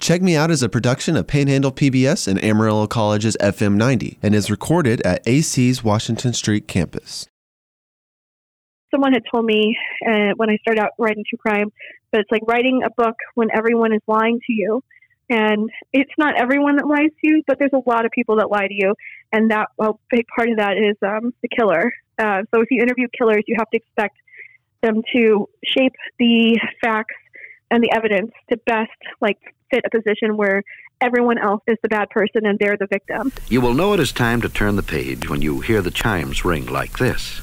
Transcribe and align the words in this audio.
Check 0.00 0.22
Me 0.22 0.34
Out 0.34 0.50
is 0.50 0.62
a 0.62 0.68
production 0.70 1.14
of 1.14 1.26
Panhandle 1.26 1.72
PBS 1.72 2.26
and 2.26 2.42
Amarillo 2.42 2.86
College's 2.86 3.36
FM 3.38 3.74
90 3.74 4.18
and 4.22 4.34
is 4.34 4.50
recorded 4.50 5.02
at 5.02 5.20
AC's 5.28 5.84
Washington 5.84 6.32
Street 6.32 6.66
campus. 6.66 7.26
Someone 8.90 9.12
had 9.12 9.24
told 9.30 9.44
me 9.44 9.76
uh, 10.08 10.32
when 10.36 10.48
I 10.48 10.56
started 10.62 10.82
out 10.82 10.92
writing 10.98 11.22
true 11.28 11.36
crime 11.36 11.70
that 12.12 12.22
it's 12.22 12.30
like 12.30 12.40
writing 12.48 12.80
a 12.82 12.88
book 12.90 13.14
when 13.34 13.48
everyone 13.54 13.92
is 13.92 14.00
lying 14.06 14.40
to 14.46 14.52
you. 14.54 14.82
And 15.28 15.68
it's 15.92 16.10
not 16.16 16.40
everyone 16.40 16.76
that 16.76 16.86
lies 16.86 17.10
to 17.20 17.28
you, 17.28 17.42
but 17.46 17.58
there's 17.58 17.74
a 17.74 17.88
lot 17.88 18.06
of 18.06 18.10
people 18.10 18.36
that 18.36 18.50
lie 18.50 18.68
to 18.68 18.74
you. 18.74 18.94
And 19.32 19.50
that, 19.50 19.68
well, 19.76 20.00
a 20.10 20.16
big 20.16 20.24
part 20.34 20.48
of 20.48 20.56
that 20.56 20.78
is 20.78 20.96
um, 21.02 21.34
the 21.42 21.48
killer. 21.48 21.92
Uh, 22.18 22.42
so 22.54 22.62
if 22.62 22.70
you 22.70 22.80
interview 22.82 23.06
killers, 23.16 23.44
you 23.46 23.54
have 23.58 23.68
to 23.68 23.76
expect 23.76 24.16
them 24.82 25.02
to 25.14 25.46
shape 25.62 25.92
the 26.18 26.58
facts 26.82 27.14
and 27.70 27.82
the 27.82 27.90
evidence 27.92 28.32
to 28.50 28.56
best 28.66 28.90
like 29.20 29.38
fit 29.70 29.84
a 29.84 29.90
position 29.90 30.36
where 30.36 30.62
everyone 31.00 31.38
else 31.38 31.62
is 31.66 31.78
the 31.82 31.88
bad 31.88 32.10
person 32.10 32.44
and 32.44 32.58
they're 32.58 32.76
the 32.76 32.86
victim. 32.86 33.32
You 33.48 33.60
will 33.60 33.74
know 33.74 33.92
it 33.94 34.00
is 34.00 34.12
time 34.12 34.40
to 34.42 34.48
turn 34.48 34.76
the 34.76 34.82
page 34.82 35.30
when 35.30 35.40
you 35.40 35.60
hear 35.60 35.80
the 35.80 35.90
chimes 35.90 36.44
ring 36.44 36.66
like 36.66 36.98
this. 36.98 37.40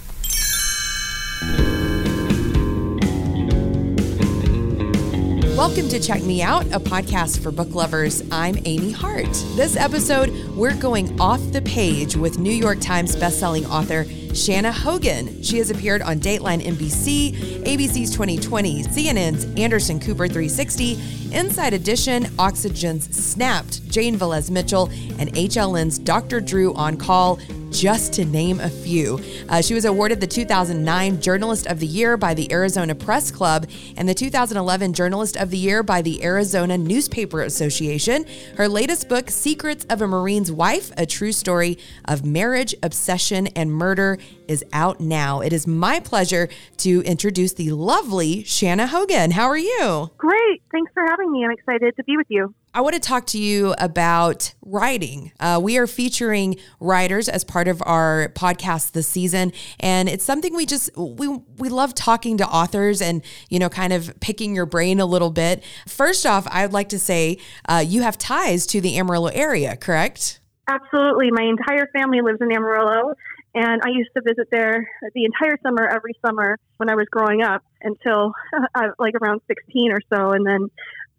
Welcome 5.55 5.89
to 5.89 5.99
Check 5.99 6.21
Me 6.23 6.43
Out, 6.43 6.65
a 6.67 6.79
podcast 6.79 7.41
for 7.41 7.51
book 7.51 7.73
lovers. 7.73 8.21
I'm 8.31 8.59
Amy 8.65 8.91
Hart. 8.91 9.31
This 9.55 9.75
episode, 9.75 10.29
we're 10.55 10.75
going 10.75 11.19
off 11.19 11.41
the 11.51 11.63
page 11.63 12.15
with 12.15 12.37
New 12.37 12.51
York 12.51 12.79
Times 12.79 13.15
bestselling 13.15 13.67
author 13.67 14.05
Shanna 14.37 14.71
Hogan. 14.71 15.41
She 15.41 15.57
has 15.57 15.71
appeared 15.71 16.03
on 16.03 16.19
Dateline 16.19 16.61
NBC, 16.61 17.63
ABC's 17.63 18.11
2020, 18.11 18.83
CNN's 18.83 19.45
Anderson 19.59 19.99
Cooper 19.99 20.27
360, 20.27 21.33
Inside 21.33 21.73
Edition, 21.73 22.27
Oxygen's 22.37 23.13
Snapped, 23.15 23.89
Jane 23.89 24.17
Velez 24.17 24.51
Mitchell, 24.51 24.89
and 25.17 25.33
HLN's 25.33 25.97
Dr. 25.97 26.39
Drew 26.39 26.73
on 26.75 26.97
Call 26.97 27.39
just 27.71 28.13
to 28.13 28.25
name 28.25 28.59
a 28.59 28.69
few. 28.69 29.19
Uh, 29.49 29.61
she 29.61 29.73
was 29.73 29.85
awarded 29.85 30.21
the 30.21 30.27
2009 30.27 31.21
Journalist 31.21 31.67
of 31.67 31.79
the 31.79 31.85
Year 31.85 32.17
by 32.17 32.33
the 32.33 32.51
Arizona 32.51 32.95
Press 32.95 33.29
Club 33.29 33.67
and 33.95 34.07
the 34.07 34.13
2011 34.13 34.93
Journalist 34.93 35.37
of 35.37 35.49
the 35.49 35.57
Year 35.57 35.83
by 35.83 36.01
the 36.01 36.23
Arizona 36.23 36.77
Newspaper 36.77 37.41
Association. 37.41 38.25
Her 38.55 38.67
latest 38.67 39.09
book, 39.09 39.29
Secrets 39.29 39.85
of 39.89 40.01
a 40.01 40.07
Marine's 40.07 40.51
Wife, 40.51 40.91
a 40.97 41.05
true 41.05 41.31
story 41.31 41.77
of 42.05 42.25
marriage, 42.25 42.73
obsession, 42.83 43.47
and 43.47 43.71
murder, 43.71 44.17
is 44.47 44.63
out 44.73 44.99
now. 44.99 45.41
It 45.41 45.53
is 45.53 45.67
my 45.67 45.99
pleasure 45.99 46.49
to 46.77 47.01
introduce 47.01 47.53
the 47.53 47.71
lovely 47.71 48.43
Shanna 48.43 48.87
Hogan. 48.87 49.31
How 49.31 49.45
are 49.47 49.57
you? 49.57 50.11
Great. 50.17 50.61
Thanks 50.71 50.91
for 50.93 51.05
having 51.07 51.31
me. 51.31 51.45
I'm 51.45 51.51
excited 51.51 51.95
to 51.95 52.03
be 52.03 52.17
with 52.17 52.27
you. 52.29 52.53
I 52.73 52.81
want 52.81 52.93
to 52.93 52.99
talk 52.99 53.25
to 53.27 53.39
you 53.39 53.73
about 53.79 54.53
writing. 54.61 55.31
Uh, 55.39 55.59
we 55.61 55.77
are 55.77 55.87
featuring 55.87 56.57
writers 56.79 57.27
as 57.27 57.43
part 57.43 57.67
of 57.67 57.81
our 57.85 58.31
podcast 58.35 58.91
this 58.91 59.07
season, 59.07 59.51
and 59.79 60.07
it's 60.07 60.23
something 60.23 60.55
we 60.55 60.65
just 60.65 60.95
we 60.95 61.27
we 61.57 61.69
love 61.69 61.95
talking 61.95 62.37
to 62.37 62.47
authors 62.47 63.01
and 63.01 63.23
you 63.49 63.57
know 63.57 63.69
kind 63.69 63.93
of 63.93 64.13
picking 64.19 64.53
your 64.53 64.67
brain 64.67 64.99
a 64.99 65.05
little 65.05 65.31
bit. 65.31 65.63
First 65.87 66.25
off, 66.25 66.47
I'd 66.51 66.73
like 66.73 66.89
to 66.89 66.99
say 66.99 67.39
uh, 67.67 67.83
you 67.85 68.03
have 68.03 68.17
ties 68.17 68.67
to 68.67 68.79
the 68.79 68.99
Amarillo 68.99 69.29
area, 69.29 69.75
correct? 69.75 70.39
Absolutely. 70.67 71.31
My 71.31 71.43
entire 71.43 71.87
family 71.97 72.21
lives 72.21 72.39
in 72.41 72.51
Amarillo, 72.51 73.13
and 73.57 73.81
I 73.83 73.89
used 73.89 74.11
to 74.15 74.21
visit 74.21 74.49
there 74.51 74.87
the 75.15 75.25
entire 75.25 75.57
summer, 75.63 75.87
every 75.87 76.13
summer 76.23 76.59
when 76.77 76.91
I 76.91 76.95
was 76.95 77.07
growing 77.09 77.41
up 77.41 77.63
until 77.81 78.33
uh, 78.75 78.89
like 78.99 79.15
around 79.19 79.41
16 79.47 79.91
or 79.91 79.99
so. 80.13 80.31
And 80.31 80.45
then 80.45 80.69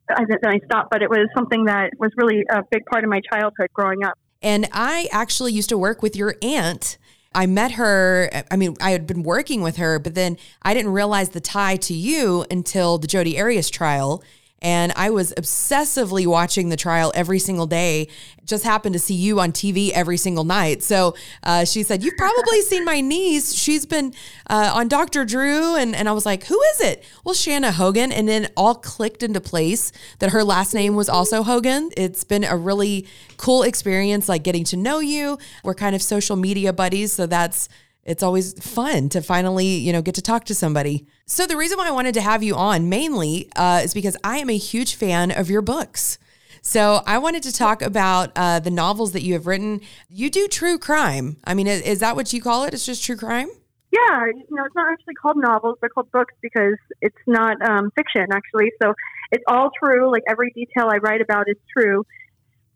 I, 0.08 0.24
then 0.24 0.38
I 0.44 0.58
stopped, 0.64 0.90
but 0.90 1.02
it 1.02 1.10
was 1.10 1.28
something 1.36 1.64
that 1.64 1.90
was 1.98 2.12
really 2.16 2.44
a 2.48 2.62
big 2.70 2.86
part 2.86 3.02
of 3.02 3.10
my 3.10 3.20
childhood 3.32 3.70
growing 3.74 4.04
up. 4.04 4.16
And 4.40 4.68
I 4.72 5.08
actually 5.10 5.52
used 5.52 5.68
to 5.70 5.78
work 5.78 6.00
with 6.00 6.14
your 6.14 6.36
aunt. 6.40 6.96
I 7.34 7.46
met 7.46 7.72
her. 7.72 8.30
I 8.50 8.56
mean, 8.56 8.76
I 8.80 8.92
had 8.92 9.06
been 9.06 9.24
working 9.24 9.60
with 9.60 9.76
her, 9.76 9.98
but 9.98 10.14
then 10.14 10.38
I 10.62 10.74
didn't 10.74 10.92
realize 10.92 11.30
the 11.30 11.40
tie 11.40 11.76
to 11.76 11.94
you 11.94 12.46
until 12.50 12.98
the 12.98 13.08
Jodi 13.08 13.40
Arias 13.40 13.68
trial. 13.68 14.22
And 14.60 14.92
I 14.96 15.10
was 15.10 15.32
obsessively 15.34 16.26
watching 16.26 16.68
the 16.68 16.76
trial 16.76 17.12
every 17.14 17.38
single 17.38 17.66
day. 17.66 18.08
Just 18.44 18.64
happened 18.64 18.94
to 18.94 18.98
see 18.98 19.14
you 19.14 19.38
on 19.38 19.52
TV 19.52 19.90
every 19.90 20.16
single 20.16 20.42
night. 20.42 20.82
So 20.82 21.14
uh, 21.44 21.64
she 21.64 21.82
said, 21.84 22.02
You've 22.02 22.16
probably 22.16 22.62
seen 22.62 22.84
my 22.84 23.00
niece. 23.00 23.54
She's 23.54 23.86
been 23.86 24.14
uh, 24.50 24.72
on 24.74 24.88
Dr. 24.88 25.24
Drew. 25.24 25.76
And, 25.76 25.94
and 25.94 26.08
I 26.08 26.12
was 26.12 26.26
like, 26.26 26.44
Who 26.44 26.60
is 26.74 26.80
it? 26.80 27.04
Well, 27.24 27.34
Shanna 27.34 27.70
Hogan. 27.70 28.10
And 28.10 28.28
then 28.28 28.48
all 28.56 28.74
clicked 28.74 29.22
into 29.22 29.40
place 29.40 29.92
that 30.18 30.30
her 30.30 30.42
last 30.42 30.74
name 30.74 30.96
was 30.96 31.08
also 31.08 31.42
Hogan. 31.44 31.90
It's 31.96 32.24
been 32.24 32.42
a 32.42 32.56
really 32.56 33.06
cool 33.36 33.62
experience, 33.62 34.28
like 34.28 34.42
getting 34.42 34.64
to 34.64 34.76
know 34.76 34.98
you. 34.98 35.38
We're 35.62 35.74
kind 35.74 35.94
of 35.94 36.02
social 36.02 36.36
media 36.36 36.72
buddies. 36.72 37.12
So 37.12 37.26
that's 37.26 37.68
it's 38.08 38.22
always 38.22 38.54
fun 38.54 39.10
to 39.10 39.20
finally, 39.20 39.66
you 39.66 39.92
know, 39.92 40.00
get 40.00 40.14
to 40.14 40.22
talk 40.22 40.44
to 40.44 40.54
somebody. 40.54 41.06
So 41.26 41.46
the 41.46 41.58
reason 41.58 41.76
why 41.76 41.88
I 41.88 41.90
wanted 41.90 42.14
to 42.14 42.22
have 42.22 42.42
you 42.42 42.54
on 42.54 42.88
mainly 42.88 43.50
uh, 43.54 43.82
is 43.84 43.92
because 43.92 44.16
I 44.24 44.38
am 44.38 44.48
a 44.48 44.56
huge 44.56 44.94
fan 44.94 45.30
of 45.30 45.50
your 45.50 45.60
books. 45.60 46.18
So 46.62 47.02
I 47.06 47.18
wanted 47.18 47.42
to 47.42 47.52
talk 47.52 47.82
about 47.82 48.32
uh, 48.34 48.60
the 48.60 48.70
novels 48.70 49.12
that 49.12 49.22
you 49.22 49.34
have 49.34 49.46
written. 49.46 49.82
You 50.08 50.30
do 50.30 50.48
true 50.48 50.78
crime. 50.78 51.36
I 51.44 51.52
mean, 51.52 51.66
is, 51.66 51.82
is 51.82 51.98
that 52.00 52.16
what 52.16 52.32
you 52.32 52.40
call 52.40 52.64
it? 52.64 52.72
It's 52.72 52.86
just 52.86 53.04
true 53.04 53.16
crime. 53.16 53.48
Yeah, 53.92 54.24
you 54.26 54.44
know, 54.50 54.64
it's 54.64 54.74
not 54.74 54.90
actually 54.90 55.14
called 55.14 55.36
novels; 55.36 55.78
they're 55.80 55.88
called 55.88 56.10
books 56.10 56.34
because 56.42 56.76
it's 57.00 57.16
not 57.26 57.56
um, 57.62 57.90
fiction, 57.96 58.26
actually. 58.32 58.70
So 58.82 58.92
it's 59.32 59.44
all 59.48 59.70
true. 59.82 60.10
Like 60.10 60.24
every 60.28 60.50
detail 60.50 60.88
I 60.92 60.96
write 60.98 61.20
about 61.22 61.48
is 61.48 61.56
true 61.76 62.04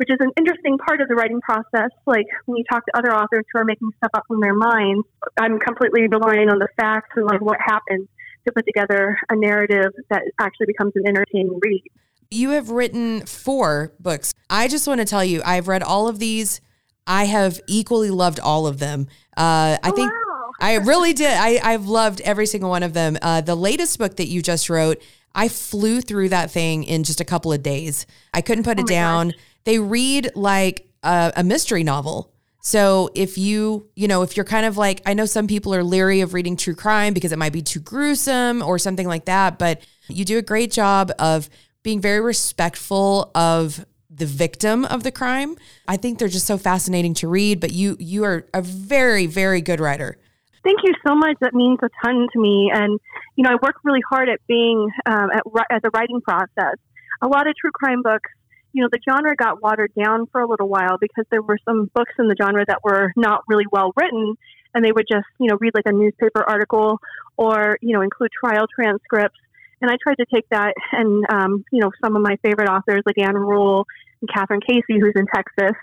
which 0.02 0.10
is 0.10 0.18
an 0.18 0.32
interesting 0.36 0.76
part 0.78 1.00
of 1.00 1.06
the 1.06 1.14
writing 1.14 1.40
process. 1.40 1.90
Like 2.06 2.26
when 2.46 2.56
you 2.56 2.64
talk 2.68 2.84
to 2.86 2.98
other 2.98 3.14
authors 3.14 3.44
who 3.52 3.60
are 3.60 3.64
making 3.64 3.92
stuff 3.98 4.10
up 4.14 4.24
in 4.30 4.40
their 4.40 4.52
minds, 4.52 5.06
I'm 5.38 5.60
completely 5.60 6.08
relying 6.08 6.48
on 6.48 6.58
the 6.58 6.66
facts 6.76 7.10
and 7.14 7.24
like 7.24 7.40
what 7.40 7.58
happened 7.64 8.08
to 8.44 8.52
put 8.52 8.66
together 8.66 9.16
a 9.30 9.36
narrative 9.36 9.92
that 10.10 10.22
actually 10.40 10.66
becomes 10.66 10.94
an 10.96 11.06
entertaining 11.06 11.56
read. 11.62 11.84
You 12.32 12.50
have 12.50 12.70
written 12.70 13.24
four 13.26 13.92
books. 14.00 14.34
I 14.50 14.66
just 14.66 14.88
want 14.88 14.98
to 14.98 15.04
tell 15.04 15.24
you, 15.24 15.40
I've 15.44 15.68
read 15.68 15.84
all 15.84 16.08
of 16.08 16.18
these. 16.18 16.60
I 17.06 17.26
have 17.26 17.60
equally 17.68 18.10
loved 18.10 18.40
all 18.40 18.66
of 18.66 18.80
them. 18.80 19.06
Uh, 19.36 19.78
I 19.80 19.90
oh, 19.90 19.92
think 19.92 20.10
wow. 20.10 20.50
I 20.60 20.78
really 20.78 21.12
did. 21.12 21.30
I, 21.30 21.60
I've 21.62 21.86
loved 21.86 22.20
every 22.22 22.46
single 22.46 22.70
one 22.70 22.82
of 22.82 22.92
them. 22.92 23.18
Uh, 23.22 23.40
the 23.40 23.54
latest 23.54 24.00
book 24.00 24.16
that 24.16 24.26
you 24.26 24.42
just 24.42 24.68
wrote, 24.68 25.00
I 25.32 25.46
flew 25.46 26.00
through 26.00 26.30
that 26.30 26.50
thing 26.50 26.82
in 26.82 27.04
just 27.04 27.20
a 27.20 27.24
couple 27.24 27.52
of 27.52 27.62
days. 27.62 28.04
I 28.34 28.40
couldn't 28.40 28.64
put 28.64 28.80
oh 28.80 28.82
it 28.82 28.88
down. 28.88 29.28
Gosh 29.28 29.38
they 29.64 29.78
read 29.78 30.30
like 30.34 30.88
a, 31.02 31.32
a 31.36 31.44
mystery 31.44 31.84
novel. 31.84 32.32
So 32.64 33.10
if 33.14 33.36
you, 33.36 33.88
you 33.96 34.06
know, 34.06 34.22
if 34.22 34.36
you're 34.36 34.44
kind 34.44 34.66
of 34.66 34.76
like, 34.76 35.02
I 35.04 35.14
know 35.14 35.24
some 35.24 35.48
people 35.48 35.74
are 35.74 35.82
leery 35.82 36.20
of 36.20 36.32
reading 36.32 36.56
true 36.56 36.76
crime 36.76 37.12
because 37.12 37.32
it 37.32 37.38
might 37.38 37.52
be 37.52 37.62
too 37.62 37.80
gruesome 37.80 38.62
or 38.62 38.78
something 38.78 39.08
like 39.08 39.24
that, 39.24 39.58
but 39.58 39.80
you 40.08 40.24
do 40.24 40.38
a 40.38 40.42
great 40.42 40.70
job 40.70 41.10
of 41.18 41.50
being 41.82 42.00
very 42.00 42.20
respectful 42.20 43.32
of 43.34 43.84
the 44.08 44.26
victim 44.26 44.84
of 44.84 45.02
the 45.02 45.10
crime. 45.10 45.56
I 45.88 45.96
think 45.96 46.18
they're 46.18 46.28
just 46.28 46.46
so 46.46 46.58
fascinating 46.58 47.14
to 47.14 47.28
read, 47.28 47.58
but 47.60 47.72
you 47.72 47.96
you 47.98 48.24
are 48.24 48.46
a 48.54 48.62
very 48.62 49.26
very 49.26 49.60
good 49.60 49.80
writer. 49.80 50.18
Thank 50.62 50.80
you 50.84 50.94
so 51.06 51.14
much. 51.16 51.36
That 51.40 51.54
means 51.54 51.78
a 51.82 51.88
ton 52.04 52.28
to 52.32 52.40
me. 52.40 52.70
And 52.72 53.00
you 53.36 53.42
know, 53.42 53.50
I 53.50 53.54
work 53.54 53.76
really 53.82 54.02
hard 54.08 54.28
at 54.28 54.38
being 54.46 54.88
um, 55.06 55.30
at, 55.32 55.42
at 55.70 55.82
the 55.82 55.90
writing 55.94 56.20
process. 56.20 56.76
A 57.22 57.26
lot 57.26 57.48
of 57.48 57.56
true 57.56 57.72
crime 57.72 58.02
books 58.02 58.30
you 58.72 58.82
know, 58.82 58.88
the 58.90 58.98
genre 59.08 59.34
got 59.36 59.62
watered 59.62 59.92
down 59.94 60.26
for 60.26 60.40
a 60.40 60.48
little 60.48 60.68
while 60.68 60.98
because 61.00 61.24
there 61.30 61.42
were 61.42 61.58
some 61.64 61.90
books 61.94 62.12
in 62.18 62.28
the 62.28 62.36
genre 62.40 62.64
that 62.66 62.82
were 62.82 63.12
not 63.16 63.42
really 63.48 63.66
well 63.70 63.92
written 63.96 64.36
and 64.74 64.84
they 64.84 64.92
would 64.92 65.06
just, 65.10 65.26
you 65.38 65.48
know, 65.48 65.58
read 65.60 65.74
like 65.74 65.86
a 65.86 65.92
newspaper 65.92 66.42
article 66.48 66.98
or, 67.36 67.78
you 67.82 67.92
know, 67.92 68.00
include 68.00 68.30
trial 68.32 68.66
transcripts. 68.74 69.38
And 69.80 69.90
I 69.90 69.96
tried 70.02 70.16
to 70.16 70.26
take 70.32 70.48
that 70.50 70.74
and, 70.92 71.24
um, 71.30 71.64
you 71.70 71.80
know, 71.80 71.90
some 72.02 72.16
of 72.16 72.22
my 72.22 72.36
favorite 72.42 72.68
authors 72.68 73.02
like 73.04 73.18
Ann 73.18 73.34
Rule 73.34 73.86
and 74.20 74.30
Kathryn 74.30 74.60
Casey, 74.66 74.98
who's 75.00 75.14
in 75.16 75.26
Texas, 75.34 75.76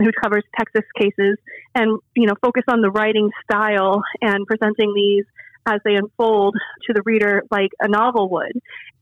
who 0.00 0.10
covers 0.22 0.42
Texas 0.58 0.84
cases, 0.98 1.38
and, 1.74 2.00
you 2.14 2.26
know, 2.26 2.34
focus 2.42 2.64
on 2.68 2.80
the 2.80 2.90
writing 2.90 3.30
style 3.44 4.02
and 4.20 4.46
presenting 4.46 4.92
these 4.92 5.24
as 5.66 5.80
they 5.84 5.94
unfold 5.94 6.54
to 6.86 6.92
the 6.92 7.02
reader 7.04 7.42
like 7.50 7.70
a 7.80 7.88
novel 7.88 8.28
would. 8.30 8.52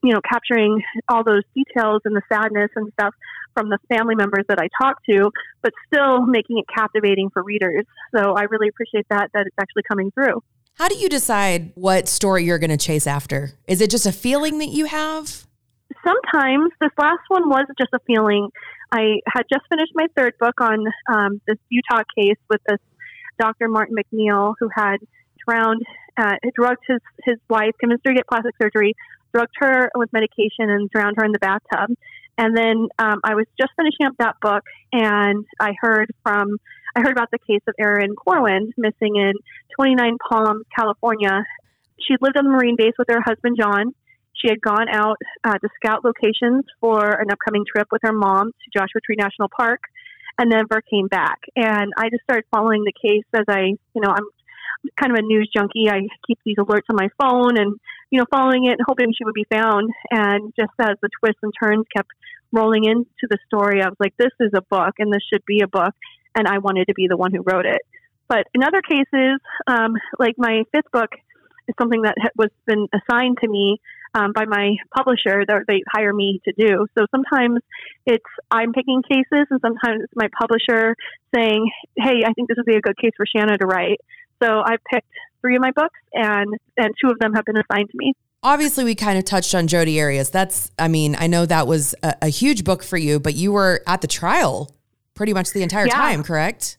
You 0.02 0.12
know, 0.14 0.20
capturing 0.28 0.82
all 1.08 1.22
those 1.24 1.42
details 1.54 2.02
and 2.04 2.16
the 2.16 2.22
sadness 2.28 2.70
and 2.74 2.92
stuff 2.92 3.14
from 3.54 3.68
the 3.68 3.78
family 3.88 4.14
members 4.14 4.44
that 4.48 4.58
I 4.58 4.68
talk 4.80 4.96
to, 5.08 5.30
but 5.62 5.72
still 5.86 6.26
making 6.26 6.58
it 6.58 6.64
captivating 6.74 7.30
for 7.30 7.42
readers. 7.42 7.84
So 8.14 8.34
I 8.34 8.42
really 8.44 8.68
appreciate 8.68 9.06
that, 9.10 9.30
that 9.34 9.46
it's 9.46 9.56
actually 9.60 9.82
coming 9.88 10.10
through. 10.12 10.42
How 10.74 10.88
do 10.88 10.96
you 10.96 11.08
decide 11.08 11.72
what 11.74 12.08
story 12.08 12.44
you're 12.44 12.58
going 12.58 12.70
to 12.70 12.76
chase 12.76 13.06
after? 13.06 13.52
Is 13.68 13.80
it 13.80 13.90
just 13.90 14.06
a 14.06 14.12
feeling 14.12 14.58
that 14.58 14.68
you 14.68 14.86
have? 14.86 15.46
Sometimes. 16.04 16.72
This 16.80 16.90
last 16.98 17.20
one 17.28 17.48
was 17.48 17.66
just 17.78 17.92
a 17.92 17.98
feeling. 18.06 18.48
I 18.90 19.20
had 19.26 19.42
just 19.52 19.64
finished 19.68 19.92
my 19.94 20.06
third 20.16 20.34
book 20.40 20.60
on 20.60 20.84
um, 21.12 21.40
this 21.46 21.58
Utah 21.68 22.02
case 22.16 22.38
with 22.48 22.60
this 22.66 22.78
Dr. 23.38 23.68
Martin 23.68 23.96
MacNeill 23.96 24.54
who 24.58 24.68
had 24.74 24.96
drowned, 25.48 25.82
uh, 26.16 26.36
drugged 26.54 26.84
his, 26.86 27.00
his 27.24 27.38
wife, 27.48 27.72
convinced 27.80 28.02
her 28.06 28.12
to 28.12 28.16
get 28.16 28.26
plastic 28.28 28.54
surgery, 28.60 28.94
drugged 29.32 29.54
her 29.58 29.90
with 29.94 30.12
medication, 30.12 30.70
and 30.70 30.90
drowned 30.90 31.16
her 31.18 31.24
in 31.24 31.32
the 31.32 31.38
bathtub. 31.38 31.96
And 32.38 32.56
then 32.56 32.88
um, 32.98 33.20
I 33.24 33.34
was 33.34 33.46
just 33.60 33.72
finishing 33.76 34.06
up 34.06 34.14
that 34.18 34.36
book, 34.40 34.64
and 34.92 35.44
I 35.60 35.74
heard 35.80 36.10
from 36.22 36.56
I 36.94 37.00
heard 37.00 37.12
about 37.12 37.30
the 37.30 37.38
case 37.38 37.62
of 37.66 37.74
Erin 37.78 38.14
Corwin 38.14 38.72
missing 38.76 39.16
in 39.16 39.32
29 39.76 40.18
Palms, 40.28 40.64
California. 40.76 41.44
She 42.06 42.14
lived 42.20 42.36
on 42.36 42.44
the 42.44 42.50
Marine 42.50 42.76
base 42.76 42.92
with 42.98 43.08
her 43.08 43.20
husband 43.24 43.56
John. 43.58 43.94
She 44.34 44.48
had 44.50 44.60
gone 44.60 44.88
out 44.90 45.16
uh, 45.44 45.56
to 45.56 45.68
scout 45.76 46.04
locations 46.04 46.64
for 46.80 47.08
an 47.08 47.30
upcoming 47.30 47.64
trip 47.64 47.88
with 47.92 48.02
her 48.02 48.12
mom 48.12 48.48
to 48.50 48.78
Joshua 48.78 49.00
Tree 49.04 49.16
National 49.16 49.48
Park, 49.48 49.80
and 50.38 50.50
never 50.50 50.82
came 50.82 51.06
back. 51.06 51.38
And 51.56 51.92
I 51.96 52.10
just 52.10 52.24
started 52.24 52.44
following 52.50 52.84
the 52.84 52.92
case 52.92 53.24
as 53.32 53.44
I, 53.48 53.76
you 53.94 54.00
know, 54.00 54.10
I'm 54.10 54.26
kind 54.98 55.12
of 55.12 55.18
a 55.18 55.22
news 55.22 55.50
junkie. 55.54 55.88
I 55.88 56.00
keep 56.26 56.38
these 56.44 56.56
alerts 56.56 56.88
on 56.90 56.96
my 56.96 57.08
phone 57.20 57.58
and, 57.58 57.78
you 58.10 58.18
know, 58.18 58.26
following 58.30 58.66
it 58.66 58.72
and 58.72 58.80
hoping 58.86 59.12
she 59.16 59.24
would 59.24 59.34
be 59.34 59.46
found. 59.50 59.90
And 60.10 60.52
just 60.58 60.72
as 60.80 60.96
the 61.02 61.08
twists 61.20 61.40
and 61.42 61.52
turns 61.62 61.86
kept 61.94 62.10
rolling 62.52 62.84
into 62.84 63.26
the 63.28 63.38
story, 63.46 63.82
I 63.82 63.88
was 63.88 63.96
like, 63.98 64.14
this 64.16 64.32
is 64.40 64.50
a 64.54 64.62
book 64.62 64.94
and 64.98 65.12
this 65.12 65.22
should 65.32 65.44
be 65.46 65.60
a 65.60 65.68
book. 65.68 65.94
And 66.34 66.46
I 66.46 66.58
wanted 66.58 66.86
to 66.88 66.94
be 66.94 67.08
the 67.08 67.16
one 67.16 67.32
who 67.32 67.42
wrote 67.42 67.66
it. 67.66 67.82
But 68.28 68.46
in 68.54 68.62
other 68.62 68.80
cases, 68.80 69.40
um, 69.66 69.94
like 70.18 70.36
my 70.38 70.64
fifth 70.72 70.90
book 70.92 71.10
is 71.68 71.74
something 71.80 72.02
that 72.02 72.16
was 72.36 72.48
been 72.66 72.88
assigned 72.92 73.38
to 73.42 73.48
me 73.48 73.78
um, 74.14 74.32
by 74.32 74.44
my 74.44 74.76
publisher 74.94 75.44
that 75.46 75.64
they 75.66 75.82
hire 75.90 76.12
me 76.12 76.40
to 76.44 76.52
do. 76.52 76.86
So 76.96 77.06
sometimes 77.10 77.60
it's 78.06 78.24
I'm 78.50 78.72
picking 78.72 79.02
cases, 79.02 79.46
and 79.50 79.60
sometimes 79.60 80.02
it's 80.04 80.12
my 80.14 80.28
publisher 80.38 80.96
saying, 81.34 81.70
"Hey, 81.96 82.24
I 82.26 82.32
think 82.32 82.48
this 82.48 82.56
would 82.56 82.66
be 82.66 82.76
a 82.76 82.80
good 82.80 82.96
case 82.98 83.12
for 83.16 83.26
Shanna 83.26 83.58
to 83.58 83.66
write." 83.66 84.00
So 84.42 84.62
I've 84.64 84.82
picked 84.92 85.08
three 85.40 85.56
of 85.56 85.62
my 85.62 85.70
books, 85.72 85.98
and 86.12 86.48
and 86.76 86.94
two 87.00 87.10
of 87.10 87.18
them 87.18 87.34
have 87.34 87.44
been 87.44 87.56
assigned 87.56 87.90
to 87.90 87.96
me. 87.96 88.14
Obviously, 88.44 88.82
we 88.82 88.94
kind 88.96 89.18
of 89.18 89.24
touched 89.24 89.54
on 89.54 89.68
Jodi 89.68 90.00
Arias. 90.00 90.30
That's, 90.30 90.72
I 90.76 90.88
mean, 90.88 91.14
I 91.16 91.28
know 91.28 91.46
that 91.46 91.68
was 91.68 91.94
a, 92.02 92.16
a 92.22 92.28
huge 92.28 92.64
book 92.64 92.82
for 92.82 92.96
you, 92.96 93.20
but 93.20 93.34
you 93.34 93.52
were 93.52 93.82
at 93.86 94.00
the 94.00 94.08
trial 94.08 94.74
pretty 95.14 95.32
much 95.32 95.52
the 95.52 95.62
entire 95.62 95.86
yeah. 95.86 95.94
time, 95.94 96.24
correct? 96.24 96.76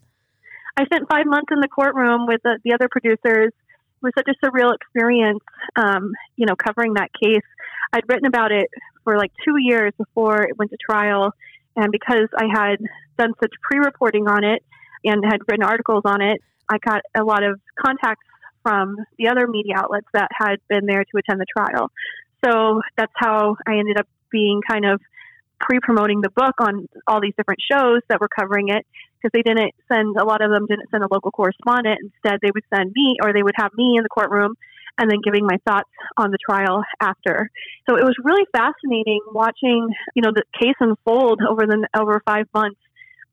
I 0.75 0.83
spent 0.85 1.07
five 1.09 1.25
months 1.25 1.47
in 1.51 1.61
the 1.61 1.69
courtroom 1.69 2.27
with 2.27 2.41
the, 2.43 2.59
the 2.65 2.73
other 2.73 2.89
producers. 2.91 3.53
It 3.53 4.01
was 4.01 4.11
such 4.17 4.27
a 4.27 4.45
surreal 4.45 4.75
experience, 4.75 5.39
um, 5.77 6.11
you 6.35 6.45
know, 6.45 6.55
covering 6.55 6.95
that 6.95 7.11
case. 7.13 7.45
I'd 7.93 8.03
written 8.09 8.25
about 8.25 8.51
it 8.51 8.69
for 9.05 9.17
like 9.17 9.31
two 9.45 9.55
years 9.57 9.93
before 9.97 10.43
it 10.43 10.57
went 10.57 10.71
to 10.71 10.77
trial. 10.77 11.31
And 11.77 11.93
because 11.93 12.27
I 12.37 12.47
had 12.51 12.77
done 13.17 13.31
such 13.41 13.53
pre 13.61 13.79
reporting 13.79 14.27
on 14.27 14.43
it 14.43 14.63
and 15.05 15.23
had 15.23 15.39
written 15.47 15.63
articles 15.63 16.01
on 16.05 16.21
it, 16.21 16.41
I 16.73 16.77
got 16.79 17.01
a 17.15 17.23
lot 17.23 17.43
of 17.43 17.59
contacts 17.79 18.25
from 18.63 18.97
the 19.17 19.27
other 19.27 19.47
media 19.47 19.75
outlets 19.77 20.07
that 20.13 20.29
had 20.33 20.57
been 20.69 20.85
there 20.85 21.03
to 21.03 21.17
attend 21.17 21.39
the 21.39 21.45
trial. 21.45 21.91
So 22.43 22.81
that's 22.97 23.11
how 23.15 23.55
I 23.67 23.77
ended 23.77 23.97
up 23.99 24.07
being 24.31 24.61
kind 24.67 24.85
of 24.85 24.99
pre 25.59 25.79
promoting 25.79 26.21
the 26.21 26.29
book 26.29 26.55
on 26.59 26.87
all 27.07 27.21
these 27.21 27.33
different 27.37 27.61
shows 27.61 28.01
that 28.09 28.19
were 28.19 28.27
covering 28.27 28.69
it 28.69 28.85
because 29.15 29.31
they 29.33 29.41
didn't 29.41 29.71
send, 29.87 30.15
a 30.17 30.25
lot 30.25 30.43
of 30.43 30.49
them 30.49 30.65
didn't 30.65 30.89
send 30.91 31.03
a 31.03 31.07
local 31.11 31.31
correspondent. 31.31 31.99
Instead, 32.01 32.39
they 32.41 32.51
would 32.53 32.63
send 32.73 32.91
me 32.95 33.17
or 33.23 33.33
they 33.33 33.43
would 33.43 33.55
have 33.55 33.71
me 33.75 33.95
in 33.97 34.03
the 34.03 34.09
courtroom 34.09 34.55
and 34.97 35.09
then 35.09 35.19
giving 35.23 35.45
my 35.45 35.57
thoughts 35.65 35.89
on 36.17 36.31
the 36.31 36.37
trial 36.37 36.83
after. 37.01 37.49
So 37.89 37.97
it 37.97 38.03
was 38.03 38.15
really 38.23 38.45
fascinating 38.51 39.21
watching, 39.31 39.89
you 40.15 40.21
know, 40.21 40.31
the 40.33 40.43
case 40.59 40.75
unfold 40.79 41.41
over 41.47 41.65
the 41.65 41.87
over 41.95 42.21
five 42.25 42.47
months 42.53 42.79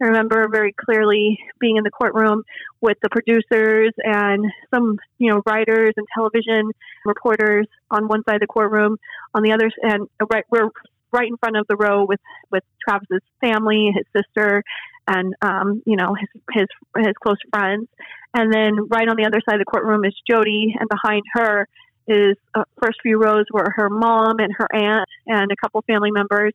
I 0.00 0.06
remember 0.06 0.49
very 0.50 0.73
clearly 0.73 1.38
being 1.58 1.76
in 1.76 1.85
the 1.85 1.91
courtroom 1.91 2.43
with 2.81 2.97
the 3.02 3.11
producers 3.11 3.93
and 3.99 4.44
some, 4.75 4.99
you 5.19 5.31
know, 5.31 5.43
writers 5.44 5.93
and 5.97 6.06
television 6.14 6.70
reporters 7.05 7.67
on 7.91 8.08
one 8.08 8.23
side 8.25 8.37
of 8.37 8.41
the 8.41 8.47
courtroom, 8.47 8.97
on 9.35 9.43
the 9.43 9.52
other, 9.52 9.70
and 9.82 10.08
right, 10.32 10.44
we're 10.50 10.70
right 11.12 11.29
in 11.29 11.37
front 11.37 11.56
of 11.56 11.67
the 11.69 11.76
row 11.76 12.05
with 12.05 12.20
with 12.50 12.62
Travis's 12.87 13.23
family, 13.41 13.93
his 13.94 14.06
sister, 14.17 14.62
and 15.06 15.35
um, 15.43 15.82
you 15.85 15.97
know 15.97 16.14
his 16.19 16.29
his 16.52 16.67
his 17.05 17.14
close 17.23 17.38
friends, 17.52 17.88
and 18.35 18.52
then 18.52 18.88
right 18.88 19.08
on 19.08 19.17
the 19.17 19.26
other 19.26 19.41
side 19.47 19.56
of 19.56 19.61
the 19.61 19.70
courtroom 19.70 20.05
is 20.05 20.14
Jodi, 20.29 20.75
and 20.79 20.88
behind 20.88 21.23
her 21.35 21.69
is 22.08 22.37
uh, 22.55 22.64
first 22.82 22.99
few 23.02 23.19
rows 23.19 23.44
were 23.52 23.73
her 23.76 23.91
mom 23.91 24.38
and 24.38 24.52
her 24.56 24.67
aunt 24.75 25.08
and 25.26 25.52
a 25.52 25.56
couple 25.56 25.82
family 25.82 26.11
members 26.11 26.55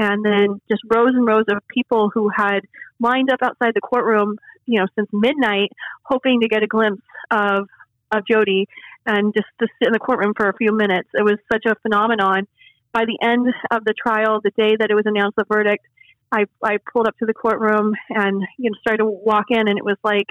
and 0.00 0.24
then 0.24 0.48
mm. 0.48 0.60
just 0.68 0.80
rows 0.90 1.12
and 1.12 1.26
rows 1.26 1.44
of 1.50 1.58
people 1.68 2.10
who 2.12 2.30
had 2.34 2.60
lined 2.98 3.30
up 3.30 3.40
outside 3.42 3.74
the 3.74 3.82
courtroom, 3.82 4.38
you 4.64 4.80
know, 4.80 4.86
since 4.96 5.08
midnight, 5.12 5.70
hoping 6.02 6.40
to 6.40 6.48
get 6.48 6.62
a 6.62 6.66
glimpse 6.66 7.02
of 7.30 7.68
of 8.10 8.26
Jodi 8.28 8.66
and 9.06 9.32
just 9.32 9.46
to 9.60 9.68
sit 9.78 9.86
in 9.86 9.92
the 9.92 10.00
courtroom 10.00 10.32
for 10.36 10.48
a 10.48 10.56
few 10.56 10.72
minutes. 10.72 11.08
It 11.14 11.22
was 11.22 11.36
such 11.52 11.64
a 11.64 11.76
phenomenon. 11.82 12.48
By 12.92 13.04
the 13.04 13.16
end 13.22 13.46
of 13.70 13.84
the 13.84 13.94
trial, 13.94 14.40
the 14.42 14.50
day 14.50 14.74
that 14.80 14.90
it 14.90 14.94
was 14.94 15.04
announced 15.06 15.36
the 15.36 15.44
verdict, 15.48 15.86
I 16.32 16.46
I 16.64 16.78
pulled 16.92 17.06
up 17.06 17.16
to 17.18 17.26
the 17.26 17.34
courtroom 17.34 17.92
and 18.08 18.42
you 18.58 18.70
know 18.70 18.76
started 18.80 19.04
to 19.04 19.06
walk 19.06 19.46
in, 19.50 19.68
and 19.68 19.78
it 19.78 19.84
was 19.84 19.98
like 20.02 20.28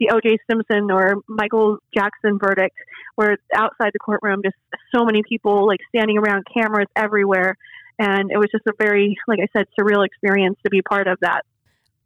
the 0.00 0.10
O.J. 0.10 0.38
Simpson 0.50 0.90
or 0.90 1.22
Michael 1.28 1.78
Jackson 1.94 2.40
verdict, 2.42 2.74
where 3.14 3.38
outside 3.54 3.92
the 3.92 4.00
courtroom, 4.00 4.40
just 4.44 4.56
so 4.92 5.04
many 5.04 5.22
people 5.22 5.64
like 5.64 5.78
standing 5.94 6.18
around, 6.18 6.44
cameras 6.52 6.88
everywhere, 6.96 7.56
and 8.02 8.32
it 8.32 8.36
was 8.36 8.48
just 8.50 8.66
a 8.66 8.72
very, 8.76 9.16
like 9.28 9.38
I 9.38 9.46
said, 9.56 9.66
surreal 9.78 10.04
experience 10.04 10.58
to 10.64 10.70
be 10.70 10.82
part 10.82 11.06
of 11.06 11.18
that. 11.20 11.42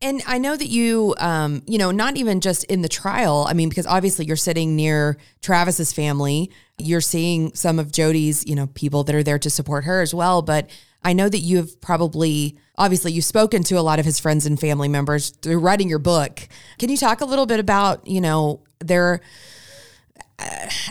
And 0.02 0.22
I 0.26 0.37
know 0.37 0.54
that 0.54 0.69
you, 0.69 1.14
um, 1.16 1.62
you 1.66 1.78
know, 1.78 1.90
not 1.90 2.19
even 2.19 2.43
just 2.43 2.64
in 2.64 2.82
the 2.82 2.88
trial. 2.88 3.46
I 3.48 3.54
mean, 3.54 3.70
because 3.70 3.87
obviously 3.87 4.26
you're 4.26 4.37
sitting 4.37 4.76
near 4.76 5.16
Travis's 5.40 5.94
family. 5.94 6.50
You're 6.76 7.00
seeing 7.00 7.54
some 7.54 7.78
of 7.78 7.93
Jodi's, 7.93 8.46
you 8.46 8.54
know, 8.54 8.66
people 8.66 9.04
that 9.04 9.14
are 9.14 9.22
there 9.22 9.38
to 9.38 9.48
support 9.48 9.84
her 9.84 10.02
as 10.02 10.12
well. 10.12 10.43
But 10.43 10.69
I 11.02 11.14
know 11.14 11.31
that 11.31 11.38
you 11.38 11.56
have 11.56 11.81
probably, 11.81 12.58
obviously, 12.76 13.12
you've 13.12 13.25
spoken 13.25 13.62
to 13.64 13.76
a 13.76 13.81
lot 13.81 13.98
of 13.98 14.04
his 14.04 14.20
friends 14.20 14.44
and 14.44 14.60
family 14.60 14.88
members 14.88 15.31
through 15.31 15.60
writing 15.60 15.88
your 15.88 15.98
book. 15.98 16.46
Can 16.78 16.90
you 16.90 16.98
talk 16.98 17.22
a 17.22 17.25
little 17.25 17.46
bit 17.46 17.58
about, 17.58 18.06
you 18.06 18.20
know, 18.20 18.60
their, 18.81 19.22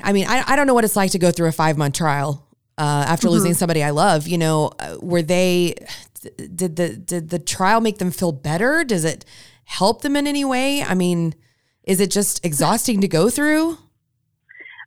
I 0.03 0.13
mean, 0.13 0.25
I, 0.27 0.43
I 0.47 0.55
don't 0.55 0.65
know 0.65 0.73
what 0.73 0.83
it's 0.83 0.95
like 0.95 1.11
to 1.11 1.19
go 1.19 1.29
through 1.29 1.49
a 1.49 1.51
five 1.51 1.77
month 1.77 1.93
trial 1.93 2.44
uh, 2.77 3.06
after 3.07 3.27
mm-hmm. 3.27 3.33
losing 3.36 3.54
somebody 3.54 3.83
I 3.83 3.92
love. 3.92 4.27
You 4.27 4.38
know, 4.38 4.72
uh, 4.80 4.98
were 5.01 5.22
they? 5.22 5.75
Did 6.38 6.75
the 6.75 6.95
did 6.95 7.30
the 7.30 7.39
trial 7.39 7.81
make 7.81 8.00
them 8.00 8.12
feel 8.12 8.31
better? 8.31 8.83
Does 8.83 9.06
it 9.06 9.25
help 9.66 10.01
them 10.01 10.16
in 10.16 10.27
any 10.27 10.45
way? 10.45 10.81
I 10.81 10.94
mean, 10.94 11.36
is 11.83 12.00
it 12.00 12.12
just 12.12 12.44
exhausting 12.45 13.01
to 13.01 13.07
go 13.07 13.30
through? 13.30 13.77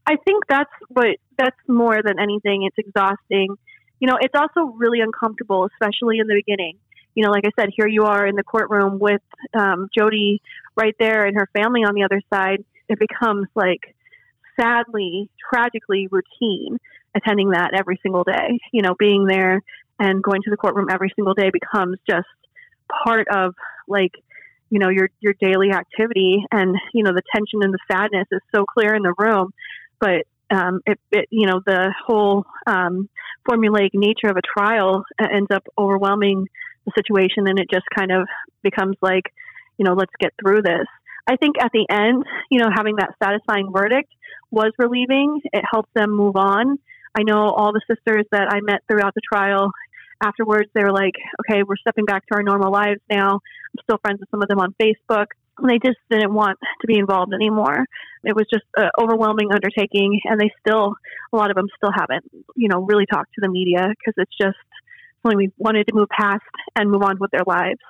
I 0.06 0.16
think 0.24 0.44
that's 0.48 0.70
what 0.88 1.16
that's 1.36 1.56
more 1.68 2.00
than 2.02 2.18
anything. 2.18 2.64
It's 2.64 2.78
exhausting. 2.78 3.56
You 4.00 4.08
know, 4.08 4.16
it's 4.20 4.34
also 4.34 4.72
really 4.76 5.00
uncomfortable, 5.00 5.68
especially 5.72 6.18
in 6.18 6.26
the 6.26 6.34
beginning. 6.34 6.78
You 7.14 7.24
know, 7.24 7.30
like 7.30 7.44
I 7.46 7.50
said, 7.60 7.70
here 7.76 7.88
you 7.88 8.04
are 8.04 8.26
in 8.26 8.36
the 8.36 8.44
courtroom 8.44 8.98
with 8.98 9.22
um, 9.52 9.88
Jodi 9.96 10.40
right 10.76 10.94
there 11.00 11.26
and 11.26 11.36
her 11.36 11.48
family 11.52 11.82
on 11.82 11.94
the 11.94 12.04
other 12.04 12.20
side. 12.32 12.64
It 12.88 12.98
becomes 12.98 13.48
like 13.54 13.94
sadly, 14.58 15.30
tragically 15.50 16.08
routine 16.10 16.78
attending 17.16 17.50
that 17.50 17.70
every 17.74 17.98
single 18.02 18.24
day. 18.24 18.58
You 18.72 18.82
know, 18.82 18.94
being 18.98 19.26
there 19.26 19.62
and 19.98 20.22
going 20.22 20.42
to 20.42 20.50
the 20.50 20.56
courtroom 20.56 20.88
every 20.90 21.12
single 21.16 21.34
day 21.34 21.50
becomes 21.50 21.98
just 22.08 22.26
part 23.04 23.26
of 23.28 23.54
like 23.86 24.12
you 24.70 24.78
know 24.78 24.88
your 24.88 25.10
your 25.20 25.34
daily 25.40 25.70
activity. 25.72 26.44
And 26.50 26.76
you 26.92 27.04
know 27.04 27.12
the 27.12 27.22
tension 27.34 27.60
and 27.62 27.72
the 27.72 27.78
sadness 27.90 28.26
is 28.30 28.40
so 28.54 28.64
clear 28.64 28.94
in 28.94 29.02
the 29.02 29.14
room. 29.18 29.52
But 30.00 30.26
um, 30.50 30.80
it, 30.86 30.98
it 31.10 31.26
you 31.30 31.46
know 31.46 31.60
the 31.64 31.92
whole 32.06 32.44
um, 32.66 33.08
formulaic 33.48 33.90
nature 33.94 34.28
of 34.28 34.36
a 34.36 34.42
trial 34.58 35.04
ends 35.20 35.50
up 35.52 35.64
overwhelming 35.76 36.46
the 36.84 36.92
situation 36.94 37.46
and 37.46 37.58
it 37.58 37.68
just 37.70 37.84
kind 37.94 38.10
of 38.10 38.26
becomes 38.62 38.96
like 39.02 39.24
you 39.76 39.84
know 39.84 39.94
let's 39.94 40.12
get 40.20 40.32
through 40.40 40.62
this. 40.62 40.86
I 41.26 41.36
think 41.36 41.56
at 41.60 41.70
the 41.72 41.86
end 41.90 42.24
you 42.50 42.60
know 42.60 42.70
having 42.74 42.96
that 42.96 43.14
satisfying 43.22 43.70
verdict 43.72 44.10
was 44.50 44.72
relieving. 44.78 45.40
It 45.52 45.64
helped 45.70 45.92
them 45.94 46.10
move 46.10 46.36
on 46.36 46.78
I 47.18 47.22
know 47.22 47.50
all 47.50 47.72
the 47.72 47.82
sisters 47.92 48.24
that 48.30 48.48
I 48.50 48.60
met 48.60 48.80
throughout 48.86 49.14
the 49.14 49.22
trial 49.32 49.72
afterwards, 50.22 50.68
they 50.74 50.84
were 50.84 50.92
like, 50.92 51.14
okay, 51.40 51.62
we're 51.66 51.76
stepping 51.76 52.04
back 52.04 52.26
to 52.26 52.34
our 52.36 52.42
normal 52.42 52.70
lives 52.72 53.00
now. 53.10 53.30
I'm 53.30 53.82
still 53.82 53.98
friends 53.98 54.20
with 54.20 54.30
some 54.30 54.42
of 54.42 54.48
them 54.48 54.60
on 54.60 54.74
Facebook. 54.80 55.26
And 55.58 55.68
they 55.68 55.80
just 55.84 55.98
didn't 56.08 56.32
want 56.32 56.56
to 56.80 56.86
be 56.86 56.96
involved 56.96 57.32
anymore. 57.34 57.84
It 58.22 58.36
was 58.36 58.46
just 58.52 58.64
an 58.76 58.90
overwhelming 59.00 59.48
undertaking, 59.52 60.20
and 60.24 60.40
they 60.40 60.52
still, 60.60 60.94
a 61.32 61.36
lot 61.36 61.50
of 61.50 61.56
them 61.56 61.66
still 61.76 61.90
haven't, 61.92 62.24
you 62.54 62.68
know, 62.68 62.82
really 62.82 63.06
talked 63.06 63.34
to 63.34 63.40
the 63.40 63.48
media 63.48 63.88
because 63.88 64.14
it's 64.16 64.36
just 64.40 64.56
something 65.22 65.36
we 65.36 65.50
wanted 65.58 65.88
to 65.88 65.94
move 65.94 66.08
past 66.16 66.44
and 66.76 66.88
move 66.88 67.02
on 67.02 67.18
with 67.18 67.32
their 67.32 67.42
lives. 67.44 67.80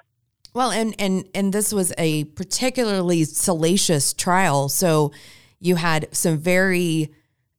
Well, 0.55 0.71
and 0.71 0.95
and 0.99 1.29
and 1.35 1.53
this 1.53 1.73
was 1.73 1.93
a 1.99 2.25
particularly 2.25 3.25
salacious 3.25 4.15
trial, 4.15 4.71
so 4.71 5.13
you 5.61 5.77
had 5.77 6.09
some 6.11 6.39
very 6.39 7.11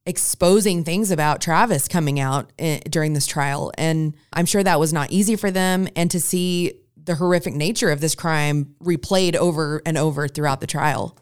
exposing 0.06 0.84
things 0.84 1.10
about 1.10 1.40
Travis 1.40 1.88
coming 1.88 2.18
out 2.18 2.52
in, 2.58 2.80
during 2.88 3.12
this 3.12 3.26
trial. 3.26 3.70
And 3.76 4.14
I'm 4.32 4.46
sure 4.46 4.62
that 4.62 4.80
was 4.80 4.92
not 4.92 5.10
easy 5.10 5.36
for 5.36 5.50
them. 5.50 5.88
And 5.94 6.10
to 6.10 6.20
see 6.20 6.80
the 7.04 7.14
horrific 7.14 7.54
nature 7.54 7.90
of 7.90 8.00
this 8.00 8.14
crime 8.14 8.74
replayed 8.82 9.34
over 9.34 9.82
and 9.86 9.96
over 9.96 10.28
throughout 10.28 10.60
the 10.60 10.66
trial. 10.66 11.16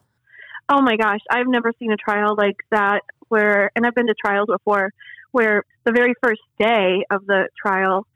Oh 0.68 0.82
my 0.82 0.96
gosh, 0.96 1.20
I've 1.30 1.46
never 1.46 1.72
seen 1.78 1.92
a 1.92 1.96
trial 1.96 2.34
like 2.36 2.56
that 2.70 3.00
where, 3.28 3.70
and 3.74 3.86
I've 3.86 3.94
been 3.94 4.06
to 4.06 4.14
trials 4.14 4.48
before, 4.50 4.92
where 5.32 5.64
the 5.84 5.92
very 5.92 6.14
first 6.22 6.40
day 6.58 7.04
of 7.10 7.24
the 7.26 7.48
trial, 7.60 8.06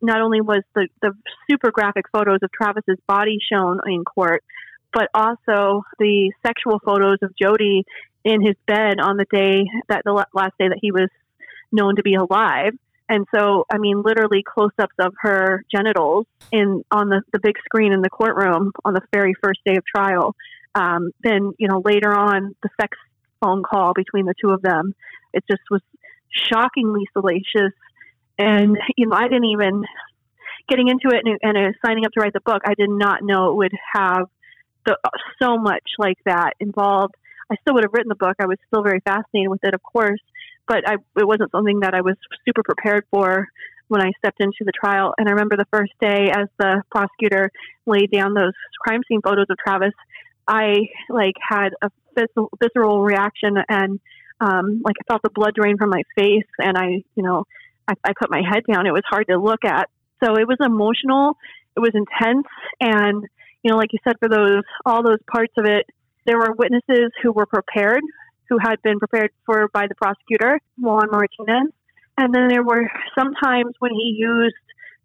not 0.00 0.20
only 0.20 0.40
was 0.40 0.62
the, 0.74 0.88
the 1.02 1.12
super 1.50 1.70
graphic 1.70 2.04
photos 2.12 2.38
of 2.42 2.50
Travis's 2.52 2.98
body 3.06 3.38
shown 3.52 3.80
in 3.86 4.04
court, 4.04 4.44
but 4.92 5.08
also 5.14 5.82
the 5.98 6.32
sexual 6.44 6.80
photos 6.84 7.18
of 7.22 7.32
Jodi 7.36 7.84
in 8.26 8.44
his 8.44 8.56
bed 8.66 8.98
on 9.00 9.16
the 9.16 9.26
day 9.30 9.64
that 9.88 10.02
the 10.04 10.12
last 10.12 10.52
day 10.58 10.68
that 10.68 10.80
he 10.82 10.90
was 10.90 11.08
known 11.70 11.94
to 11.94 12.02
be 12.02 12.14
alive. 12.14 12.72
And 13.08 13.24
so, 13.32 13.64
I 13.70 13.78
mean, 13.78 14.02
literally 14.02 14.42
close-ups 14.42 14.96
of 14.98 15.14
her 15.20 15.64
genitals 15.72 16.26
in 16.50 16.82
on 16.90 17.08
the, 17.08 17.22
the 17.32 17.38
big 17.38 17.54
screen 17.64 17.92
in 17.92 18.00
the 18.02 18.10
courtroom 18.10 18.72
on 18.84 18.94
the 18.94 19.02
very 19.14 19.34
first 19.40 19.60
day 19.64 19.76
of 19.76 19.84
trial. 19.86 20.34
Um, 20.74 21.12
then, 21.22 21.52
you 21.56 21.68
know, 21.68 21.80
later 21.84 22.12
on, 22.12 22.56
the 22.64 22.68
sex 22.80 22.98
phone 23.40 23.62
call 23.62 23.92
between 23.94 24.26
the 24.26 24.34
two 24.42 24.50
of 24.50 24.60
them. 24.60 24.92
It 25.32 25.44
just 25.48 25.62
was 25.70 25.82
shockingly 26.50 27.06
salacious. 27.12 27.74
And, 28.38 28.76
you 28.96 29.06
know, 29.06 29.14
I 29.16 29.28
didn't 29.28 29.44
even, 29.44 29.84
getting 30.68 30.88
into 30.88 31.16
it 31.16 31.22
and, 31.24 31.38
and 31.42 31.56
uh, 31.56 31.78
signing 31.86 32.04
up 32.06 32.12
to 32.12 32.20
write 32.20 32.32
the 32.32 32.40
book, 32.40 32.62
I 32.66 32.74
did 32.74 32.90
not 32.90 33.22
know 33.22 33.50
it 33.50 33.54
would 33.54 33.72
have 33.94 34.26
the, 34.84 34.98
so 35.40 35.58
much 35.58 35.84
like 35.96 36.18
that 36.24 36.54
involved. 36.58 37.14
I 37.50 37.56
still 37.60 37.74
would 37.74 37.84
have 37.84 37.92
written 37.92 38.08
the 38.08 38.16
book. 38.16 38.36
I 38.40 38.46
was 38.46 38.58
still 38.66 38.82
very 38.82 39.00
fascinated 39.00 39.48
with 39.48 39.62
it, 39.62 39.74
of 39.74 39.82
course, 39.82 40.20
but 40.66 40.88
I, 40.88 40.94
it 41.16 41.26
wasn't 41.26 41.50
something 41.52 41.80
that 41.80 41.94
I 41.94 42.00
was 42.00 42.16
super 42.44 42.62
prepared 42.62 43.04
for 43.10 43.48
when 43.88 44.02
I 44.02 44.10
stepped 44.18 44.40
into 44.40 44.64
the 44.64 44.72
trial. 44.72 45.14
And 45.16 45.28
I 45.28 45.32
remember 45.32 45.56
the 45.56 45.66
first 45.70 45.92
day 46.00 46.30
as 46.30 46.48
the 46.58 46.82
prosecutor 46.90 47.50
laid 47.86 48.10
down 48.10 48.34
those 48.34 48.52
crime 48.80 49.02
scene 49.08 49.20
photos 49.22 49.46
of 49.48 49.56
Travis, 49.58 49.94
I 50.48 50.88
like 51.08 51.34
had 51.40 51.70
a 51.82 51.90
visceral 52.60 53.02
reaction 53.02 53.56
and 53.68 54.00
um, 54.40 54.82
like 54.84 54.96
I 55.00 55.04
felt 55.08 55.22
the 55.22 55.30
blood 55.30 55.54
drain 55.54 55.76
from 55.78 55.90
my 55.90 56.02
face 56.16 56.48
and 56.58 56.76
I, 56.76 57.02
you 57.14 57.22
know, 57.22 57.44
I, 57.88 57.94
I 58.04 58.12
put 58.18 58.30
my 58.30 58.42
head 58.48 58.62
down. 58.70 58.86
It 58.86 58.92
was 58.92 59.02
hard 59.08 59.26
to 59.28 59.38
look 59.38 59.64
at. 59.64 59.88
So 60.22 60.36
it 60.36 60.46
was 60.46 60.58
emotional. 60.64 61.36
It 61.76 61.80
was 61.80 61.92
intense. 61.94 62.46
And, 62.80 63.24
you 63.62 63.70
know, 63.70 63.76
like 63.76 63.92
you 63.92 63.98
said, 64.04 64.16
for 64.18 64.28
those, 64.28 64.62
all 64.84 65.02
those 65.02 65.18
parts 65.30 65.52
of 65.58 65.64
it, 65.66 65.86
there 66.26 66.38
were 66.38 66.52
witnesses 66.52 67.12
who 67.22 67.32
were 67.32 67.46
prepared, 67.46 68.02
who 68.48 68.58
had 68.58 68.82
been 68.82 68.98
prepared 68.98 69.30
for 69.44 69.68
by 69.72 69.86
the 69.86 69.94
prosecutor, 69.94 70.60
Juan 70.78 71.08
Martinez. 71.10 71.72
And 72.18 72.34
then 72.34 72.48
there 72.48 72.64
were 72.64 72.90
some 73.18 73.34
times 73.34 73.74
when 73.78 73.92
he 73.92 74.16
used 74.18 74.54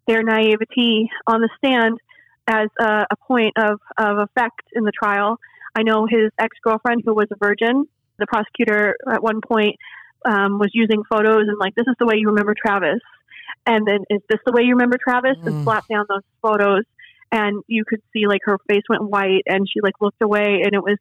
their 0.06 0.22
naivety 0.22 1.10
on 1.26 1.40
the 1.40 1.48
stand 1.58 1.98
as 2.48 2.68
a, 2.80 3.06
a 3.10 3.16
point 3.28 3.54
of, 3.56 3.80
of 3.98 4.18
effect 4.18 4.62
in 4.72 4.84
the 4.84 4.92
trial. 4.92 5.38
I 5.74 5.82
know 5.82 6.06
his 6.06 6.30
ex 6.38 6.56
girlfriend, 6.62 7.02
who 7.04 7.14
was 7.14 7.28
a 7.32 7.36
virgin, 7.36 7.86
the 8.18 8.26
prosecutor 8.26 8.96
at 9.10 9.22
one 9.22 9.40
point 9.40 9.76
um, 10.24 10.58
was 10.58 10.70
using 10.72 11.02
photos 11.10 11.44
and 11.48 11.58
like, 11.58 11.74
this 11.74 11.86
is 11.86 11.94
the 11.98 12.06
way 12.06 12.16
you 12.16 12.28
remember 12.28 12.54
Travis. 12.54 13.00
And 13.66 13.86
then, 13.86 14.00
is 14.10 14.20
this 14.28 14.40
the 14.44 14.52
way 14.52 14.62
you 14.62 14.74
remember 14.74 14.98
Travis? 15.02 15.36
Mm. 15.42 15.46
And 15.46 15.64
slapped 15.64 15.88
down 15.88 16.06
those 16.08 16.22
photos. 16.40 16.84
And 17.30 17.62
you 17.66 17.84
could 17.88 18.00
see 18.12 18.26
like 18.26 18.40
her 18.44 18.58
face 18.68 18.82
went 18.88 19.04
white 19.04 19.42
and 19.46 19.66
she 19.72 19.80
like 19.80 19.94
looked 20.00 20.20
away 20.20 20.62
and 20.64 20.74
it 20.74 20.82
was 20.82 20.98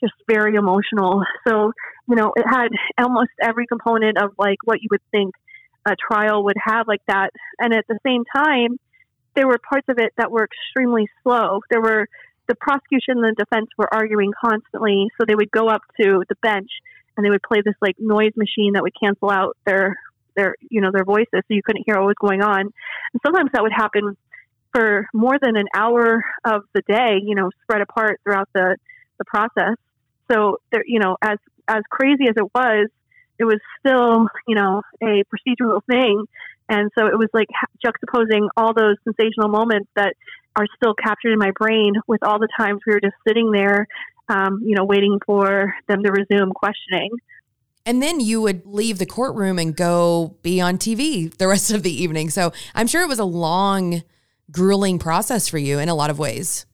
just 0.00 0.14
very 0.28 0.54
emotional. 0.54 1.22
So, 1.46 1.72
you 2.08 2.16
know, 2.16 2.32
it 2.36 2.44
had 2.48 2.68
almost 2.98 3.30
every 3.40 3.66
component 3.66 4.20
of 4.20 4.32
like 4.38 4.58
what 4.64 4.82
you 4.82 4.88
would 4.90 5.02
think 5.10 5.34
a 5.86 5.96
trial 5.96 6.44
would 6.44 6.56
have 6.62 6.86
like 6.86 7.02
that. 7.06 7.30
And 7.58 7.72
at 7.72 7.86
the 7.88 7.98
same 8.04 8.24
time, 8.34 8.78
there 9.34 9.46
were 9.46 9.58
parts 9.58 9.86
of 9.88 9.98
it 9.98 10.12
that 10.16 10.30
were 10.30 10.44
extremely 10.44 11.08
slow. 11.22 11.60
There 11.70 11.80
were 11.80 12.06
the 12.48 12.54
prosecution 12.54 13.22
and 13.22 13.36
the 13.36 13.44
defense 13.44 13.68
were 13.76 13.92
arguing 13.92 14.32
constantly, 14.44 15.08
so 15.18 15.24
they 15.26 15.34
would 15.34 15.50
go 15.50 15.68
up 15.68 15.82
to 16.00 16.24
the 16.28 16.34
bench 16.42 16.70
and 17.16 17.24
they 17.24 17.30
would 17.30 17.42
play 17.42 17.58
this 17.64 17.74
like 17.80 17.96
noise 17.98 18.32
machine 18.36 18.72
that 18.72 18.82
would 18.82 18.94
cancel 19.00 19.30
out 19.30 19.56
their 19.66 19.96
their 20.34 20.54
you 20.70 20.80
know 20.80 20.90
their 20.92 21.04
voices, 21.04 21.28
so 21.32 21.50
you 21.50 21.62
couldn't 21.62 21.84
hear 21.86 21.96
what 21.96 22.06
was 22.06 22.16
going 22.20 22.42
on. 22.42 22.60
And 22.60 23.20
sometimes 23.24 23.50
that 23.52 23.62
would 23.62 23.72
happen 23.72 24.16
for 24.72 25.08
more 25.12 25.36
than 25.40 25.56
an 25.56 25.66
hour 25.74 26.22
of 26.44 26.62
the 26.74 26.82
day, 26.88 27.18
you 27.22 27.34
know, 27.34 27.50
spread 27.62 27.80
apart 27.80 28.20
throughout 28.24 28.48
the 28.54 28.76
the 29.18 29.24
process. 29.24 29.76
So 30.30 30.58
there, 30.72 30.82
you 30.86 31.00
know, 31.00 31.16
as 31.22 31.38
as 31.66 31.82
crazy 31.90 32.24
as 32.28 32.34
it 32.36 32.50
was, 32.54 32.88
it 33.38 33.44
was 33.44 33.58
still 33.80 34.28
you 34.46 34.54
know 34.54 34.82
a 35.02 35.24
procedural 35.24 35.80
thing 35.88 36.26
and 36.68 36.90
so 36.98 37.06
it 37.06 37.18
was 37.18 37.28
like 37.32 37.48
juxtaposing 37.84 38.48
all 38.56 38.74
those 38.74 38.96
sensational 39.04 39.48
moments 39.48 39.88
that 39.96 40.14
are 40.56 40.66
still 40.76 40.94
captured 40.94 41.32
in 41.32 41.38
my 41.38 41.50
brain 41.58 41.94
with 42.06 42.22
all 42.22 42.38
the 42.38 42.48
times 42.58 42.80
we 42.86 42.92
were 42.92 43.00
just 43.00 43.14
sitting 43.26 43.52
there, 43.52 43.86
um, 44.28 44.62
you 44.64 44.74
know, 44.74 44.84
waiting 44.84 45.18
for 45.24 45.74
them 45.88 46.02
to 46.02 46.12
resume 46.12 46.52
questioning. 46.52 47.10
And 47.86 48.02
then 48.02 48.20
you 48.20 48.42
would 48.42 48.66
leave 48.66 48.98
the 48.98 49.06
courtroom 49.06 49.58
and 49.58 49.74
go 49.74 50.36
be 50.42 50.60
on 50.60 50.76
TV 50.76 51.34
the 51.38 51.48
rest 51.48 51.70
of 51.70 51.82
the 51.82 52.02
evening. 52.02 52.28
So 52.28 52.52
I'm 52.74 52.86
sure 52.86 53.02
it 53.02 53.08
was 53.08 53.18
a 53.18 53.24
long, 53.24 54.02
grueling 54.50 54.98
process 54.98 55.48
for 55.48 55.58
you 55.58 55.78
in 55.78 55.88
a 55.88 55.94
lot 55.94 56.10
of 56.10 56.18
ways. 56.18 56.66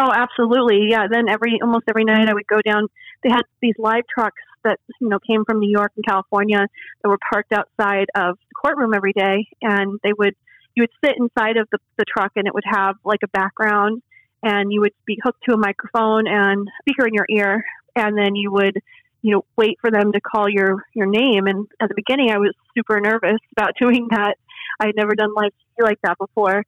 Oh, 0.00 0.10
absolutely. 0.14 0.86
Yeah. 0.88 1.06
Then 1.10 1.28
every 1.28 1.60
almost 1.62 1.84
every 1.88 2.04
night 2.04 2.28
I 2.28 2.32
would 2.32 2.46
go 2.46 2.60
down. 2.64 2.88
They 3.22 3.28
had 3.28 3.42
these 3.60 3.74
live 3.78 4.04
trucks 4.12 4.40
that 4.64 4.78
you 4.98 5.08
know 5.08 5.18
came 5.18 5.44
from 5.44 5.60
New 5.60 5.70
York 5.70 5.92
and 5.96 6.04
California 6.06 6.66
that 7.02 7.08
were 7.08 7.18
parked 7.30 7.52
outside 7.52 8.06
of 8.16 8.36
the 8.36 8.54
courtroom 8.60 8.94
every 8.94 9.12
day, 9.12 9.46
and 9.60 10.00
they 10.02 10.12
would 10.18 10.34
you 10.74 10.84
would 10.84 10.90
sit 11.04 11.16
inside 11.18 11.58
of 11.58 11.68
the, 11.70 11.78
the 11.98 12.04
truck 12.06 12.32
and 12.36 12.46
it 12.46 12.54
would 12.54 12.64
have 12.66 12.96
like 13.04 13.20
a 13.22 13.28
background, 13.28 14.02
and 14.42 14.72
you 14.72 14.80
would 14.80 14.94
be 15.04 15.18
hooked 15.22 15.42
to 15.48 15.54
a 15.54 15.58
microphone 15.58 16.26
and 16.26 16.66
speaker 16.80 17.06
in 17.06 17.12
your 17.12 17.26
ear, 17.28 17.62
and 17.94 18.16
then 18.16 18.34
you 18.34 18.50
would 18.50 18.78
you 19.20 19.32
know 19.34 19.44
wait 19.58 19.76
for 19.82 19.90
them 19.90 20.12
to 20.12 20.20
call 20.22 20.48
your 20.48 20.82
your 20.94 21.06
name. 21.06 21.46
And 21.46 21.66
at 21.78 21.90
the 21.90 21.94
beginning, 21.94 22.30
I 22.30 22.38
was 22.38 22.54
super 22.74 23.00
nervous 23.00 23.40
about 23.52 23.72
doing 23.78 24.08
that. 24.12 24.36
I 24.80 24.86
had 24.86 24.96
never 24.96 25.14
done 25.14 25.34
live 25.34 25.52
TV 25.52 25.84
like 25.84 25.98
that 26.04 26.16
before. 26.16 26.64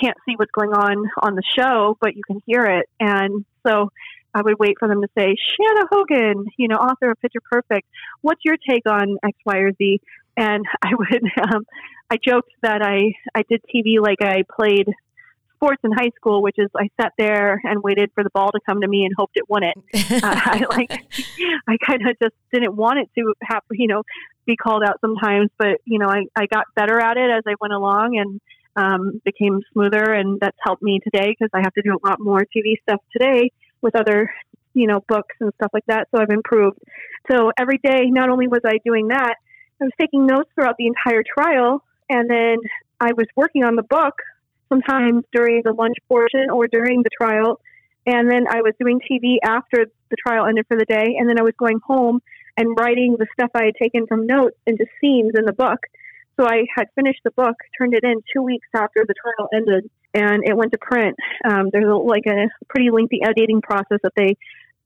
Can't 0.00 0.16
see 0.26 0.34
what's 0.36 0.50
going 0.52 0.72
on 0.72 1.10
on 1.22 1.34
the 1.34 1.42
show, 1.56 1.96
but 2.00 2.16
you 2.16 2.22
can 2.26 2.42
hear 2.46 2.64
it, 2.64 2.88
and 3.00 3.44
so 3.66 3.90
I 4.34 4.42
would 4.42 4.58
wait 4.58 4.78
for 4.78 4.88
them 4.88 5.02
to 5.02 5.08
say, 5.16 5.36
Shanna 5.36 5.86
Hogan, 5.90 6.46
you 6.56 6.68
know, 6.68 6.76
author 6.76 7.10
of 7.10 7.20
Picture 7.20 7.40
Perfect, 7.50 7.86
what's 8.22 8.40
your 8.44 8.56
take 8.68 8.84
on 8.86 9.18
X, 9.22 9.36
Y, 9.44 9.56
or 9.58 9.72
Z? 9.72 10.00
And 10.36 10.64
I 10.82 10.90
would, 10.94 11.24
um, 11.52 11.66
I 12.10 12.16
joked 12.16 12.52
that 12.62 12.82
I, 12.82 13.12
I 13.34 13.42
did 13.48 13.62
TV 13.74 14.00
like 14.00 14.22
I 14.22 14.44
played 14.54 14.88
sports 15.56 15.80
in 15.84 15.92
high 15.92 16.10
school, 16.16 16.42
which 16.42 16.56
is 16.58 16.68
I 16.76 16.88
sat 17.00 17.12
there 17.18 17.60
and 17.62 17.82
waited 17.82 18.10
for 18.14 18.24
the 18.24 18.30
ball 18.30 18.50
to 18.50 18.58
come 18.66 18.80
to 18.80 18.88
me 18.88 19.04
and 19.04 19.14
hoped 19.16 19.36
it 19.36 19.48
won 19.48 19.62
it. 19.62 19.76
uh, 20.10 20.20
I 20.22 20.64
like, 20.70 20.90
I 21.68 21.76
kind 21.86 22.08
of 22.08 22.18
just 22.20 22.34
didn't 22.52 22.74
want 22.74 22.98
it 22.98 23.10
to 23.16 23.34
have, 23.42 23.62
you 23.70 23.86
know, 23.86 24.02
be 24.44 24.56
called 24.56 24.82
out 24.82 25.00
sometimes, 25.00 25.50
but 25.58 25.80
you 25.84 26.00
know, 26.00 26.08
I, 26.08 26.24
I 26.34 26.46
got 26.46 26.64
better 26.74 26.98
at 26.98 27.16
it 27.16 27.30
as 27.30 27.44
I 27.46 27.54
went 27.60 27.72
along 27.72 28.18
and 28.18 28.40
um, 28.76 29.20
became 29.24 29.60
smoother, 29.72 30.12
and 30.12 30.40
that's 30.40 30.56
helped 30.64 30.82
me 30.82 31.00
today 31.04 31.30
because 31.30 31.50
I 31.52 31.60
have 31.60 31.74
to 31.74 31.82
do 31.82 31.92
a 31.92 32.06
lot 32.06 32.20
more 32.20 32.40
TV 32.40 32.74
stuff 32.82 33.00
today 33.12 33.50
with 33.82 33.94
other 33.96 34.30
you 34.74 34.86
know 34.86 35.00
books 35.08 35.34
and 35.40 35.52
stuff 35.54 35.70
like 35.72 35.84
that 35.86 36.08
so 36.14 36.22
i've 36.22 36.30
improved. 36.30 36.78
So 37.30 37.52
every 37.58 37.78
day 37.78 38.06
not 38.06 38.30
only 38.30 38.48
was 38.48 38.60
i 38.64 38.78
doing 38.84 39.08
that 39.08 39.34
i 39.80 39.84
was 39.84 39.92
taking 40.00 40.26
notes 40.26 40.50
throughout 40.54 40.76
the 40.78 40.86
entire 40.86 41.22
trial 41.22 41.84
and 42.08 42.28
then 42.30 42.56
i 43.00 43.12
was 43.12 43.26
working 43.36 43.64
on 43.64 43.76
the 43.76 43.82
book 43.82 44.14
sometimes 44.68 45.24
during 45.32 45.62
the 45.64 45.72
lunch 45.72 45.96
portion 46.08 46.46
or 46.52 46.66
during 46.66 47.02
the 47.02 47.10
trial 47.20 47.60
and 48.06 48.30
then 48.30 48.46
i 48.48 48.60
was 48.62 48.72
doing 48.80 49.00
tv 49.00 49.36
after 49.44 49.86
the 50.10 50.16
trial 50.26 50.46
ended 50.46 50.66
for 50.66 50.76
the 50.76 50.86
day 50.86 51.16
and 51.18 51.28
then 51.28 51.38
i 51.38 51.42
was 51.42 51.54
going 51.58 51.78
home 51.84 52.20
and 52.56 52.76
writing 52.78 53.16
the 53.18 53.26
stuff 53.32 53.50
i 53.54 53.64
had 53.64 53.74
taken 53.80 54.06
from 54.06 54.26
notes 54.26 54.56
into 54.66 54.86
scenes 55.00 55.32
in 55.36 55.44
the 55.44 55.52
book 55.52 55.80
so 56.38 56.46
i 56.46 56.64
had 56.74 56.86
finished 56.94 57.20
the 57.24 57.30
book 57.32 57.56
turned 57.78 57.94
it 57.94 58.04
in 58.04 58.14
two 58.34 58.42
weeks 58.42 58.68
after 58.74 59.04
the 59.06 59.14
trial 59.14 59.48
ended 59.54 59.90
and 60.14 60.42
it 60.44 60.56
went 60.56 60.72
to 60.72 60.78
print. 60.78 61.16
Um, 61.44 61.70
there's 61.72 61.88
a, 61.90 61.94
like 61.94 62.26
a 62.26 62.48
pretty 62.68 62.90
lengthy 62.90 63.20
editing 63.22 63.60
process 63.62 63.98
that 64.02 64.12
they 64.16 64.36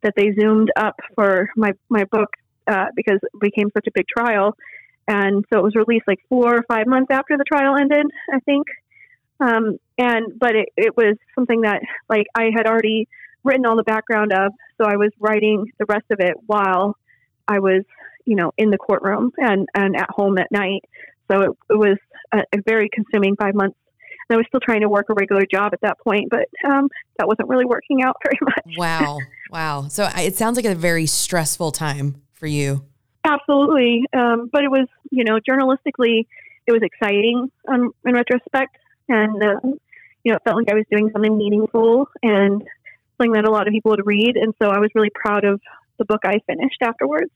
that 0.02 0.12
they 0.16 0.32
zoomed 0.38 0.70
up 0.76 0.96
for 1.14 1.50
my 1.56 1.72
my 1.88 2.04
book 2.04 2.30
uh, 2.66 2.86
because 2.94 3.18
it 3.22 3.40
became 3.40 3.70
such 3.74 3.86
a 3.86 3.90
big 3.94 4.06
trial, 4.06 4.56
and 5.08 5.44
so 5.52 5.58
it 5.58 5.62
was 5.62 5.74
released 5.74 6.06
like 6.06 6.20
four 6.28 6.56
or 6.56 6.62
five 6.68 6.86
months 6.86 7.08
after 7.10 7.36
the 7.36 7.44
trial 7.44 7.76
ended, 7.76 8.06
I 8.32 8.40
think. 8.40 8.66
Um, 9.38 9.78
and 9.98 10.38
but 10.38 10.54
it, 10.54 10.68
it 10.76 10.96
was 10.96 11.16
something 11.34 11.62
that 11.62 11.80
like 12.08 12.26
I 12.34 12.50
had 12.54 12.66
already 12.66 13.08
written 13.44 13.66
all 13.66 13.76
the 13.76 13.84
background 13.84 14.32
of, 14.32 14.52
so 14.78 14.88
I 14.88 14.96
was 14.96 15.10
writing 15.20 15.72
the 15.78 15.86
rest 15.88 16.06
of 16.10 16.20
it 16.20 16.34
while 16.46 16.96
I 17.48 17.58
was 17.58 17.82
you 18.24 18.36
know 18.36 18.52
in 18.56 18.70
the 18.70 18.78
courtroom 18.78 19.32
and 19.36 19.68
and 19.74 19.96
at 19.96 20.10
home 20.10 20.38
at 20.38 20.50
night. 20.52 20.84
So 21.30 21.40
it, 21.42 21.50
it 21.70 21.78
was 21.78 21.98
a, 22.32 22.38
a 22.52 22.62
very 22.64 22.88
consuming 22.92 23.36
five 23.36 23.54
months 23.54 23.76
I 24.28 24.36
was 24.36 24.46
still 24.48 24.60
trying 24.60 24.80
to 24.80 24.88
work 24.88 25.06
a 25.08 25.14
regular 25.14 25.46
job 25.46 25.72
at 25.72 25.80
that 25.82 25.98
point, 26.00 26.30
but 26.30 26.48
um, 26.68 26.88
that 27.18 27.28
wasn't 27.28 27.48
really 27.48 27.64
working 27.64 28.02
out 28.02 28.16
very 28.24 28.38
much. 28.42 28.76
Wow. 28.76 29.18
Wow. 29.50 29.88
So 29.88 30.08
it 30.16 30.36
sounds 30.36 30.56
like 30.56 30.64
a 30.64 30.74
very 30.74 31.06
stressful 31.06 31.72
time 31.72 32.22
for 32.32 32.46
you. 32.46 32.84
Absolutely. 33.24 34.04
Um, 34.16 34.48
but 34.52 34.64
it 34.64 34.70
was, 34.70 34.88
you 35.10 35.24
know, 35.24 35.38
journalistically, 35.38 36.26
it 36.66 36.72
was 36.72 36.82
exciting 36.82 37.50
um, 37.68 37.92
in 38.04 38.14
retrospect. 38.14 38.76
And, 39.08 39.42
uh, 39.42 39.60
you 40.24 40.32
know, 40.32 40.36
it 40.36 40.42
felt 40.44 40.56
like 40.56 40.70
I 40.70 40.74
was 40.74 40.84
doing 40.90 41.10
something 41.12 41.36
meaningful 41.36 42.08
and 42.22 42.62
something 43.16 43.32
that 43.32 43.44
a 43.44 43.50
lot 43.50 43.68
of 43.68 43.72
people 43.72 43.92
would 43.92 44.06
read. 44.06 44.36
And 44.36 44.54
so 44.60 44.70
I 44.70 44.78
was 44.78 44.90
really 44.94 45.10
proud 45.14 45.44
of 45.44 45.60
the 45.98 46.04
book 46.04 46.20
I 46.24 46.40
finished 46.46 46.82
afterwards. 46.82 47.30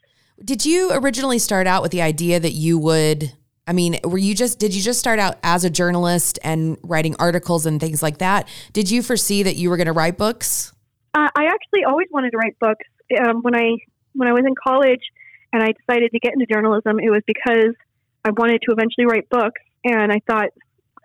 Did 0.45 0.65
you 0.65 0.91
originally 0.93 1.39
start 1.39 1.67
out 1.67 1.83
with 1.83 1.93
the 1.93 2.03
idea 2.03 2.41
that 2.41 2.53
you 2.53 2.79
would 2.79 3.33
I 3.71 3.73
mean, 3.73 4.01
were 4.03 4.19
you 4.19 4.35
just 4.35 4.59
did 4.59 4.75
you 4.75 4.83
just 4.83 4.99
start 4.99 5.21
out 5.21 5.39
as 5.45 5.63
a 5.63 5.71
journalist 5.71 6.41
and 6.43 6.77
writing 6.83 7.15
articles 7.21 7.67
and 7.67 7.79
things 7.79 8.03
like 8.03 8.19
that? 8.19 8.49
Did 8.73 8.91
you 8.91 9.01
foresee 9.01 9.45
that 9.45 9.55
you 9.55 9.71
were 9.71 9.77
going 9.77 9.87
to 9.87 9.93
write 9.93 10.19
books? 10.19 10.73
Uh, 11.15 11.29
I 11.37 11.45
actually 11.45 11.85
always 11.85 12.09
wanted 12.11 12.33
to 12.33 12.37
write 12.37 12.59
books. 12.59 12.85
Um, 13.25 13.43
when 13.43 13.55
I 13.55 13.77
when 14.15 14.27
I 14.27 14.33
was 14.33 14.43
in 14.45 14.55
college 14.61 15.03
and 15.53 15.63
I 15.63 15.69
decided 15.71 16.11
to 16.11 16.19
get 16.19 16.33
into 16.33 16.47
journalism, 16.47 16.99
it 16.99 17.11
was 17.11 17.23
because 17.29 17.77
I 18.25 18.31
wanted 18.31 18.61
to 18.63 18.73
eventually 18.73 19.07
write 19.07 19.29
books, 19.29 19.63
and 19.85 20.11
I 20.11 20.21
thought 20.27 20.49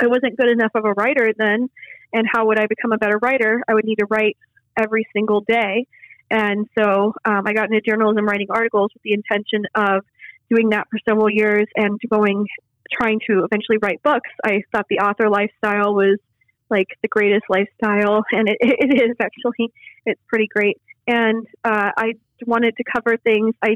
I 0.01 0.07
wasn't 0.07 0.35
good 0.35 0.49
enough 0.49 0.71
of 0.73 0.85
a 0.85 0.93
writer 0.93 1.33
then. 1.37 1.69
And 2.13 2.25
how 2.33 2.47
would 2.47 2.57
I 2.57 2.65
become 2.65 2.93
a 2.93 2.97
better 2.97 3.19
writer? 3.21 3.61
I 3.67 3.75
would 3.75 3.85
need 3.85 3.99
to 3.99 4.07
write 4.09 4.37
every 4.75 5.05
single 5.13 5.41
day. 5.41 5.85
And 6.31 6.67
so 6.75 7.13
um, 7.25 7.43
I 7.45 7.53
got 7.53 7.65
into 7.65 7.79
journalism 7.81 8.25
writing 8.25 8.47
articles 8.49 8.89
with 8.95 9.03
the 9.03 9.13
intention 9.13 9.65
of 9.75 10.03
doing 10.49 10.69
that 10.69 10.87
for 10.89 10.99
several 11.07 11.29
years 11.29 11.67
and 11.75 11.99
going, 12.09 12.45
trying 12.91 13.19
to 13.29 13.43
eventually 13.43 13.77
write 13.81 14.01
books. 14.03 14.29
I 14.43 14.61
thought 14.71 14.85
the 14.89 14.99
author 14.99 15.29
lifestyle 15.29 15.93
was 15.93 16.17
like 16.69 16.87
the 17.01 17.07
greatest 17.07 17.45
lifestyle, 17.49 18.23
and 18.31 18.49
it, 18.49 18.57
it 18.61 19.09
is 19.09 19.15
actually. 19.19 19.71
It's 20.05 20.21
pretty 20.27 20.47
great. 20.53 20.81
And 21.07 21.45
uh, 21.63 21.91
I 21.97 22.13
wanted 22.45 22.75
to 22.77 22.83
cover 22.83 23.17
things. 23.17 23.53
I, 23.61 23.75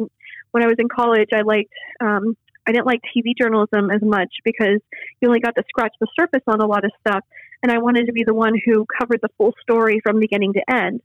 when 0.52 0.64
I 0.64 0.68
was 0.68 0.76
in 0.80 0.90
college, 0.90 1.30
I 1.34 1.42
liked. 1.42 1.74
Um, 2.02 2.36
I 2.68 2.72
didn't 2.72 2.86
like 2.86 3.02
TV 3.16 3.32
journalism 3.40 3.90
as 3.90 4.02
much 4.04 4.30
because 4.44 4.80
you 5.20 5.28
only 5.28 5.40
got 5.40 5.56
to 5.56 5.64
scratch 5.70 5.94
the 6.00 6.08
surface 6.20 6.44
on 6.46 6.62
a 6.62 6.68
lot 6.68 6.86
of 6.86 6.92
stuff. 7.00 7.24
And 7.64 7.72
I 7.72 7.80
wanted 7.80 8.06
to 8.06 8.14
be 8.14 8.24
the 8.24 8.34
one 8.34 8.54
who 8.64 8.86
covered 9.00 9.20
the 9.24 9.30
full 9.38 9.56
story 9.64 10.02
from 10.04 10.20
beginning 10.20 10.54
to 10.54 10.62
end. 10.72 11.02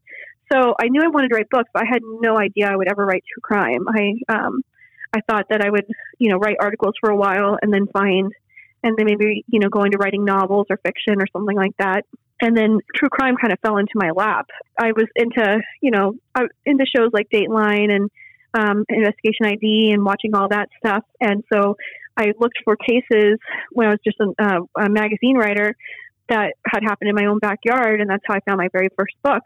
So 0.52 0.74
I 0.78 0.88
knew 0.88 1.00
I 1.02 1.08
wanted 1.08 1.28
to 1.28 1.36
write 1.36 1.48
books, 1.48 1.70
but 1.72 1.84
I 1.84 1.86
had 1.86 2.02
no 2.02 2.38
idea 2.38 2.70
I 2.70 2.76
would 2.76 2.88
ever 2.88 3.06
write 3.06 3.24
true 3.32 3.40
crime. 3.40 3.86
I 3.88 4.14
um, 4.28 4.62
I 5.14 5.20
thought 5.30 5.46
that 5.50 5.62
I 5.62 5.70
would, 5.70 5.86
you 6.18 6.30
know, 6.30 6.38
write 6.38 6.56
articles 6.60 6.94
for 7.00 7.10
a 7.10 7.16
while 7.16 7.56
and 7.62 7.72
then 7.72 7.86
find, 7.92 8.32
and 8.82 8.96
then 8.96 9.06
maybe, 9.06 9.44
you 9.46 9.60
know, 9.60 9.68
go 9.68 9.84
into 9.84 9.96
writing 9.96 10.24
novels 10.24 10.66
or 10.70 10.78
fiction 10.78 11.14
or 11.20 11.26
something 11.32 11.56
like 11.56 11.76
that. 11.78 12.02
And 12.40 12.56
then 12.56 12.80
true 12.96 13.08
crime 13.08 13.36
kind 13.40 13.52
of 13.52 13.60
fell 13.60 13.76
into 13.76 13.92
my 13.94 14.10
lap. 14.10 14.46
I 14.78 14.88
was 14.88 15.06
into, 15.14 15.60
you 15.80 15.92
know, 15.92 16.14
I, 16.34 16.46
into 16.66 16.84
shows 16.84 17.10
like 17.12 17.28
Dateline 17.32 17.90
and 17.92 18.10
um, 18.54 18.84
Investigation 18.88 19.46
ID 19.46 19.92
and 19.92 20.04
watching 20.04 20.34
all 20.34 20.48
that 20.48 20.68
stuff. 20.78 21.04
And 21.20 21.44
so 21.52 21.76
I 22.16 22.32
looked 22.38 22.58
for 22.64 22.76
cases 22.76 23.38
when 23.70 23.86
I 23.86 23.90
was 23.90 24.00
just 24.04 24.18
a, 24.20 24.42
uh, 24.42 24.84
a 24.84 24.88
magazine 24.88 25.36
writer 25.36 25.76
that 26.28 26.54
had 26.66 26.82
happened 26.82 27.10
in 27.10 27.14
my 27.14 27.26
own 27.26 27.38
backyard, 27.38 28.00
and 28.00 28.08
that's 28.08 28.22
how 28.26 28.34
I 28.34 28.40
found 28.40 28.58
my 28.58 28.68
very 28.72 28.88
first 28.96 29.14
book. 29.22 29.42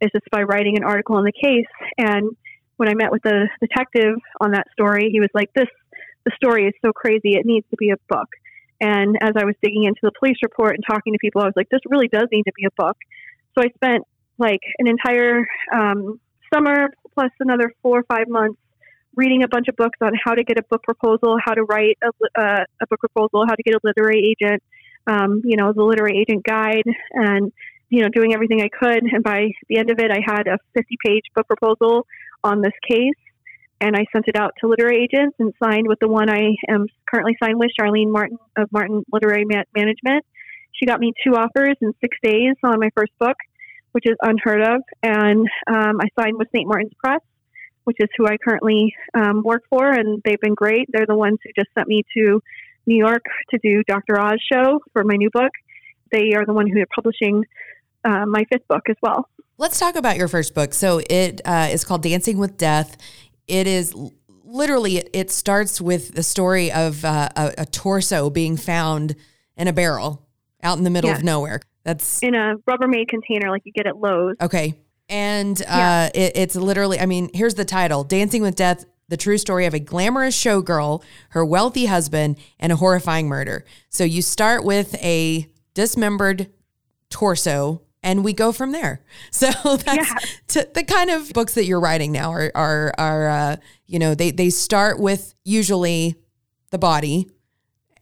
Is 0.00 0.10
just 0.14 0.30
by 0.30 0.44
writing 0.44 0.78
an 0.78 0.84
article 0.84 1.16
on 1.16 1.24
the 1.24 1.32
case 1.32 1.66
and 1.98 2.34
when 2.80 2.88
I 2.88 2.94
met 2.94 3.12
with 3.12 3.22
the 3.22 3.46
detective 3.60 4.16
on 4.40 4.52
that 4.52 4.64
story, 4.72 5.10
he 5.12 5.20
was 5.20 5.28
like, 5.34 5.52
"This 5.52 5.68
the 6.24 6.32
story 6.34 6.66
is 6.66 6.72
so 6.80 6.92
crazy; 6.92 7.34
it 7.34 7.44
needs 7.44 7.66
to 7.68 7.76
be 7.76 7.90
a 7.90 7.98
book." 8.08 8.28
And 8.80 9.18
as 9.20 9.32
I 9.36 9.44
was 9.44 9.54
digging 9.62 9.84
into 9.84 10.00
the 10.02 10.12
police 10.18 10.38
report 10.42 10.76
and 10.76 10.84
talking 10.88 11.12
to 11.12 11.18
people, 11.20 11.42
I 11.42 11.44
was 11.44 11.52
like, 11.56 11.68
"This 11.68 11.82
really 11.90 12.08
does 12.08 12.28
need 12.32 12.44
to 12.44 12.52
be 12.56 12.64
a 12.64 12.82
book." 12.82 12.96
So 13.54 13.62
I 13.62 13.68
spent 13.74 14.04
like 14.38 14.60
an 14.78 14.88
entire 14.88 15.46
um, 15.70 16.18
summer 16.52 16.88
plus 17.12 17.30
another 17.38 17.70
four 17.82 17.98
or 17.98 18.04
five 18.04 18.28
months 18.28 18.58
reading 19.14 19.42
a 19.42 19.48
bunch 19.48 19.68
of 19.68 19.76
books 19.76 19.98
on 20.00 20.12
how 20.24 20.32
to 20.32 20.42
get 20.42 20.58
a 20.58 20.62
book 20.62 20.82
proposal, 20.82 21.36
how 21.44 21.52
to 21.52 21.64
write 21.64 21.98
a, 22.02 22.40
uh, 22.40 22.64
a 22.80 22.86
book 22.86 23.00
proposal, 23.00 23.44
how 23.46 23.54
to 23.54 23.62
get 23.62 23.74
a 23.74 23.80
literary 23.84 24.24
agent, 24.32 24.62
um, 25.06 25.42
you 25.44 25.58
know, 25.58 25.74
the 25.74 25.82
literary 25.82 26.16
agent 26.18 26.46
guide, 26.46 26.88
and 27.12 27.52
you 27.90 28.00
know, 28.00 28.08
doing 28.08 28.32
everything 28.32 28.62
I 28.62 28.68
could. 28.68 29.02
And 29.02 29.22
by 29.22 29.48
the 29.68 29.76
end 29.76 29.90
of 29.90 29.98
it, 29.98 30.10
I 30.10 30.20
had 30.24 30.46
a 30.46 30.56
50 30.74 30.96
page 31.04 31.24
book 31.34 31.46
proposal 31.46 32.06
on 32.44 32.62
this 32.62 32.72
case. 32.88 33.14
And 33.80 33.96
I 33.96 34.04
sent 34.12 34.26
it 34.28 34.36
out 34.36 34.52
to 34.60 34.68
literary 34.68 35.02
agents 35.04 35.36
and 35.38 35.54
signed 35.62 35.88
with 35.88 35.98
the 36.00 36.08
one 36.08 36.28
I 36.28 36.54
am 36.68 36.86
currently 37.10 37.36
signed 37.42 37.58
with, 37.58 37.70
Sharlene 37.80 38.12
Martin 38.12 38.38
of 38.56 38.70
Martin 38.70 39.04
Literary 39.10 39.46
Management. 39.46 40.24
She 40.72 40.86
got 40.86 41.00
me 41.00 41.12
two 41.24 41.34
offers 41.34 41.76
in 41.80 41.92
six 42.00 42.16
days 42.22 42.54
on 42.62 42.78
my 42.78 42.90
first 42.94 43.12
book, 43.18 43.36
which 43.92 44.04
is 44.06 44.16
unheard 44.20 44.62
of. 44.62 44.82
And 45.02 45.46
um, 45.66 45.98
I 46.00 46.08
signed 46.20 46.36
with 46.36 46.48
St. 46.54 46.68
Martin's 46.68 46.92
Press, 47.02 47.20
which 47.84 47.96
is 48.00 48.08
who 48.18 48.26
I 48.26 48.36
currently 48.36 48.94
um, 49.14 49.42
work 49.42 49.62
for, 49.70 49.90
and 49.90 50.20
they've 50.24 50.40
been 50.40 50.54
great. 50.54 50.88
They're 50.92 51.06
the 51.06 51.16
ones 51.16 51.38
who 51.42 51.50
just 51.56 51.72
sent 51.74 51.88
me 51.88 52.02
to 52.16 52.42
New 52.86 52.96
York 52.96 53.24
to 53.50 53.58
do 53.62 53.82
Dr. 53.84 54.20
Oz 54.20 54.40
show 54.52 54.80
for 54.92 55.04
my 55.04 55.16
new 55.16 55.30
book. 55.32 55.52
They 56.12 56.34
are 56.34 56.44
the 56.44 56.52
one 56.52 56.66
who 56.68 56.80
are 56.80 56.86
publishing 56.94 57.44
uh, 58.04 58.26
my 58.26 58.44
fifth 58.50 58.66
book 58.68 58.82
as 58.88 58.96
well. 59.02 59.28
Let's 59.58 59.78
talk 59.78 59.94
about 59.94 60.16
your 60.16 60.28
first 60.28 60.54
book. 60.54 60.72
So 60.72 61.00
it 61.10 61.40
uh, 61.44 61.68
is 61.70 61.84
called 61.84 62.02
Dancing 62.02 62.38
with 62.38 62.56
Death. 62.56 62.96
It 63.46 63.66
is 63.66 63.94
literally 64.50 64.98
it, 64.98 65.10
it 65.12 65.30
starts 65.30 65.80
with 65.80 66.14
the 66.14 66.22
story 66.22 66.72
of 66.72 67.04
uh, 67.04 67.28
a, 67.36 67.54
a, 67.58 67.66
torso 67.66 68.30
being 68.30 68.56
found 68.56 69.14
in 69.56 69.68
a 69.68 69.72
barrel 69.72 70.26
out 70.62 70.78
in 70.78 70.84
the 70.84 70.90
middle 70.90 71.10
of 71.10 71.22
nowhere. 71.22 71.60
That's 71.84 72.22
in 72.22 72.34
a 72.34 72.56
Rubbermaid 72.68 73.08
container 73.08 73.50
like 73.50 73.62
you 73.64 73.72
get 73.72 73.86
at 73.86 73.96
Lowe's. 73.96 74.36
Okay, 74.40 74.74
and 75.08 75.60
uh, 75.62 75.64
yeah. 75.68 76.10
it, 76.14 76.32
it's 76.36 76.56
literally. 76.56 76.98
I 76.98 77.06
mean, 77.06 77.30
here's 77.32 77.54
the 77.54 77.64
title: 77.64 78.04
Dancing 78.04 78.42
with 78.42 78.56
Death. 78.56 78.84
The 79.08 79.16
true 79.16 79.38
story 79.38 79.66
of 79.66 79.74
a 79.74 79.80
glamorous 79.80 80.40
showgirl, 80.40 81.02
her 81.30 81.44
wealthy 81.44 81.86
husband, 81.86 82.36
and 82.60 82.70
a 82.70 82.76
horrifying 82.76 83.26
murder. 83.26 83.64
So 83.88 84.04
you 84.04 84.22
start 84.22 84.64
with 84.64 84.94
a 85.02 85.48
dismembered 85.74 86.48
torso 87.08 87.82
and 88.02 88.24
we 88.24 88.32
go 88.32 88.52
from 88.52 88.72
there. 88.72 89.02
So 89.30 89.50
that's 89.76 90.54
yeah. 90.54 90.64
the 90.74 90.84
kind 90.84 91.10
of 91.10 91.32
books 91.32 91.54
that 91.54 91.64
you're 91.64 91.80
writing 91.80 92.12
now 92.12 92.30
are 92.30 92.50
are 92.54 92.92
are 92.98 93.28
uh, 93.28 93.56
you 93.86 93.98
know 93.98 94.14
they 94.14 94.30
they 94.30 94.50
start 94.50 94.98
with 94.98 95.34
usually 95.44 96.16
the 96.70 96.78
body, 96.78 97.30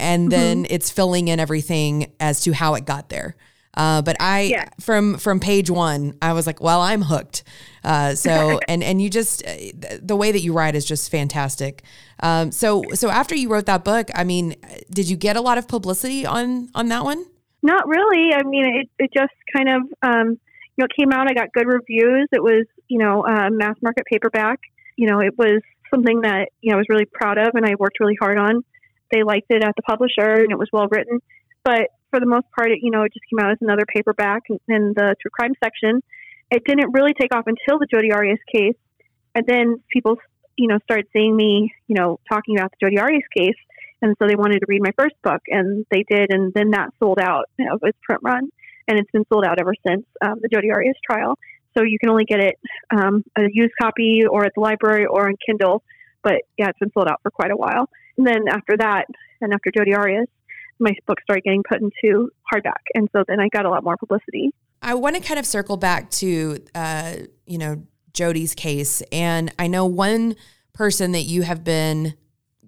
and 0.00 0.22
mm-hmm. 0.22 0.30
then 0.30 0.66
it's 0.70 0.90
filling 0.90 1.28
in 1.28 1.38
everything 1.38 2.12
as 2.18 2.40
to 2.42 2.52
how 2.52 2.74
it 2.74 2.84
got 2.84 3.08
there. 3.08 3.36
Uh, 3.78 4.02
but 4.02 4.16
I 4.18 4.40
yeah. 4.42 4.68
from 4.80 5.18
from 5.18 5.38
page 5.38 5.70
one, 5.70 6.16
I 6.20 6.32
was 6.32 6.46
like, 6.46 6.60
well, 6.60 6.80
I'm 6.80 7.02
hooked. 7.02 7.44
Uh, 7.84 8.14
so 8.16 8.58
and 8.68 8.82
and 8.82 9.00
you 9.00 9.08
just 9.08 9.46
uh, 9.46 9.54
the 10.02 10.16
way 10.16 10.32
that 10.32 10.40
you 10.40 10.52
write 10.52 10.74
is 10.74 10.84
just 10.84 11.10
fantastic. 11.10 11.84
Um, 12.20 12.50
so 12.50 12.82
so 12.94 13.08
after 13.08 13.36
you 13.36 13.48
wrote 13.48 13.66
that 13.66 13.84
book, 13.84 14.10
I 14.14 14.24
mean, 14.24 14.56
did 14.90 15.08
you 15.08 15.16
get 15.16 15.36
a 15.36 15.40
lot 15.40 15.58
of 15.58 15.68
publicity 15.68 16.26
on 16.26 16.70
on 16.74 16.88
that 16.88 17.04
one? 17.04 17.24
Not 17.62 17.88
really. 17.88 18.32
I 18.34 18.42
mean, 18.44 18.66
it, 18.66 18.88
it 18.98 19.10
just 19.12 19.34
kind 19.54 19.68
of, 19.68 19.82
um, 20.02 20.28
you 20.30 20.78
know, 20.78 20.86
it 20.86 20.92
came 20.98 21.12
out. 21.12 21.28
I 21.28 21.34
got 21.34 21.52
good 21.52 21.66
reviews. 21.66 22.28
It 22.32 22.42
was, 22.42 22.66
you 22.88 22.98
know, 22.98 23.24
uh, 23.26 23.50
mass 23.50 23.76
market 23.82 24.04
paperback. 24.06 24.60
You 24.96 25.08
know, 25.08 25.20
it 25.20 25.36
was 25.36 25.60
something 25.92 26.20
that, 26.22 26.50
you 26.60 26.70
know, 26.70 26.76
I 26.76 26.78
was 26.78 26.86
really 26.88 27.06
proud 27.06 27.38
of 27.38 27.54
and 27.54 27.66
I 27.66 27.74
worked 27.78 28.00
really 28.00 28.16
hard 28.20 28.38
on. 28.38 28.64
They 29.10 29.22
liked 29.22 29.46
it 29.50 29.62
at 29.62 29.74
the 29.74 29.82
publisher 29.82 30.42
and 30.42 30.52
it 30.52 30.58
was 30.58 30.68
well 30.72 30.86
written. 30.90 31.20
But 31.64 31.88
for 32.10 32.20
the 32.20 32.26
most 32.26 32.46
part, 32.56 32.70
it, 32.70 32.78
you 32.82 32.90
know, 32.90 33.02
it 33.02 33.12
just 33.12 33.24
came 33.30 33.44
out 33.44 33.52
as 33.52 33.58
another 33.60 33.84
paperback 33.92 34.42
in 34.50 34.92
the 34.94 35.16
true 35.20 35.30
crime 35.32 35.54
section. 35.62 36.02
It 36.50 36.62
didn't 36.64 36.92
really 36.92 37.12
take 37.18 37.34
off 37.34 37.46
until 37.46 37.78
the 37.78 37.86
Jodi 37.90 38.12
Arias 38.12 38.38
case. 38.54 38.76
And 39.34 39.46
then 39.46 39.82
people, 39.92 40.16
you 40.56 40.68
know, 40.68 40.78
started 40.84 41.06
seeing 41.12 41.36
me, 41.36 41.72
you 41.88 41.94
know, 41.94 42.20
talking 42.30 42.56
about 42.56 42.72
the 42.72 42.86
Jodi 42.86 42.98
Arias 42.98 43.24
case 43.36 43.56
and 44.02 44.14
so 44.18 44.26
they 44.28 44.36
wanted 44.36 44.60
to 44.60 44.66
read 44.68 44.82
my 44.82 44.92
first 44.98 45.14
book, 45.22 45.42
and 45.48 45.84
they 45.90 46.04
did, 46.08 46.32
and 46.32 46.52
then 46.54 46.70
that 46.70 46.90
sold 46.98 47.18
out 47.18 47.46
of 47.72 47.80
its 47.82 47.98
print 48.02 48.22
run, 48.22 48.48
and 48.86 48.98
it's 48.98 49.10
been 49.10 49.24
sold 49.32 49.44
out 49.44 49.60
ever 49.60 49.74
since 49.86 50.04
um, 50.22 50.34
the 50.40 50.48
Jodi 50.48 50.70
Arias 50.70 50.96
trial. 51.08 51.38
So 51.76 51.84
you 51.84 51.98
can 51.98 52.10
only 52.10 52.24
get 52.24 52.40
it 52.40 52.56
um, 52.90 53.22
a 53.36 53.42
used 53.52 53.74
copy 53.80 54.22
or 54.28 54.44
at 54.44 54.52
the 54.54 54.60
library 54.60 55.06
or 55.06 55.28
on 55.28 55.36
Kindle, 55.44 55.82
but 56.22 56.42
yeah, 56.56 56.68
it's 56.68 56.78
been 56.78 56.92
sold 56.92 57.08
out 57.08 57.20
for 57.22 57.30
quite 57.30 57.50
a 57.50 57.56
while. 57.56 57.88
And 58.16 58.26
then 58.26 58.48
after 58.50 58.76
that, 58.78 59.06
and 59.40 59.52
after 59.52 59.70
Jodi 59.70 59.94
Arias, 59.94 60.26
my 60.80 60.92
book 61.06 61.20
started 61.22 61.44
getting 61.44 61.62
put 61.68 61.80
into 61.80 62.30
hardback, 62.52 62.82
and 62.94 63.08
so 63.12 63.24
then 63.26 63.40
I 63.40 63.48
got 63.48 63.66
a 63.66 63.70
lot 63.70 63.84
more 63.84 63.96
publicity. 63.96 64.50
I 64.80 64.94
want 64.94 65.16
to 65.16 65.22
kind 65.22 65.38
of 65.38 65.46
circle 65.46 65.76
back 65.76 66.10
to, 66.12 66.58
uh, 66.74 67.16
you 67.46 67.58
know, 67.58 67.82
Jodi's 68.12 68.54
case, 68.54 69.02
and 69.12 69.52
I 69.58 69.66
know 69.66 69.86
one 69.86 70.36
person 70.72 71.12
that 71.12 71.22
you 71.22 71.42
have 71.42 71.64
been 71.64 72.14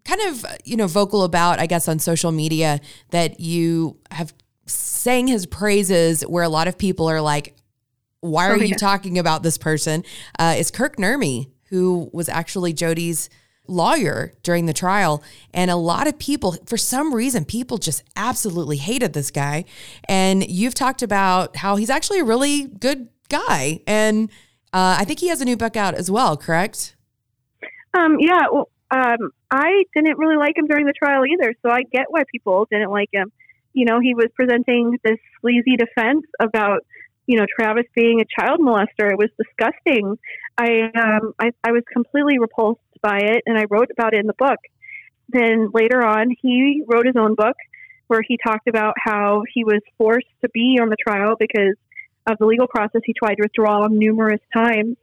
kind 0.05 0.21
of, 0.23 0.45
you 0.65 0.77
know, 0.77 0.87
vocal 0.87 1.25
about, 1.25 1.59
I 1.59 1.67
guess, 1.67 1.89
on 1.89 1.99
social 1.99 2.33
media 2.33 2.81
that 3.11 3.41
you 3.41 3.99
have 4.11 4.33
sang 4.67 5.27
his 5.27 5.47
praises 5.47 6.23
where 6.23 6.45
a 6.45 6.49
lot 6.49 6.69
of 6.69 6.79
people 6.79 7.09
are 7.09 7.21
like, 7.21 7.55
why 8.21 8.49
are 8.49 8.53
oh, 8.53 8.57
yeah. 8.57 8.65
you 8.65 8.75
talking 8.75 9.19
about 9.19 9.43
this 9.43 9.59
person? 9.59 10.05
Uh, 10.39 10.55
is 10.59 10.71
Kirk 10.71 10.97
Nurmi, 10.97 11.51
who 11.71 12.11
was 12.13 12.29
actually 12.29 12.75
Jodi's 12.75 13.31
lawyer 13.67 14.33
during 14.43 14.67
the 14.67 14.73
trial. 14.73 15.23
And 15.55 15.71
a 15.71 15.77
lot 15.77 16.07
of 16.07 16.19
people, 16.19 16.57
for 16.67 16.77
some 16.77 17.15
reason, 17.15 17.45
people 17.45 17.79
just 17.79 18.03
absolutely 18.17 18.77
hated 18.77 19.13
this 19.13 19.31
guy. 19.31 19.65
And 20.09 20.47
you've 20.49 20.75
talked 20.75 21.03
about 21.03 21.57
how 21.57 21.77
he's 21.77 21.91
actually 21.91 22.19
a 22.19 22.25
really 22.25 22.65
good 22.65 23.09
guy. 23.29 23.81
And 23.87 24.31
uh, 24.73 24.97
I 24.99 25.05
think 25.05 25.21
he 25.21 25.29
has 25.29 25.41
a 25.41 25.45
new 25.45 25.57
book 25.57 25.77
out 25.77 25.95
as 25.95 26.11
well, 26.11 26.37
correct? 26.37 26.97
Um, 27.95 28.19
yeah. 28.21 28.43
Well, 28.53 28.70
um, 28.91 29.31
I 29.51 29.85
didn't 29.95 30.19
really 30.19 30.37
like 30.37 30.57
him 30.57 30.67
during 30.67 30.87
the 30.87 30.93
trial 30.93 31.23
either, 31.25 31.55
so 31.63 31.71
I 31.71 31.83
get 31.83 32.07
why 32.09 32.23
people 32.31 32.67
didn't 32.71 32.91
like 32.91 33.09
him. 33.13 33.33
You 33.73 33.85
know, 33.85 34.01
he 34.01 34.15
was 34.15 34.27
presenting 34.35 34.99
this 35.05 35.19
sleazy 35.41 35.77
defense 35.77 36.25
about, 36.41 36.85
you 37.27 37.39
know, 37.39 37.47
Travis 37.59 37.87
being 37.95 38.21
a 38.21 38.25
child 38.41 38.61
molester. 38.61 39.11
It 39.11 39.19
was 39.19 39.31
disgusting. 39.39 40.19
I, 40.59 40.91
um, 40.95 41.35
I, 41.39 41.53
I 41.63 41.71
was 41.71 41.85
completely 41.93 42.39
repulsed 42.39 42.81
by 43.01 43.19
it, 43.19 43.43
and 43.47 43.57
I 43.57 43.65
wrote 43.71 43.91
about 43.93 44.13
it 44.15 44.21
in 44.21 44.27
the 44.27 44.35
book. 44.35 44.59
then 45.29 45.71
later 45.73 46.05
on, 46.05 46.35
he 46.43 46.83
wrote 46.87 47.07
his 47.07 47.17
own 47.17 47.35
book 47.37 47.57
where 48.09 48.23
he 48.27 48.37
talked 48.45 48.67
about 48.69 48.95
how 48.99 49.45
he 49.55 49.63
was 49.63 49.81
forced 49.97 50.27
to 50.43 50.49
be 50.49 50.79
on 50.83 50.89
the 50.89 50.97
trial 51.07 51.37
because 51.39 51.77
of 52.27 52.37
the 52.39 52.45
legal 52.45 52.67
process. 52.67 53.03
He 53.05 53.15
tried 53.17 53.37
to 53.37 53.43
withdraw 53.43 53.87
numerous 53.87 54.41
times 54.53 54.97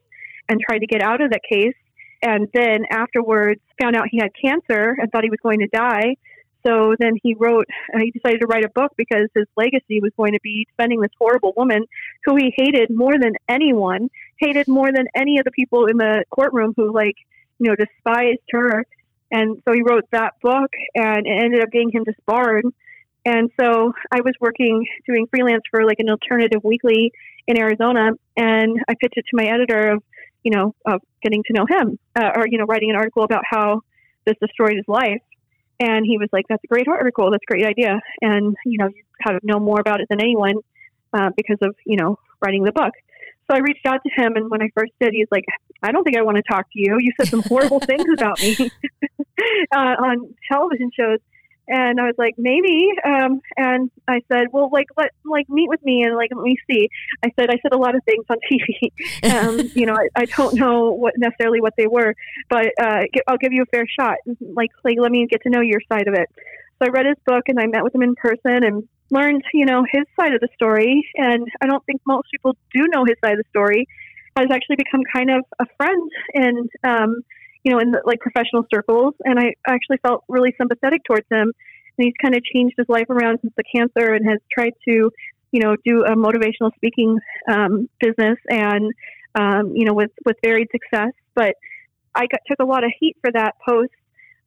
and 0.50 0.60
tried 0.60 0.80
to 0.80 0.88
get 0.88 1.02
out 1.02 1.22
of 1.22 1.32
that 1.32 1.40
case. 1.50 1.74
And 2.22 2.48
then 2.54 2.86
afterwards, 2.90 3.62
found 3.80 3.96
out 3.96 4.08
he 4.10 4.18
had 4.18 4.32
cancer 4.40 4.96
and 4.98 5.12
thought 5.12 5.24
he 5.24 5.30
was 5.30 5.40
going 5.42 5.60
to 5.60 5.68
die. 5.68 6.16
So 6.66 6.96
then 7.00 7.14
he 7.22 7.36
wrote, 7.36 7.68
uh, 7.94 8.00
he 8.00 8.12
decided 8.12 8.42
to 8.42 8.48
write 8.48 8.66
a 8.66 8.70
book 8.70 8.92
because 8.98 9.30
his 9.36 9.46
legacy 9.56 10.02
was 10.02 10.12
going 10.18 10.34
to 10.34 10.40
be 10.44 10.68
defending 10.70 11.00
this 11.00 11.12
horrible 11.18 11.54
woman 11.56 11.86
who 12.26 12.36
he 12.36 12.54
hated 12.58 12.90
more 12.90 13.14
than 13.14 13.34
anyone, 13.48 14.10
hated 14.38 14.68
more 14.68 14.92
than 14.92 15.06
any 15.16 15.38
of 15.38 15.46
the 15.46 15.52
people 15.52 15.86
in 15.86 15.98
the 15.98 16.26
courtroom 16.30 16.74
who, 16.76 16.92
like, 16.92 17.16
you 17.60 17.70
know, 17.70 17.76
despised 17.76 18.42
her. 18.52 18.86
And 19.32 19.62
so 19.66 19.74
he 19.74 19.82
wrote 19.82 20.06
that 20.12 20.34
book 20.42 20.72
and 20.96 21.26
it 21.28 21.44
ended 21.44 21.62
up 21.62 21.72
getting 21.72 21.92
him 21.92 22.04
disbarred. 22.04 22.66
And 23.26 23.52
so 23.60 23.94
I 24.12 24.22
was 24.22 24.34
working, 24.40 24.86
doing 25.06 25.28
freelance 25.30 25.64
for 25.70 25.86
like 25.86 26.00
an 26.00 26.10
alternative 26.10 26.64
weekly 26.64 27.12
in 27.46 27.58
Arizona. 27.58 28.12
And 28.36 28.80
I 28.88 28.94
pitched 29.00 29.18
it 29.18 29.26
to 29.30 29.36
my 29.36 29.46
editor 29.46 29.92
of, 29.92 30.04
you 30.48 30.56
know, 30.56 30.74
of 30.86 31.02
getting 31.22 31.44
to 31.44 31.52
know 31.52 31.66
him 31.68 32.00
uh, 32.16 32.32
or, 32.38 32.48
you 32.50 32.58
know, 32.58 32.64
writing 32.64 32.90
an 32.90 32.96
article 32.96 33.24
about 33.24 33.44
how 33.46 33.82
this 34.26 34.36
destroyed 34.40 34.78
his 34.78 34.86
life. 34.88 35.22
And 35.78 36.06
he 36.06 36.18
was 36.18 36.30
like, 36.32 36.46
that's 36.48 36.64
a 36.64 36.68
great 36.68 36.88
article. 36.88 37.30
That's 37.32 37.44
a 37.46 37.52
great 37.52 37.66
idea. 37.66 38.00
And, 38.22 38.56
you 38.66 38.78
know, 38.78 38.88
you 38.88 39.04
kind 39.22 39.36
of 39.36 39.44
know 39.44 39.60
more 39.60 39.82
about 39.82 40.00
it 40.00 40.08
than 40.10 40.22
anyone 40.22 40.56
uh, 41.12 41.32
because 41.36 41.58
of, 41.62 41.76
you 41.86 41.98
know, 41.98 42.18
writing 42.42 42.64
the 42.64 42.72
book. 42.72 42.94
So 43.52 43.58
I 43.58 43.60
reached 43.60 43.86
out 43.86 44.00
to 44.04 44.10
him, 44.22 44.38
and 44.38 44.50
when 44.50 44.62
I 44.62 44.70
first 44.74 44.92
did, 45.00 45.14
he's 45.14 45.28
like, 45.32 45.46
"I 45.82 45.94
don't 45.94 46.04
think 46.04 46.18
I 46.18 46.22
want 46.22 46.36
to 46.36 46.44
talk 46.44 46.66
to 46.66 46.80
you. 46.80 46.98
You 47.00 47.14
said 47.18 47.30
some 47.30 47.42
horrible 47.44 47.80
things 47.92 48.04
about 48.12 48.42
me 48.42 48.58
uh, 49.72 49.96
on 50.04 50.34
television 50.52 50.92
shows." 50.98 51.20
And 51.68 52.00
I 52.00 52.06
was 52.06 52.16
like, 52.18 52.36
maybe. 52.38 52.90
Um, 53.04 53.42
and 53.58 53.92
I 54.08 54.22
said, 54.32 54.48
well, 54.52 54.70
like, 54.72 54.88
let 54.98 55.12
like 55.26 55.50
meet 55.50 55.68
with 55.68 55.84
me 55.84 56.04
and 56.04 56.16
like 56.16 56.30
let 56.34 56.44
me 56.44 56.58
see. 56.70 56.90
I 57.26 57.32
said, 57.38 57.50
I 57.50 57.58
said 57.62 57.74
a 57.74 57.78
lot 57.78 57.96
of 57.96 58.04
things 58.06 58.26
on 58.30 58.38
TV. 58.52 59.32
um, 59.34 59.72
you 59.76 59.86
know, 59.86 59.96
I, 59.96 60.08
I 60.16 60.26
don't 60.26 60.56
know 60.56 60.92
what 60.92 61.14
necessarily 61.18 61.62
what 61.62 61.74
they 61.78 61.88
were, 61.88 62.16
but 62.50 62.68
uh, 62.82 63.04
I'll 63.28 63.38
give 63.38 63.54
you 63.54 63.64
a 63.64 63.66
fair 63.66 63.86
shot. 64.00 64.18
Like, 64.40 64.72
like 64.84 64.98
let 65.00 65.12
me 65.12 65.28
get 65.28 65.44
to 65.44 65.50
know 65.50 65.62
your 65.62 65.82
side 65.90 66.08
of 66.08 66.14
it. 66.14 66.30
So 66.80 66.88
I 66.88 66.90
read 66.90 67.06
his 67.06 67.18
book 67.26 67.44
and 67.48 67.60
I 67.60 67.66
met 67.66 67.84
with 67.84 67.94
him 67.94 68.04
in 68.04 68.16
person 68.16 68.64
and 68.64 68.88
learned, 69.10 69.44
you 69.54 69.66
know, 69.66 69.86
his 69.92 70.04
side 70.20 70.34
of 70.34 70.42
the 70.42 70.50
story. 70.56 71.08
And 71.16 71.48
I 71.62 71.66
don't 71.66 71.84
think 71.86 72.02
most 72.06 72.28
people 72.32 72.56
do 72.74 72.88
know 72.94 73.04
his 73.06 73.18
side 73.24 73.34
of 73.34 73.40
the 73.40 73.50
story. 73.50 73.88
Has 74.36 74.52
actually 74.52 74.76
become 74.76 75.02
kind 75.12 75.32
of 75.32 75.44
a 75.58 75.66
friend 75.78 76.12
and 76.36 76.70
um, 76.84 77.24
you 77.68 77.74
know, 77.74 77.80
in 77.80 77.92
the, 77.92 78.02
like 78.06 78.22
professional 78.22 78.64
circles. 78.74 79.14
And 79.26 79.38
I 79.38 79.52
actually 79.68 79.98
felt 79.98 80.24
really 80.30 80.56
sympathetic 80.58 81.02
towards 81.04 81.26
him. 81.30 81.52
And 81.98 82.06
he's 82.06 82.14
kind 82.22 82.34
of 82.34 82.42
changed 82.42 82.76
his 82.78 82.88
life 82.88 83.10
around 83.10 83.40
since 83.42 83.54
the 83.58 83.64
cancer 83.76 84.14
and 84.14 84.26
has 84.26 84.40
tried 84.50 84.72
to, 84.88 85.12
you 85.52 85.60
know, 85.60 85.76
do 85.84 86.06
a 86.06 86.16
motivational 86.16 86.74
speaking 86.78 87.20
um, 87.52 87.90
business 88.00 88.38
and, 88.50 88.94
um, 89.36 89.74
you 89.76 89.84
know, 89.84 89.94
with, 89.94 90.12
with 90.26 90.38
varied 90.42 90.70
success. 90.72 91.12
But 91.36 91.56
I 92.16 92.28
got, 92.28 92.40
took 92.48 92.60
a 92.60 92.66
lot 92.66 92.86
of 92.86 92.92
heat 92.98 93.18
for 93.20 93.34
that 93.34 93.56
post, 93.68 93.92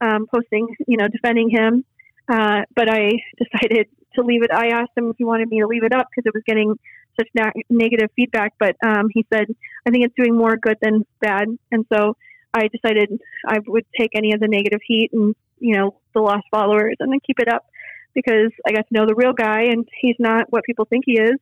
um, 0.00 0.26
posting, 0.26 0.74
you 0.88 0.96
know, 0.96 1.08
defending 1.08 1.50
him. 1.50 1.84
Uh, 2.26 2.62
but 2.74 2.88
I 2.88 3.10
decided 3.38 3.88
to 4.14 4.22
leave 4.22 4.42
it. 4.44 4.50
I 4.50 4.68
asked 4.68 4.92
him 4.96 5.10
if 5.10 5.16
he 5.18 5.24
wanted 5.24 5.50
me 5.50 5.60
to 5.60 5.66
leave 5.66 5.84
it 5.84 5.92
up 5.92 6.06
because 6.10 6.26
it 6.26 6.32
was 6.32 6.42
getting 6.46 6.74
such 7.18 7.28
na- 7.34 7.52
negative 7.68 8.08
feedback. 8.16 8.54
But 8.58 8.76
um, 8.82 9.08
he 9.12 9.26
said, 9.30 9.44
I 9.86 9.90
think 9.90 10.06
it's 10.06 10.14
doing 10.16 10.34
more 10.34 10.56
good 10.56 10.78
than 10.80 11.04
bad. 11.20 11.48
And 11.70 11.84
so 11.92 12.16
I 12.52 12.68
decided 12.68 13.20
I 13.46 13.58
would 13.66 13.86
take 13.98 14.10
any 14.14 14.32
of 14.32 14.40
the 14.40 14.48
negative 14.48 14.80
heat 14.86 15.10
and 15.12 15.34
you 15.58 15.76
know 15.76 16.00
the 16.14 16.20
lost 16.20 16.46
followers 16.50 16.96
and 17.00 17.12
then 17.12 17.20
keep 17.24 17.38
it 17.38 17.48
up 17.48 17.66
because 18.14 18.50
I 18.66 18.72
got 18.72 18.88
to 18.88 18.94
know 18.94 19.06
the 19.06 19.14
real 19.14 19.32
guy 19.32 19.62
and 19.70 19.86
he's 20.00 20.16
not 20.18 20.46
what 20.50 20.64
people 20.64 20.84
think 20.84 21.04
he 21.06 21.12
is, 21.12 21.38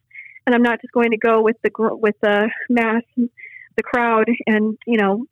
and 0.47 0.55
I'm 0.55 0.63
not 0.63 0.81
just 0.81 0.93
going 0.93 1.11
to 1.11 1.19
go 1.19 1.43
with 1.43 1.57
the 1.63 1.71
with 1.79 2.17
the 2.23 2.51
mass, 2.69 3.03
the 3.17 3.83
crowd, 3.83 4.27
and 4.47 4.77
you 4.87 4.99
know 4.99 5.25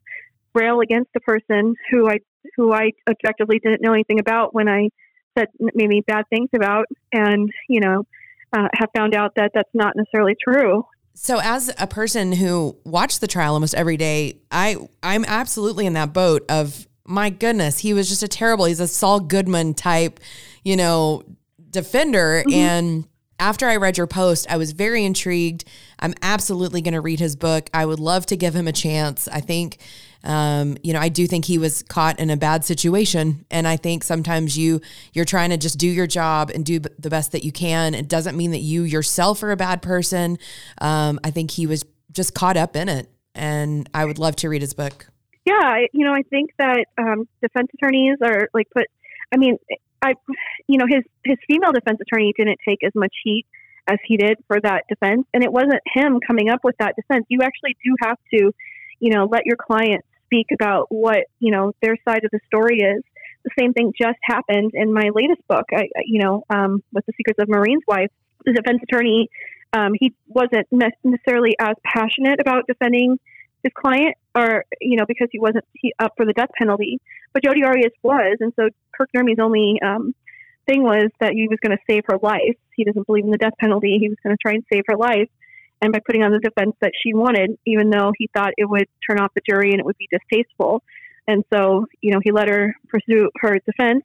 rail 0.54 0.80
against 0.80 1.12
the 1.12 1.20
person 1.20 1.74
who 1.90 2.08
I 2.08 2.18
who 2.56 2.72
I 2.72 2.92
objectively 3.08 3.58
didn't 3.58 3.82
know 3.82 3.92
anything 3.92 4.20
about 4.20 4.54
when 4.54 4.68
I 4.68 4.88
said 5.36 5.48
maybe 5.74 6.02
bad 6.06 6.24
things 6.30 6.48
about, 6.54 6.86
and 7.12 7.50
you 7.68 7.80
know 7.80 8.04
uh, 8.52 8.68
have 8.74 8.90
found 8.96 9.14
out 9.14 9.32
that 9.36 9.52
that's 9.54 9.74
not 9.74 9.94
necessarily 9.96 10.34
true. 10.42 10.84
So 11.18 11.40
as 11.40 11.72
a 11.78 11.86
person 11.86 12.30
who 12.30 12.76
watched 12.84 13.22
the 13.22 13.26
trial 13.26 13.54
almost 13.54 13.74
every 13.74 13.96
day, 13.96 14.38
I 14.50 14.76
I'm 15.02 15.24
absolutely 15.24 15.86
in 15.86 15.94
that 15.94 16.12
boat 16.12 16.44
of 16.48 16.86
my 17.06 17.30
goodness, 17.30 17.78
he 17.78 17.94
was 17.94 18.08
just 18.08 18.22
a 18.22 18.28
terrible. 18.28 18.66
He's 18.66 18.80
a 18.80 18.86
Saul 18.86 19.20
Goodman 19.20 19.74
type, 19.74 20.20
you 20.62 20.76
know, 20.76 21.22
defender 21.70 22.42
mm-hmm. 22.46 22.52
and 22.52 23.08
after 23.38 23.66
I 23.66 23.76
read 23.76 23.98
your 23.98 24.06
post, 24.06 24.46
I 24.50 24.56
was 24.56 24.72
very 24.72 25.04
intrigued. 25.04 25.64
I'm 25.98 26.14
absolutely 26.22 26.80
going 26.80 26.94
to 26.94 27.00
read 27.00 27.20
his 27.20 27.36
book. 27.36 27.68
I 27.72 27.84
would 27.84 28.00
love 28.00 28.26
to 28.26 28.36
give 28.36 28.54
him 28.54 28.66
a 28.66 28.72
chance. 28.72 29.28
I 29.28 29.40
think, 29.40 29.78
um, 30.24 30.76
you 30.82 30.92
know, 30.92 31.00
I 31.00 31.08
do 31.08 31.26
think 31.26 31.44
he 31.44 31.58
was 31.58 31.82
caught 31.82 32.18
in 32.18 32.30
a 32.30 32.36
bad 32.36 32.64
situation, 32.64 33.44
and 33.50 33.66
I 33.66 33.76
think 33.76 34.04
sometimes 34.04 34.56
you 34.56 34.80
you're 35.12 35.24
trying 35.24 35.50
to 35.50 35.56
just 35.56 35.78
do 35.78 35.88
your 35.88 36.06
job 36.06 36.50
and 36.50 36.64
do 36.64 36.78
the 36.78 37.10
best 37.10 37.32
that 37.32 37.44
you 37.44 37.52
can. 37.52 37.94
It 37.94 38.08
doesn't 38.08 38.36
mean 38.36 38.50
that 38.50 38.60
you 38.60 38.82
yourself 38.82 39.42
are 39.42 39.50
a 39.50 39.56
bad 39.56 39.82
person. 39.82 40.38
Um, 40.78 41.20
I 41.22 41.30
think 41.30 41.50
he 41.50 41.66
was 41.66 41.84
just 42.12 42.34
caught 42.34 42.56
up 42.56 42.76
in 42.76 42.88
it, 42.88 43.08
and 43.34 43.88
I 43.94 44.04
would 44.04 44.18
love 44.18 44.36
to 44.36 44.48
read 44.48 44.62
his 44.62 44.74
book. 44.74 45.06
Yeah, 45.44 45.76
you 45.92 46.04
know, 46.04 46.12
I 46.12 46.22
think 46.22 46.50
that 46.58 46.86
um, 46.98 47.28
defense 47.40 47.68
attorneys 47.74 48.16
are 48.22 48.48
like 48.52 48.68
put. 48.70 48.86
I 49.32 49.38
mean, 49.38 49.58
I, 50.02 50.14
you 50.66 50.78
know, 50.78 50.86
his 50.88 51.04
his 51.24 51.38
female 51.46 51.72
defense 51.72 51.98
attorney 52.00 52.32
didn't 52.36 52.58
take 52.66 52.82
as 52.84 52.92
much 52.94 53.14
heat 53.22 53.46
as 53.88 53.98
he 54.04 54.16
did 54.16 54.38
for 54.48 54.60
that 54.60 54.84
defense, 54.88 55.24
and 55.32 55.44
it 55.44 55.52
wasn't 55.52 55.80
him 55.94 56.18
coming 56.26 56.48
up 56.48 56.60
with 56.64 56.74
that 56.78 56.94
defense. 56.96 57.26
You 57.28 57.40
actually 57.42 57.76
do 57.84 57.94
have 58.02 58.18
to, 58.34 58.52
you 59.00 59.14
know, 59.14 59.28
let 59.30 59.46
your 59.46 59.56
client 59.56 60.04
speak 60.24 60.46
about 60.52 60.86
what 60.90 61.26
you 61.38 61.52
know 61.52 61.72
their 61.82 61.96
side 62.06 62.24
of 62.24 62.30
the 62.30 62.40
story 62.46 62.78
is. 62.78 63.02
The 63.44 63.50
same 63.62 63.72
thing 63.72 63.92
just 63.96 64.18
happened 64.22 64.72
in 64.74 64.92
my 64.92 65.10
latest 65.14 65.46
book. 65.46 65.66
I, 65.72 65.88
you 66.04 66.20
know, 66.20 66.42
um, 66.50 66.82
with 66.92 67.06
the 67.06 67.12
Secrets 67.16 67.40
of 67.40 67.48
Marine's 67.48 67.84
Wife, 67.86 68.10
the 68.44 68.52
defense 68.52 68.80
attorney, 68.82 69.28
um, 69.72 69.92
he 69.98 70.14
wasn't 70.26 70.66
necessarily 70.72 71.54
as 71.60 71.74
passionate 71.84 72.40
about 72.40 72.66
defending 72.66 73.20
his 73.62 73.72
client, 73.72 74.16
or 74.34 74.64
you 74.80 74.96
know, 74.96 75.04
because 75.06 75.28
he 75.30 75.38
wasn't 75.38 75.64
he, 75.74 75.92
up 75.98 76.14
for 76.16 76.26
the 76.26 76.32
death 76.32 76.50
penalty. 76.58 76.98
But 77.32 77.44
Jodi 77.44 77.62
Arias 77.64 77.92
was, 78.02 78.38
and 78.40 78.52
so 78.56 78.68
Kirk 78.96 79.10
Nurmi's 79.14 79.38
only 79.40 79.78
um, 79.84 80.14
thing 80.66 80.82
was 80.82 81.10
that 81.20 81.32
he 81.32 81.48
was 81.48 81.58
going 81.62 81.76
to 81.76 81.82
save 81.88 82.04
her 82.06 82.18
life. 82.22 82.56
He 82.74 82.84
doesn't 82.84 83.06
believe 83.06 83.24
in 83.24 83.30
the 83.30 83.38
death 83.38 83.54
penalty. 83.58 83.98
He 84.00 84.08
was 84.08 84.18
going 84.22 84.36
to 84.36 84.40
try 84.40 84.54
and 84.54 84.64
save 84.72 84.84
her 84.88 84.96
life, 84.96 85.28
and 85.82 85.92
by 85.92 86.00
putting 86.04 86.22
on 86.22 86.32
the 86.32 86.38
defense 86.38 86.74
that 86.80 86.92
she 87.02 87.14
wanted, 87.14 87.58
even 87.66 87.90
though 87.90 88.12
he 88.16 88.30
thought 88.34 88.52
it 88.56 88.68
would 88.68 88.86
turn 89.08 89.18
off 89.20 89.32
the 89.34 89.42
jury 89.48 89.72
and 89.72 89.80
it 89.80 89.86
would 89.86 89.98
be 89.98 90.08
distasteful. 90.10 90.82
And 91.28 91.44
so, 91.52 91.86
you 92.00 92.12
know, 92.12 92.20
he 92.22 92.32
let 92.32 92.48
her 92.48 92.74
pursue 92.88 93.30
her 93.40 93.58
defense, 93.66 94.04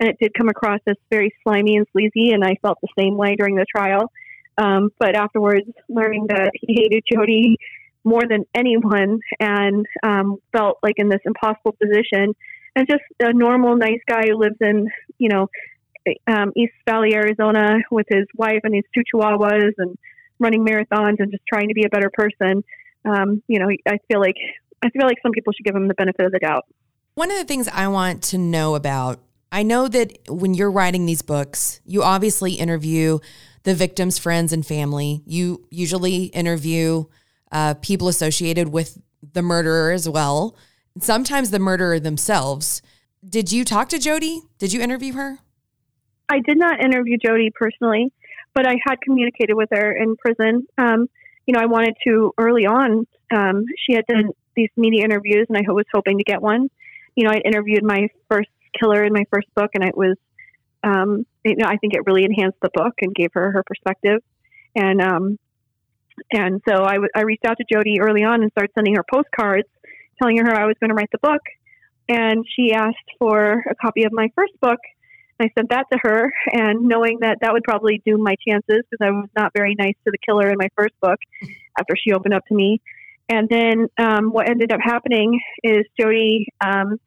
and 0.00 0.08
it 0.08 0.16
did 0.20 0.32
come 0.34 0.48
across 0.48 0.80
as 0.86 0.96
very 1.10 1.32
slimy 1.42 1.76
and 1.76 1.86
sleazy. 1.92 2.32
And 2.32 2.44
I 2.44 2.56
felt 2.62 2.78
the 2.82 2.88
same 2.98 3.16
way 3.16 3.36
during 3.36 3.56
the 3.56 3.66
trial. 3.74 4.10
Um, 4.58 4.90
but 4.98 5.16
afterwards, 5.16 5.66
learning 5.88 6.26
that 6.28 6.50
he 6.60 6.74
hated 6.74 7.04
Jodi 7.10 7.56
more 8.04 8.22
than 8.28 8.44
anyone 8.54 9.20
and 9.38 9.86
um, 10.02 10.36
felt 10.52 10.78
like 10.82 10.94
in 10.96 11.08
this 11.08 11.20
impossible 11.24 11.76
position 11.80 12.34
and 12.74 12.88
just 12.88 13.02
a 13.20 13.32
normal 13.32 13.76
nice 13.76 14.00
guy 14.08 14.22
who 14.26 14.36
lives 14.36 14.56
in 14.60 14.88
you 15.18 15.28
know 15.28 15.48
um, 16.26 16.52
east 16.56 16.72
valley 16.88 17.14
arizona 17.14 17.76
with 17.90 18.06
his 18.08 18.26
wife 18.36 18.60
and 18.64 18.74
his 18.74 18.84
two 18.94 19.02
chihuahuas 19.12 19.72
and 19.78 19.96
running 20.38 20.64
marathons 20.64 21.16
and 21.18 21.30
just 21.30 21.42
trying 21.46 21.68
to 21.68 21.74
be 21.74 21.84
a 21.84 21.88
better 21.88 22.10
person 22.12 22.62
um, 23.04 23.42
you 23.48 23.58
know 23.58 23.68
i 23.86 23.98
feel 24.08 24.20
like 24.20 24.36
i 24.82 24.90
feel 24.90 25.06
like 25.06 25.18
some 25.22 25.32
people 25.32 25.52
should 25.52 25.64
give 25.64 25.74
him 25.74 25.88
the 25.88 25.94
benefit 25.94 26.24
of 26.24 26.32
the 26.32 26.38
doubt 26.38 26.64
one 27.14 27.30
of 27.30 27.38
the 27.38 27.44
things 27.44 27.68
i 27.68 27.86
want 27.86 28.22
to 28.22 28.38
know 28.38 28.74
about 28.74 29.20
i 29.50 29.62
know 29.62 29.88
that 29.88 30.12
when 30.28 30.54
you're 30.54 30.70
writing 30.70 31.06
these 31.06 31.22
books 31.22 31.80
you 31.84 32.02
obviously 32.02 32.52
interview 32.54 33.18
the 33.64 33.74
victim's 33.74 34.18
friends 34.18 34.52
and 34.52 34.66
family 34.66 35.22
you 35.26 35.66
usually 35.70 36.24
interview 36.26 37.04
uh, 37.52 37.74
people 37.74 38.08
associated 38.08 38.68
with 38.68 38.98
the 39.32 39.42
murderer 39.42 39.92
as 39.92 40.08
well. 40.08 40.56
Sometimes 40.98 41.50
the 41.50 41.58
murderer 41.58 42.00
themselves. 42.00 42.82
Did 43.26 43.52
you 43.52 43.64
talk 43.64 43.88
to 43.90 43.98
Jodi? 43.98 44.40
Did 44.58 44.72
you 44.72 44.80
interview 44.80 45.12
her? 45.12 45.38
I 46.28 46.40
did 46.40 46.58
not 46.58 46.82
interview 46.82 47.18
Jodi 47.18 47.50
personally, 47.54 48.12
but 48.54 48.66
I 48.66 48.76
had 48.86 49.00
communicated 49.02 49.54
with 49.54 49.70
her 49.72 49.92
in 49.92 50.16
prison. 50.16 50.66
Um, 50.78 51.08
you 51.46 51.54
know, 51.54 51.60
I 51.60 51.66
wanted 51.66 51.94
to 52.06 52.32
early 52.38 52.66
on. 52.66 53.06
Um, 53.34 53.64
she 53.86 53.94
had 53.94 54.06
done 54.06 54.30
these 54.56 54.70
media 54.76 55.04
interviews, 55.04 55.46
and 55.48 55.58
I 55.58 55.72
was 55.72 55.86
hoping 55.92 56.18
to 56.18 56.24
get 56.24 56.42
one. 56.42 56.68
You 57.16 57.24
know, 57.24 57.30
I 57.30 57.38
interviewed 57.44 57.82
my 57.84 58.08
first 58.30 58.50
killer 58.78 59.04
in 59.04 59.12
my 59.12 59.24
first 59.32 59.48
book, 59.54 59.70
and 59.74 59.84
it 59.84 59.96
was, 59.96 60.16
um, 60.84 61.26
you 61.44 61.56
know, 61.56 61.66
I 61.66 61.76
think 61.78 61.94
it 61.94 62.02
really 62.06 62.24
enhanced 62.24 62.58
the 62.62 62.70
book 62.72 62.94
and 63.00 63.14
gave 63.14 63.30
her 63.34 63.50
her 63.52 63.62
perspective. 63.66 64.20
And 64.74 65.00
um, 65.02 65.38
and 66.32 66.60
so 66.68 66.84
I, 66.84 66.94
w- 66.94 67.10
I 67.14 67.22
reached 67.22 67.44
out 67.44 67.56
to 67.58 67.64
Jodi 67.72 68.00
early 68.00 68.22
on 68.22 68.42
and 68.42 68.50
started 68.52 68.70
sending 68.74 68.94
her 68.96 69.04
postcards 69.12 69.68
telling 70.20 70.36
her 70.38 70.54
I 70.54 70.66
was 70.66 70.76
going 70.80 70.90
to 70.90 70.94
write 70.94 71.10
the 71.12 71.18
book. 71.18 71.42
and 72.08 72.44
she 72.56 72.72
asked 72.72 72.96
for 73.18 73.64
a 73.70 73.74
copy 73.74 74.04
of 74.04 74.12
my 74.12 74.28
first 74.34 74.52
book. 74.60 74.78
I 75.42 75.50
sent 75.56 75.70
that 75.70 75.86
to 75.92 75.98
her, 76.02 76.32
and 76.52 76.82
knowing 76.86 77.18
that 77.20 77.38
that 77.40 77.52
would 77.52 77.64
probably 77.64 78.00
doom 78.06 78.22
my 78.22 78.36
chances 78.46 78.82
because 78.90 79.04
I 79.06 79.10
was 79.10 79.28
not 79.36 79.52
very 79.54 79.74
nice 79.78 79.94
to 80.04 80.10
the 80.10 80.18
killer 80.18 80.48
in 80.48 80.56
my 80.58 80.68
first 80.76 80.94
book 81.00 81.18
after 81.78 81.94
she 81.96 82.12
opened 82.12 82.34
up 82.34 82.44
to 82.46 82.54
me. 82.54 82.80
And 83.28 83.48
then 83.48 83.88
um, 83.98 84.26
what 84.26 84.48
ended 84.48 84.72
up 84.72 84.80
happening 84.82 85.40
is 85.62 85.84
Jodi, 85.98 86.46
um, 86.64 86.98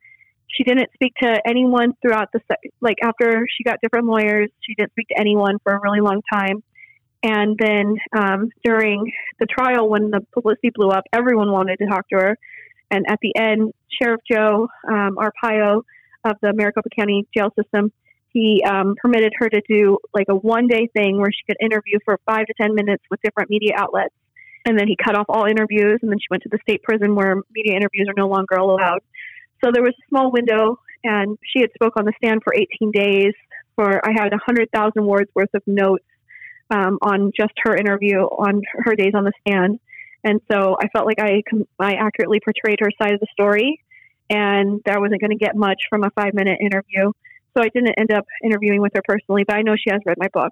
she 0.47 0.63
didn't 0.63 0.89
speak 0.93 1.13
to 1.21 1.41
anyone 1.47 1.93
throughout 2.01 2.29
the, 2.33 2.39
like 2.81 2.97
after 3.03 3.45
she 3.55 3.63
got 3.63 3.79
different 3.81 4.05
lawyers, 4.07 4.49
she 4.61 4.73
didn't 4.75 4.91
speak 4.91 5.07
to 5.09 5.19
anyone 5.19 5.57
for 5.63 5.73
a 5.73 5.79
really 5.81 6.01
long 6.01 6.21
time. 6.31 6.63
And 7.23 7.57
then 7.57 7.95
um, 8.17 8.49
during 8.63 9.11
the 9.39 9.45
trial, 9.45 9.89
when 9.89 10.11
the 10.11 10.21
publicity 10.33 10.69
blew 10.73 10.89
up, 10.89 11.03
everyone 11.11 11.51
wanted 11.51 11.77
to 11.77 11.87
talk 11.87 12.07
to 12.09 12.15
her. 12.17 12.37
And 12.91 13.05
at 13.09 13.19
the 13.21 13.35
end, 13.35 13.73
Sheriff 13.99 14.21
Joe 14.31 14.67
um, 14.87 15.17
Arpaio 15.17 15.81
of 16.23 16.37
the 16.41 16.53
Maricopa 16.53 16.89
County 16.97 17.27
Jail 17.35 17.49
System, 17.59 17.91
he 18.35 18.61
um, 18.67 18.95
permitted 19.01 19.31
her 19.39 19.47
to 19.47 19.61
do 19.67 19.97
like 20.13 20.27
a 20.27 20.35
one 20.35 20.67
day 20.67 20.89
thing 20.93 21.17
where 21.17 21.31
she 21.31 21.45
could 21.47 21.55
interview 21.61 21.99
for 22.03 22.19
five 22.25 22.45
to 22.47 22.53
10 22.59 22.75
minutes 22.75 23.01
with 23.09 23.21
different 23.21 23.49
media 23.49 23.71
outlets. 23.77 24.13
And 24.65 24.77
then 24.77 24.89
he 24.89 24.97
cut 25.01 25.15
off 25.15 25.27
all 25.29 25.45
interviews, 25.45 25.99
and 26.01 26.11
then 26.11 26.19
she 26.19 26.27
went 26.29 26.43
to 26.43 26.49
the 26.49 26.59
state 26.63 26.83
prison 26.83 27.15
where 27.15 27.41
media 27.55 27.77
interviews 27.77 28.09
are 28.09 28.17
no 28.17 28.27
longer 28.27 28.55
allowed. 28.55 28.99
So 29.63 29.71
there 29.71 29.83
was 29.83 29.93
a 29.93 30.09
small 30.09 30.31
window, 30.31 30.79
and 31.03 31.37
she 31.43 31.61
had 31.61 31.69
spoke 31.75 31.93
on 31.95 32.03
the 32.03 32.11
stand 32.17 32.41
for 32.43 32.53
18 32.53 32.91
days. 32.91 33.33
For 33.75 34.05
I 34.05 34.11
had 34.11 34.31
100,000 34.31 35.05
words 35.05 35.29
worth 35.33 35.53
of 35.53 35.61
notes 35.65 36.03
um, 36.71 36.97
on 37.01 37.31
just 37.37 37.53
her 37.63 37.75
interview 37.75 38.19
on 38.19 38.63
her 38.83 38.95
days 38.95 39.13
on 39.13 39.23
the 39.23 39.33
stand. 39.47 39.79
And 40.25 40.41
so 40.51 40.75
I 40.81 40.89
felt 40.89 41.05
like 41.05 41.19
I 41.19 41.43
I 41.79 41.93
accurately 41.93 42.41
portrayed 42.43 42.79
her 42.81 42.89
side 43.01 43.13
of 43.13 43.21
the 43.21 43.27
story, 43.31 43.79
and 44.29 44.81
that 44.85 44.99
wasn't 44.99 45.21
going 45.21 45.37
to 45.37 45.45
get 45.45 45.55
much 45.55 45.83
from 45.89 46.03
a 46.03 46.09
five 46.09 46.33
minute 46.33 46.57
interview. 46.59 47.11
So 47.55 47.63
I 47.63 47.69
didn't 47.69 47.93
end 47.97 48.11
up 48.11 48.25
interviewing 48.43 48.81
with 48.81 48.91
her 48.95 49.01
personally, 49.07 49.43
but 49.47 49.55
I 49.55 49.61
know 49.61 49.75
she 49.75 49.91
has 49.91 50.01
read 50.05 50.17
my 50.17 50.27
book. 50.33 50.51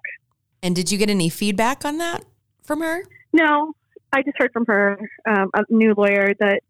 And 0.62 0.74
did 0.74 0.90
you 0.90 0.98
get 0.98 1.10
any 1.10 1.28
feedback 1.28 1.84
on 1.84 1.98
that 1.98 2.24
from 2.62 2.80
her? 2.80 3.02
No, 3.32 3.74
I 4.12 4.22
just 4.22 4.36
heard 4.38 4.52
from 4.52 4.64
her, 4.66 4.98
um, 5.28 5.50
a 5.54 5.64
new 5.68 5.94
lawyer, 5.96 6.32
that 6.40 6.60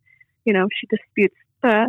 you 0.44 0.52
know 0.52 0.66
she 0.80 0.86
disputes 0.88 1.36
uh, 1.62 1.86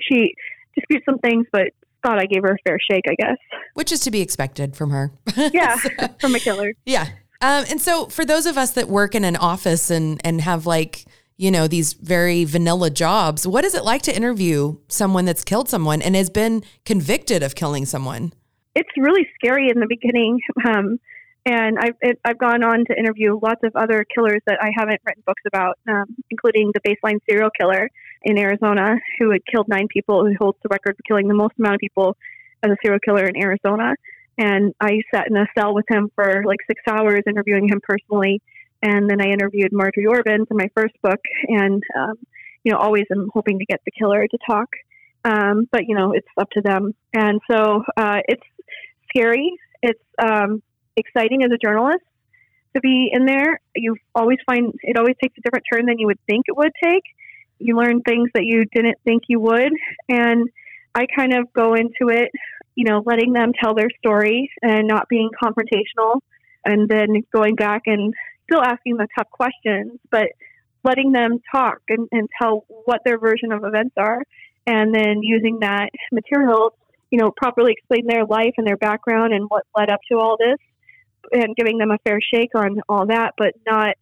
she 0.00 0.34
disputes 0.74 1.04
some 1.06 1.18
things, 1.18 1.46
but 1.52 1.68
thought 2.04 2.18
I 2.18 2.26
gave 2.26 2.42
her 2.42 2.52
a 2.52 2.68
fair 2.68 2.78
shake, 2.90 3.04
I 3.08 3.14
guess. 3.14 3.36
Which 3.74 3.92
is 3.92 4.00
to 4.00 4.10
be 4.10 4.20
expected 4.20 4.76
from 4.76 4.90
her. 4.90 5.12
Yeah, 5.52 5.76
from 6.20 6.34
a 6.34 6.40
killer. 6.40 6.72
Yeah. 6.84 7.06
Um, 7.42 7.64
and 7.68 7.80
so 7.80 8.06
for 8.06 8.24
those 8.24 8.46
of 8.46 8.56
us 8.56 8.72
that 8.72 8.88
work 8.88 9.14
in 9.14 9.22
an 9.24 9.36
office 9.36 9.90
and 9.90 10.20
and 10.24 10.40
have 10.40 10.66
like 10.66 11.04
you 11.36 11.50
know 11.50 11.68
these 11.68 11.92
very 11.92 12.44
vanilla 12.44 12.90
jobs, 12.90 13.46
what 13.46 13.64
is 13.64 13.74
it 13.74 13.84
like 13.84 14.02
to 14.02 14.16
interview 14.16 14.76
someone 14.88 15.24
that's 15.24 15.44
killed 15.44 15.68
someone 15.68 16.00
and 16.00 16.16
has 16.16 16.30
been 16.30 16.62
convicted 16.84 17.42
of 17.42 17.54
killing 17.54 17.84
someone? 17.84 18.32
It's 18.74 18.88
really 18.96 19.26
scary 19.34 19.68
in 19.68 19.80
the 19.80 19.86
beginning. 19.88 20.40
Um, 20.66 20.98
and 21.48 21.78
I've 21.78 21.94
it, 22.00 22.18
I've 22.24 22.38
gone 22.38 22.64
on 22.64 22.84
to 22.86 22.98
interview 22.98 23.38
lots 23.40 23.60
of 23.62 23.70
other 23.76 24.04
killers 24.12 24.40
that 24.46 24.58
I 24.60 24.70
haven't 24.76 25.00
written 25.06 25.22
books 25.24 25.42
about, 25.46 25.78
um, 25.88 26.16
including 26.28 26.72
the 26.74 26.80
baseline 26.80 27.20
serial 27.30 27.50
killer 27.56 27.88
in 28.24 28.36
Arizona 28.36 28.96
who 29.18 29.30
had 29.30 29.42
killed 29.46 29.68
nine 29.68 29.86
people, 29.88 30.26
who 30.26 30.34
holds 30.40 30.58
the 30.64 30.68
record 30.72 30.96
for 30.96 31.02
killing 31.06 31.28
the 31.28 31.34
most 31.34 31.54
amount 31.56 31.76
of 31.76 31.80
people 31.80 32.16
as 32.64 32.72
a 32.72 32.76
serial 32.82 32.98
killer 32.98 33.26
in 33.26 33.36
Arizona. 33.40 33.94
And 34.38 34.74
I 34.80 35.00
sat 35.14 35.28
in 35.30 35.36
a 35.36 35.46
cell 35.56 35.72
with 35.72 35.84
him 35.88 36.10
for 36.16 36.42
like 36.44 36.58
six 36.66 36.82
hours, 36.90 37.20
interviewing 37.28 37.68
him 37.68 37.80
personally. 37.80 38.42
And 38.82 39.08
then 39.08 39.20
I 39.20 39.26
interviewed 39.26 39.72
Marjorie 39.72 40.06
Orbin 40.06 40.46
for 40.46 40.54
my 40.54 40.68
first 40.74 40.94
book, 41.02 41.20
and 41.48 41.82
um, 41.98 42.14
you 42.62 42.72
know, 42.72 42.78
always 42.78 43.04
I'm 43.10 43.30
hoping 43.32 43.58
to 43.58 43.64
get 43.64 43.80
the 43.84 43.92
killer 43.92 44.26
to 44.26 44.38
talk. 44.48 44.68
Um, 45.24 45.68
but 45.72 45.86
you 45.86 45.96
know, 45.96 46.12
it's 46.12 46.28
up 46.38 46.50
to 46.50 46.60
them. 46.60 46.94
And 47.14 47.40
so 47.50 47.82
uh, 47.96 48.20
it's 48.28 48.42
scary. 49.08 49.50
It's 49.82 50.02
um, 50.22 50.62
exciting 50.96 51.42
as 51.42 51.50
a 51.52 51.58
journalist 51.58 52.04
to 52.74 52.80
be 52.80 53.10
in 53.12 53.26
there. 53.26 53.60
You 53.74 53.96
always 54.14 54.38
find 54.46 54.72
it 54.82 54.96
always 54.96 55.16
takes 55.22 55.36
a 55.38 55.40
different 55.40 55.64
turn 55.72 55.86
than 55.86 55.98
you 55.98 56.06
would 56.06 56.20
think 56.26 56.44
it 56.48 56.56
would 56.56 56.72
take. 56.82 57.02
You 57.58 57.76
learn 57.76 58.02
things 58.02 58.30
that 58.34 58.44
you 58.44 58.64
didn't 58.74 58.98
think 59.04 59.24
you 59.28 59.40
would, 59.40 59.72
and 60.08 60.48
I 60.94 61.06
kind 61.16 61.32
of 61.34 61.52
go 61.52 61.74
into 61.74 62.10
it, 62.10 62.30
you 62.74 62.84
know, 62.84 63.02
letting 63.04 63.32
them 63.32 63.52
tell 63.58 63.74
their 63.74 63.88
story 63.98 64.50
and 64.62 64.86
not 64.86 65.08
being 65.08 65.30
confrontational, 65.42 66.20
and 66.64 66.88
then 66.88 67.22
going 67.32 67.54
back 67.54 67.82
and 67.86 68.12
still 68.48 68.62
asking 68.62 68.96
the 68.96 69.06
tough 69.16 69.30
questions, 69.30 69.98
but 70.10 70.28
letting 70.84 71.12
them 71.12 71.40
talk 71.52 71.80
and, 71.88 72.08
and 72.12 72.28
tell 72.40 72.64
what 72.84 73.00
their 73.04 73.18
version 73.18 73.52
of 73.52 73.64
events 73.64 73.94
are, 73.96 74.22
and 74.66 74.94
then 74.94 75.22
using 75.22 75.58
that 75.60 75.90
material, 76.12 76.76
you 77.10 77.18
know, 77.18 77.32
properly 77.36 77.72
explain 77.72 78.06
their 78.06 78.24
life 78.24 78.54
and 78.56 78.66
their 78.66 78.76
background 78.76 79.32
and 79.32 79.46
what 79.48 79.64
led 79.76 79.90
up 79.90 80.00
to 80.10 80.18
all 80.18 80.36
this 80.38 80.58
and 81.32 81.56
giving 81.56 81.78
them 81.78 81.90
a 81.90 81.98
fair 81.98 82.18
shake 82.20 82.50
on 82.54 82.80
all 82.88 83.06
that, 83.06 83.32
but 83.36 83.52
not, 83.66 83.96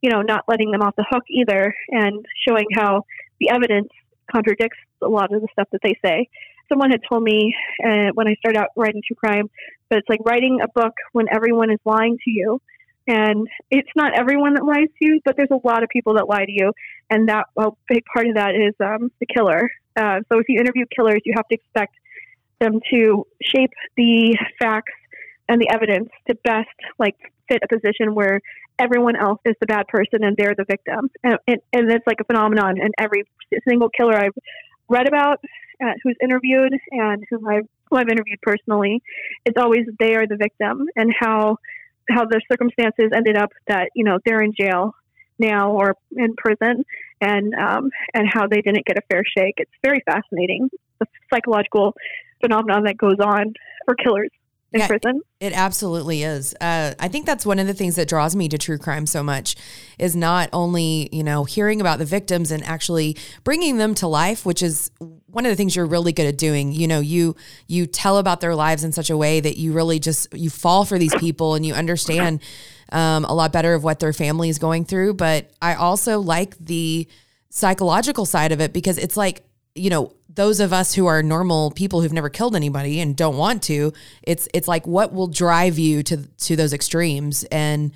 you 0.00 0.10
know, 0.10 0.22
not 0.22 0.44
letting 0.48 0.70
them 0.70 0.80
off 0.82 0.96
the 0.96 1.06
hook 1.10 1.24
either, 1.28 1.74
and 1.88 2.24
showing 2.48 2.66
how 2.74 3.04
the 3.40 3.50
evidence 3.50 3.88
contradicts 4.30 4.78
a 5.02 5.08
lot 5.08 5.32
of 5.34 5.42
the 5.42 5.48
stuff 5.52 5.68
that 5.72 5.80
they 5.82 5.94
say. 6.04 6.28
Someone 6.68 6.90
had 6.90 7.00
told 7.06 7.22
me 7.22 7.54
uh, 7.84 8.08
when 8.14 8.26
I 8.26 8.34
started 8.36 8.58
out 8.58 8.68
writing 8.76 9.02
true 9.06 9.16
crime, 9.16 9.50
but 9.90 9.98
it's 9.98 10.08
like 10.08 10.20
writing 10.24 10.60
a 10.62 10.68
book 10.68 10.94
when 11.12 11.26
everyone 11.30 11.70
is 11.70 11.78
lying 11.84 12.16
to 12.24 12.30
you. 12.30 12.62
And 13.06 13.48
it's 13.70 13.88
not 13.96 14.16
everyone 14.16 14.54
that 14.54 14.64
lies 14.64 14.88
to 14.98 15.04
you, 15.04 15.20
but 15.24 15.36
there's 15.36 15.50
a 15.50 15.66
lot 15.66 15.82
of 15.82 15.88
people 15.88 16.14
that 16.14 16.28
lie 16.28 16.44
to 16.44 16.52
you, 16.52 16.72
and 17.10 17.28
that 17.28 17.46
a 17.56 17.70
big 17.88 18.04
part 18.12 18.26
of 18.26 18.34
that 18.36 18.54
is 18.54 18.74
um, 18.80 19.10
the 19.18 19.26
killer. 19.26 19.70
Uh, 19.96 20.20
so 20.30 20.38
if 20.38 20.48
you 20.48 20.58
interview 20.58 20.84
killers, 20.94 21.20
you 21.24 21.34
have 21.36 21.46
to 21.48 21.54
expect 21.54 21.94
them 22.60 22.80
to 22.92 23.26
shape 23.42 23.70
the 23.96 24.36
facts 24.60 24.92
and 25.48 25.60
the 25.60 25.68
evidence 25.70 26.08
to 26.28 26.34
best 26.44 26.68
like 26.98 27.16
fit 27.48 27.60
a 27.62 27.68
position 27.68 28.14
where 28.14 28.40
everyone 28.78 29.16
else 29.16 29.40
is 29.44 29.54
the 29.60 29.66
bad 29.66 29.86
person 29.88 30.22
and 30.22 30.36
they're 30.36 30.54
the 30.56 30.64
victim. 30.64 31.10
And, 31.22 31.36
and, 31.46 31.58
and 31.72 31.90
it's 31.90 32.06
like 32.06 32.18
a 32.20 32.24
phenomenon. 32.24 32.80
And 32.80 32.94
every 32.98 33.24
single 33.68 33.88
killer 33.90 34.16
I've 34.16 34.32
read 34.88 35.08
about, 35.08 35.40
uh, 35.82 35.92
who's 36.02 36.16
interviewed, 36.22 36.72
and 36.92 37.24
who 37.28 37.46
I've, 37.48 37.66
who 37.90 37.96
I've 37.96 38.08
interviewed 38.08 38.40
personally, 38.42 39.02
it's 39.44 39.58
always 39.58 39.86
they 39.98 40.14
are 40.14 40.26
the 40.26 40.36
victim 40.36 40.86
and 40.96 41.12
how 41.18 41.58
how 42.08 42.24
the 42.24 42.40
circumstances 42.50 43.10
ended 43.14 43.36
up 43.36 43.50
that 43.68 43.90
you 43.94 44.04
know 44.04 44.18
they're 44.24 44.42
in 44.42 44.52
jail 44.58 44.94
now 45.38 45.72
or 45.72 45.96
in 46.16 46.34
prison, 46.36 46.84
and 47.20 47.54
um, 47.54 47.90
and 48.14 48.28
how 48.30 48.46
they 48.46 48.60
didn't 48.60 48.84
get 48.86 48.98
a 48.98 49.02
fair 49.10 49.22
shake. 49.36 49.54
It's 49.58 49.72
very 49.82 50.02
fascinating 50.06 50.70
the 50.98 51.06
psychological 51.32 51.94
phenomenon 52.40 52.84
that 52.84 52.96
goes 52.96 53.18
on 53.20 53.54
for 53.86 53.94
killers 53.94 54.30
in 54.72 54.80
yeah, 54.80 54.86
prison. 54.86 55.20
It 55.40 55.52
absolutely 55.52 56.22
is. 56.22 56.54
Uh, 56.60 56.94
I 56.98 57.08
think 57.08 57.26
that's 57.26 57.44
one 57.44 57.58
of 57.58 57.66
the 57.66 57.74
things 57.74 57.96
that 57.96 58.08
draws 58.08 58.34
me 58.34 58.48
to 58.48 58.58
true 58.58 58.78
crime 58.78 59.06
so 59.06 59.22
much 59.22 59.56
is 59.98 60.16
not 60.16 60.48
only 60.52 61.08
you 61.12 61.22
know 61.22 61.44
hearing 61.44 61.80
about 61.80 61.98
the 61.98 62.04
victims 62.04 62.50
and 62.50 62.64
actually 62.64 63.16
bringing 63.44 63.76
them 63.76 63.94
to 63.96 64.06
life, 64.06 64.46
which 64.46 64.62
is 64.62 64.90
one 65.26 65.44
of 65.44 65.50
the 65.50 65.56
things 65.56 65.76
you're 65.76 65.86
really 65.86 66.12
good 66.12 66.26
at 66.26 66.38
doing. 66.38 66.72
You 66.72 66.88
know, 66.88 67.00
you 67.00 67.36
you 67.66 67.86
tell 67.86 68.18
about 68.18 68.40
their 68.40 68.54
lives 68.54 68.84
in 68.84 68.92
such 68.92 69.10
a 69.10 69.16
way 69.16 69.40
that 69.40 69.58
you 69.58 69.72
really 69.72 69.98
just 69.98 70.32
you 70.32 70.48
fall 70.48 70.84
for 70.84 70.98
these 70.98 71.14
people 71.16 71.54
and 71.54 71.66
you 71.66 71.74
understand 71.74 72.40
um, 72.90 73.24
a 73.24 73.34
lot 73.34 73.52
better 73.52 73.74
of 73.74 73.84
what 73.84 73.98
their 74.00 74.12
family 74.12 74.48
is 74.48 74.58
going 74.58 74.84
through. 74.84 75.14
But 75.14 75.50
I 75.60 75.74
also 75.74 76.20
like 76.20 76.56
the 76.58 77.08
psychological 77.50 78.24
side 78.24 78.52
of 78.52 78.60
it 78.60 78.72
because 78.72 78.96
it's 78.96 79.16
like 79.16 79.44
you 79.74 79.90
know 79.90 80.14
those 80.34 80.60
of 80.60 80.72
us 80.72 80.94
who 80.94 81.06
are 81.06 81.22
normal 81.22 81.70
people 81.72 82.00
who've 82.00 82.12
never 82.12 82.28
killed 82.28 82.56
anybody 82.56 83.00
and 83.00 83.16
don't 83.16 83.36
want 83.36 83.62
to 83.64 83.92
it's 84.22 84.48
it's 84.54 84.68
like 84.68 84.86
what 84.86 85.12
will 85.12 85.26
drive 85.26 85.78
you 85.78 86.02
to 86.04 86.16
to 86.16 86.56
those 86.56 86.72
extremes? 86.72 87.44
And 87.44 87.92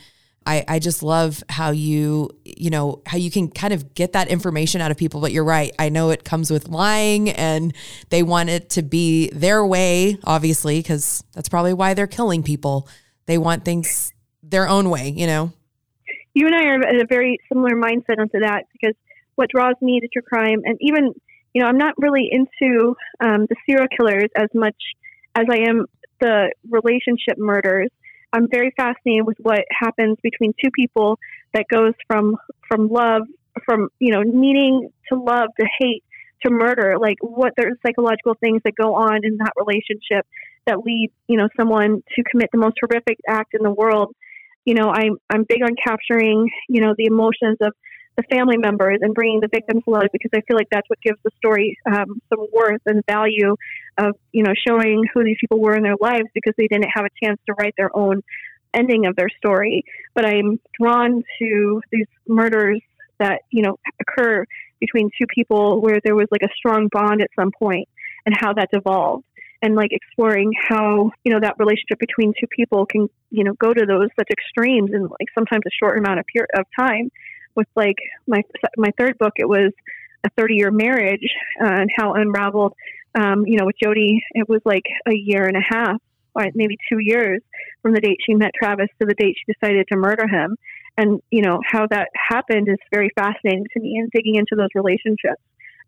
I, 0.49 0.65
I 0.69 0.79
just 0.79 1.03
love 1.03 1.43
how 1.49 1.71
you 1.71 2.31
you 2.45 2.71
know 2.71 3.03
how 3.07 3.19
you 3.19 3.31
can 3.31 3.49
kind 3.49 3.73
of 3.73 3.95
get 3.95 4.13
that 4.13 4.29
information 4.29 4.81
out 4.81 4.91
of 4.91 4.97
people 4.97 5.21
but 5.21 5.33
you're 5.33 5.45
right. 5.45 5.75
I 5.79 5.89
know 5.89 6.11
it 6.11 6.25
comes 6.25 6.51
with 6.51 6.69
lying 6.69 7.31
and 7.31 7.75
they 8.11 8.23
want 8.23 8.49
it 8.49 8.71
to 8.71 8.83
be 8.83 9.29
their 9.31 9.65
way 9.67 10.19
obviously 10.25 10.79
because 10.79 11.25
that's 11.35 11.49
probably 11.49 11.75
why 11.75 11.95
they're 11.95 12.07
killing 12.07 12.43
people. 12.43 12.89
They 13.27 13.39
want 13.39 13.65
things 13.65 14.13
their 14.43 14.69
own 14.69 14.91
way 14.91 15.09
you 15.09 15.27
know? 15.27 15.53
You 16.35 16.47
and 16.47 16.55
I 16.55 16.65
are 16.67 16.87
at 16.87 16.97
a 16.97 17.07
very 17.09 17.39
similar 17.49 17.75
mindset 17.75 18.19
onto 18.19 18.41
that 18.41 18.65
because 18.73 18.95
what 19.37 19.49
draws 19.51 19.75
me 19.81 20.01
to 20.01 20.09
true 20.09 20.23
crime 20.23 20.61
and 20.65 20.77
even 20.81 21.15
you 21.57 21.63
know, 21.63 21.69
I'm 21.69 21.79
not 21.79 21.95
really 21.97 22.29
into 22.31 22.95
um, 23.19 23.47
the 23.49 23.57
serial 23.65 23.89
killers 23.89 24.29
as 24.37 24.51
much 24.53 24.77
as 25.35 25.47
I 25.51 25.61
am 25.67 25.87
the 26.21 26.53
relationship 26.69 27.39
murders. 27.39 27.89
I'm 28.31 28.47
very 28.51 28.75
fascinated 28.77 29.27
with 29.27 29.39
what 29.41 29.61
happens 29.71 30.19
between 30.23 30.53
two 30.63 30.71
people 30.71 31.19
that 31.55 31.65
goes 31.73 31.95
from 32.07 32.37
from 32.69 32.89
love, 32.89 33.23
from 33.65 33.89
you 34.01 34.13
know 34.13 34.21
needing 34.21 34.91
to 35.11 35.19
love 35.19 35.49
to 35.59 35.67
hate 35.81 36.05
to 36.45 36.51
murder. 36.51 36.97
Like 37.01 37.17
what 37.23 37.55
the 37.57 37.75
psychological 37.87 38.35
things 38.39 38.61
that 38.67 38.75
go 38.75 38.95
on 38.95 39.25
in 39.25 39.39
that 39.39 39.53
relationship 39.57 40.27
that 40.67 40.81
lead 40.85 41.11
you 41.27 41.39
know 41.39 41.49
someone 41.57 42.03
to 42.17 42.23
commit 42.31 42.51
the 42.53 42.59
most 42.59 42.77
horrific 42.83 43.17
act 43.27 43.55
in 43.55 43.63
the 43.63 43.73
world. 43.73 44.15
You 44.67 44.75
know, 44.75 44.91
I'm 44.91 45.17
I'm 45.31 45.47
big 45.49 45.63
on 45.63 45.75
capturing 45.83 46.51
you 46.69 46.83
know 46.83 46.95
the 46.99 47.07
emotions 47.07 47.57
of 47.63 47.73
the 48.17 48.23
family 48.25 48.57
members 48.57 48.99
and 49.03 49.15
bringing 49.15 49.41
the 49.41 49.49
victims 49.49 49.83
life 49.87 50.09
because 50.13 50.31
I 50.35 50.41
feel 50.43 50.57
like 50.57 50.69
that's 50.71 50.89
what 50.89 51.01
gives 51.03 51.19
the 51.23 51.31
story 51.37 51.77
um, 51.87 52.21
some 52.29 52.47
worth 52.53 52.81
and 52.87 53.05
value 53.07 53.57
of 53.99 54.17
you 54.33 54.43
know 54.43 54.53
showing 54.67 55.05
who 55.13 55.23
these 55.23 55.37
people 55.41 55.61
were 55.61 55.77
in 55.77 55.83
their 55.83 55.97
lives 56.01 56.27
because 56.35 56.55
they 56.57 56.67
didn't 56.67 56.89
have 56.95 57.05
a 57.05 57.25
chance 57.25 57.39
to 57.47 57.55
write 57.59 57.75
their 57.77 57.95
own 57.95 58.23
ending 58.75 59.07
of 59.07 59.17
their 59.17 59.29
story. 59.37 59.85
But 60.15 60.27
I'm 60.27 60.61
drawn 60.81 61.23
to 61.39 61.83
these 61.93 62.07
murders 62.27 62.81
that 63.19 63.43
you 63.51 63.63
know 63.63 63.79
occur 64.01 64.45
between 64.81 65.11
two 65.19 65.27
people 65.35 65.81
where 65.81 66.01
there 66.05 66.15
was 66.15 66.29
like 66.31 66.43
a 66.43 66.53
strong 66.57 66.89
bond 66.91 67.21
at 67.23 67.31
some 67.39 67.51
point 67.59 67.89
and 68.25 68.35
how 68.39 68.53
that's 68.53 68.73
evolved 68.73 69.25
and 69.63 69.75
like 69.75 69.91
exploring 69.93 70.53
how 70.69 71.11
you 71.25 71.33
know 71.33 71.41
that 71.41 71.57
relationship 71.59 71.99
between 71.99 72.33
two 72.39 72.47
people 72.47 72.87
can 72.87 73.09
you 73.31 73.45
know 73.45 73.53
go 73.55 73.73
to 73.73 73.87
those 73.87 74.09
such 74.19 74.29
extremes 74.31 74.91
in 74.93 75.03
like 75.03 75.29
sometimes 75.35 75.63
a 75.67 75.71
short 75.83 75.99
amount 75.99 76.19
of 76.19 76.27
period 76.27 76.51
of 76.59 76.67
time 76.79 77.11
with 77.57 77.69
like 77.75 77.97
my 78.27 78.43
my 78.77 78.91
third 78.99 79.19
book 79.19 79.33
it 79.37 79.49
was 79.49 79.73
a 80.25 80.31
30 80.37 80.55
year 80.55 80.71
marriage 80.71 81.29
uh, 81.63 81.67
and 81.67 81.91
how 81.97 82.15
unraveled 82.15 82.75
um, 83.17 83.47
you 83.47 83.59
know 83.59 83.65
with 83.65 83.77
Jodi, 83.83 84.23
it 84.33 84.49
was 84.49 84.61
like 84.65 84.85
a 85.09 85.15
year 85.15 85.47
and 85.47 85.57
a 85.57 85.61
half 85.61 86.01
or 86.35 86.47
maybe 86.55 86.77
two 86.91 86.99
years 87.01 87.41
from 87.83 87.95
the 87.95 88.01
date 88.01 88.19
she 88.25 88.35
met 88.35 88.51
travis 88.55 88.89
to 89.01 89.07
the 89.07 89.15
date 89.15 89.37
she 89.39 89.53
decided 89.53 89.87
to 89.91 89.97
murder 89.97 90.29
him. 90.29 90.57
And 90.99 91.21
you 91.31 91.43
know 91.43 91.61
how 91.65 91.87
that 91.89 92.09
happened 92.15 92.69
is 92.69 92.77
very 92.93 93.11
fascinating 93.17 93.67
to 93.73 93.81
me 93.81 93.97
and 93.99 94.11
digging 94.11 94.37
into 94.37 94.55
those 94.55 94.69
relationships. 94.75 95.43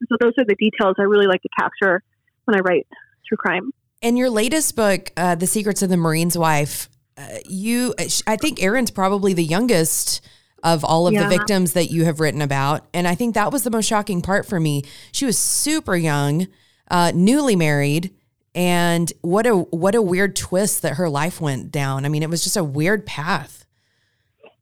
So 0.08 0.16
those 0.20 0.32
are 0.38 0.44
the 0.44 0.54
details 0.54 0.96
i 0.98 1.02
really 1.02 1.26
like 1.26 1.42
to 1.42 1.48
capture 1.58 2.02
when 2.44 2.56
i 2.56 2.60
write 2.60 2.86
true 3.26 3.36
crime. 3.36 3.72
In 4.00 4.16
your 4.16 4.30
latest 4.30 4.76
book 4.76 5.10
uh, 5.16 5.34
the 5.34 5.46
secrets 5.46 5.82
of 5.82 5.90
the 5.90 5.96
marine's 5.96 6.38
wife 6.38 6.88
uh, 7.16 7.38
you 7.44 7.94
i 8.26 8.36
think 8.36 8.62
erin's 8.62 8.92
probably 8.92 9.34
the 9.34 9.44
youngest 9.44 10.24
of 10.62 10.84
all 10.84 11.06
of 11.06 11.14
yeah. 11.14 11.22
the 11.22 11.28
victims 11.28 11.72
that 11.72 11.90
you 11.90 12.04
have 12.04 12.20
written 12.20 12.42
about 12.42 12.86
and 12.92 13.06
i 13.06 13.14
think 13.14 13.34
that 13.34 13.52
was 13.52 13.64
the 13.64 13.70
most 13.70 13.86
shocking 13.86 14.20
part 14.20 14.46
for 14.46 14.58
me 14.58 14.82
she 15.12 15.24
was 15.24 15.38
super 15.38 15.96
young 15.96 16.46
uh, 16.90 17.12
newly 17.14 17.54
married 17.54 18.12
and 18.54 19.12
what 19.20 19.46
a 19.46 19.54
what 19.54 19.94
a 19.94 20.02
weird 20.02 20.34
twist 20.34 20.82
that 20.82 20.94
her 20.94 21.08
life 21.08 21.40
went 21.40 21.70
down 21.70 22.04
i 22.04 22.08
mean 22.08 22.22
it 22.22 22.30
was 22.30 22.42
just 22.42 22.56
a 22.56 22.64
weird 22.64 23.06
path 23.06 23.58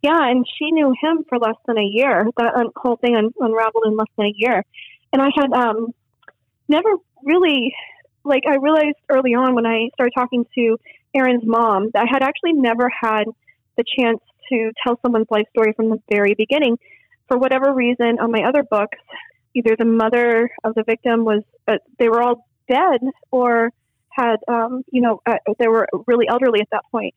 yeah, 0.07 0.31
and 0.31 0.47
she 0.57 0.71
knew 0.71 0.95
him 1.03 1.25
for 1.29 1.37
less 1.39 1.57
than 1.67 1.79
a 1.79 1.85
year. 1.85 2.27
That 2.37 2.71
whole 2.77 2.97
thing 2.97 3.17
un- 3.17 3.35
unraveled 3.41 3.85
in 3.87 3.97
less 3.97 4.07
than 4.17 4.27
a 4.27 4.33
year. 4.37 4.65
And 5.13 5.21
I 5.21 5.31
had 5.35 5.53
um, 5.53 5.89
never 6.69 6.91
really, 7.25 7.75
like, 8.23 8.43
I 8.47 8.55
realized 8.55 8.99
early 9.09 9.35
on 9.35 9.57
when 9.57 9.67
I 9.67 9.89
started 9.95 10.13
talking 10.17 10.47
to 10.55 10.77
Erin's 11.13 11.45
mom 11.45 11.91
that 11.93 12.03
I 12.03 12.07
had 12.09 12.23
actually 12.23 12.53
never 12.53 12.89
had 12.89 13.25
the 13.77 13.85
chance 13.99 14.21
to 14.51 14.73
tell 14.85 14.99
someone's 15.03 15.27
life 15.31 15.47
story 15.51 15.73
from 15.75 15.91
the 15.91 15.99
very 16.11 16.35
beginning. 16.35 16.79
For 17.29 17.39
whatever 17.39 17.73
reason, 17.73 18.19
on 18.21 18.31
my 18.31 18.43
other 18.49 18.63
books, 18.63 18.99
either 19.55 19.75
the 19.79 19.85
mother 19.85 20.51
of 20.65 20.75
the 20.75 20.85
victim 20.85 21.25
was, 21.25 21.43
uh, 21.67 21.79
they 21.99 22.09
were 22.09 22.23
all 22.23 22.47
dead 22.69 23.01
or 23.31 23.73
had, 24.11 24.37
um, 24.49 24.83
you 24.91 25.03
know, 25.03 25.21
uh, 25.27 25.35
they 25.59 25.69
were 25.69 25.89
really 26.07 26.27
elderly 26.29 26.61
at 26.61 26.69
that 26.71 26.83
point. 26.91 27.15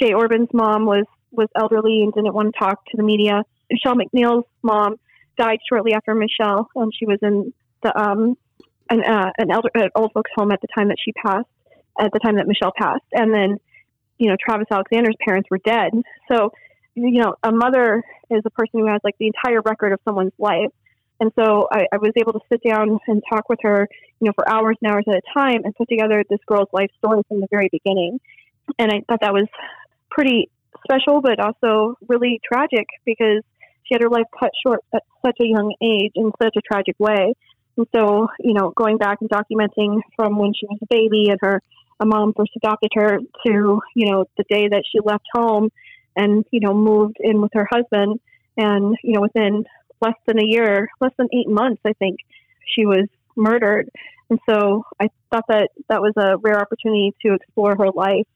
Jay 0.00 0.12
Orbin's 0.12 0.48
mom 0.52 0.86
was 0.86 1.04
was 1.30 1.48
elderly 1.56 2.02
and 2.02 2.12
didn't 2.12 2.34
want 2.34 2.52
to 2.52 2.58
talk 2.58 2.84
to 2.86 2.96
the 2.96 3.02
media. 3.02 3.42
Michelle 3.70 3.94
MacNeill's 3.94 4.44
mom 4.62 4.96
died 5.38 5.58
shortly 5.66 5.94
after 5.94 6.14
Michelle, 6.14 6.68
and 6.74 6.92
she 6.94 7.06
was 7.06 7.18
in 7.22 7.52
the 7.82 7.98
um, 7.98 8.36
an, 8.90 9.02
uh, 9.02 9.30
an 9.38 9.50
elder 9.50 9.70
an 9.74 9.88
old 9.94 10.12
folks 10.12 10.30
home 10.34 10.52
at 10.52 10.60
the 10.60 10.68
time 10.74 10.88
that 10.88 10.98
she 11.02 11.12
passed, 11.12 11.48
at 11.98 12.12
the 12.12 12.18
time 12.18 12.36
that 12.36 12.46
Michelle 12.46 12.72
passed, 12.76 13.04
and 13.12 13.32
then 13.32 13.56
you 14.18 14.28
know 14.28 14.36
Travis 14.40 14.66
Alexander's 14.70 15.16
parents 15.26 15.48
were 15.50 15.58
dead. 15.64 15.92
So 16.30 16.52
you 16.94 17.22
know 17.22 17.34
a 17.42 17.52
mother 17.52 18.02
is 18.30 18.42
a 18.44 18.50
person 18.50 18.80
who 18.80 18.86
has 18.86 19.00
like 19.04 19.16
the 19.18 19.26
entire 19.26 19.60
record 19.60 19.92
of 19.92 20.00
someone's 20.04 20.32
life. 20.38 20.70
And 21.20 21.30
so 21.38 21.68
I, 21.70 21.86
I 21.92 21.98
was 21.98 22.12
able 22.16 22.32
to 22.32 22.40
sit 22.50 22.62
down 22.64 22.98
and 23.06 23.22
talk 23.32 23.48
with 23.48 23.60
her, 23.62 23.88
you 24.18 24.26
know, 24.26 24.32
for 24.34 24.48
hours 24.48 24.76
and 24.82 24.90
hours 24.90 25.04
at 25.06 25.14
a 25.14 25.22
time 25.32 25.62
and 25.64 25.74
put 25.76 25.88
together 25.88 26.24
this 26.28 26.40
girl's 26.46 26.68
life 26.72 26.90
story 26.98 27.22
from 27.28 27.40
the 27.40 27.46
very 27.48 27.68
beginning. 27.70 28.18
And 28.78 28.90
I 28.90 29.02
thought 29.06 29.20
that 29.20 29.32
was 29.32 29.46
pretty 30.10 30.50
special, 30.84 31.20
but 31.20 31.38
also 31.38 31.96
really 32.08 32.40
tragic 32.44 32.86
because 33.04 33.42
she 33.84 33.94
had 33.94 34.02
her 34.02 34.08
life 34.08 34.26
cut 34.38 34.50
short 34.66 34.80
at 34.92 35.02
such 35.24 35.36
a 35.40 35.46
young 35.46 35.74
age 35.80 36.12
in 36.16 36.32
such 36.42 36.56
a 36.56 36.60
tragic 36.60 36.96
way. 36.98 37.34
And 37.76 37.86
so, 37.94 38.28
you 38.40 38.54
know, 38.54 38.72
going 38.76 38.98
back 38.98 39.18
and 39.20 39.30
documenting 39.30 40.00
from 40.16 40.38
when 40.38 40.52
she 40.54 40.66
was 40.66 40.78
a 40.82 40.86
baby 40.90 41.28
and 41.30 41.38
her 41.40 41.62
a 42.00 42.06
mom 42.06 42.32
first 42.36 42.50
adopted 42.56 42.90
her 42.94 43.18
to, 43.46 43.80
you 43.94 44.10
know, 44.10 44.24
the 44.36 44.44
day 44.50 44.68
that 44.68 44.82
she 44.90 44.98
left 45.04 45.24
home 45.32 45.70
and, 46.16 46.44
you 46.50 46.60
know, 46.60 46.74
moved 46.74 47.16
in 47.20 47.40
with 47.40 47.52
her 47.54 47.66
husband. 47.70 48.20
And, 48.56 48.96
you 49.02 49.14
know, 49.14 49.22
within 49.22 49.64
less 50.00 50.16
than 50.26 50.38
a 50.38 50.44
year, 50.44 50.88
less 51.00 51.12
than 51.16 51.28
eight 51.32 51.48
months, 51.48 51.80
I 51.86 51.92
think, 51.94 52.18
she 52.74 52.86
was 52.86 53.06
murdered. 53.36 53.90
And 54.30 54.38
so 54.48 54.84
I 55.00 55.08
thought 55.30 55.44
that 55.48 55.70
that 55.88 56.00
was 56.00 56.14
a 56.16 56.38
rare 56.38 56.60
opportunity 56.60 57.14
to 57.24 57.34
explore 57.34 57.76
her 57.76 57.90
life 57.94 58.26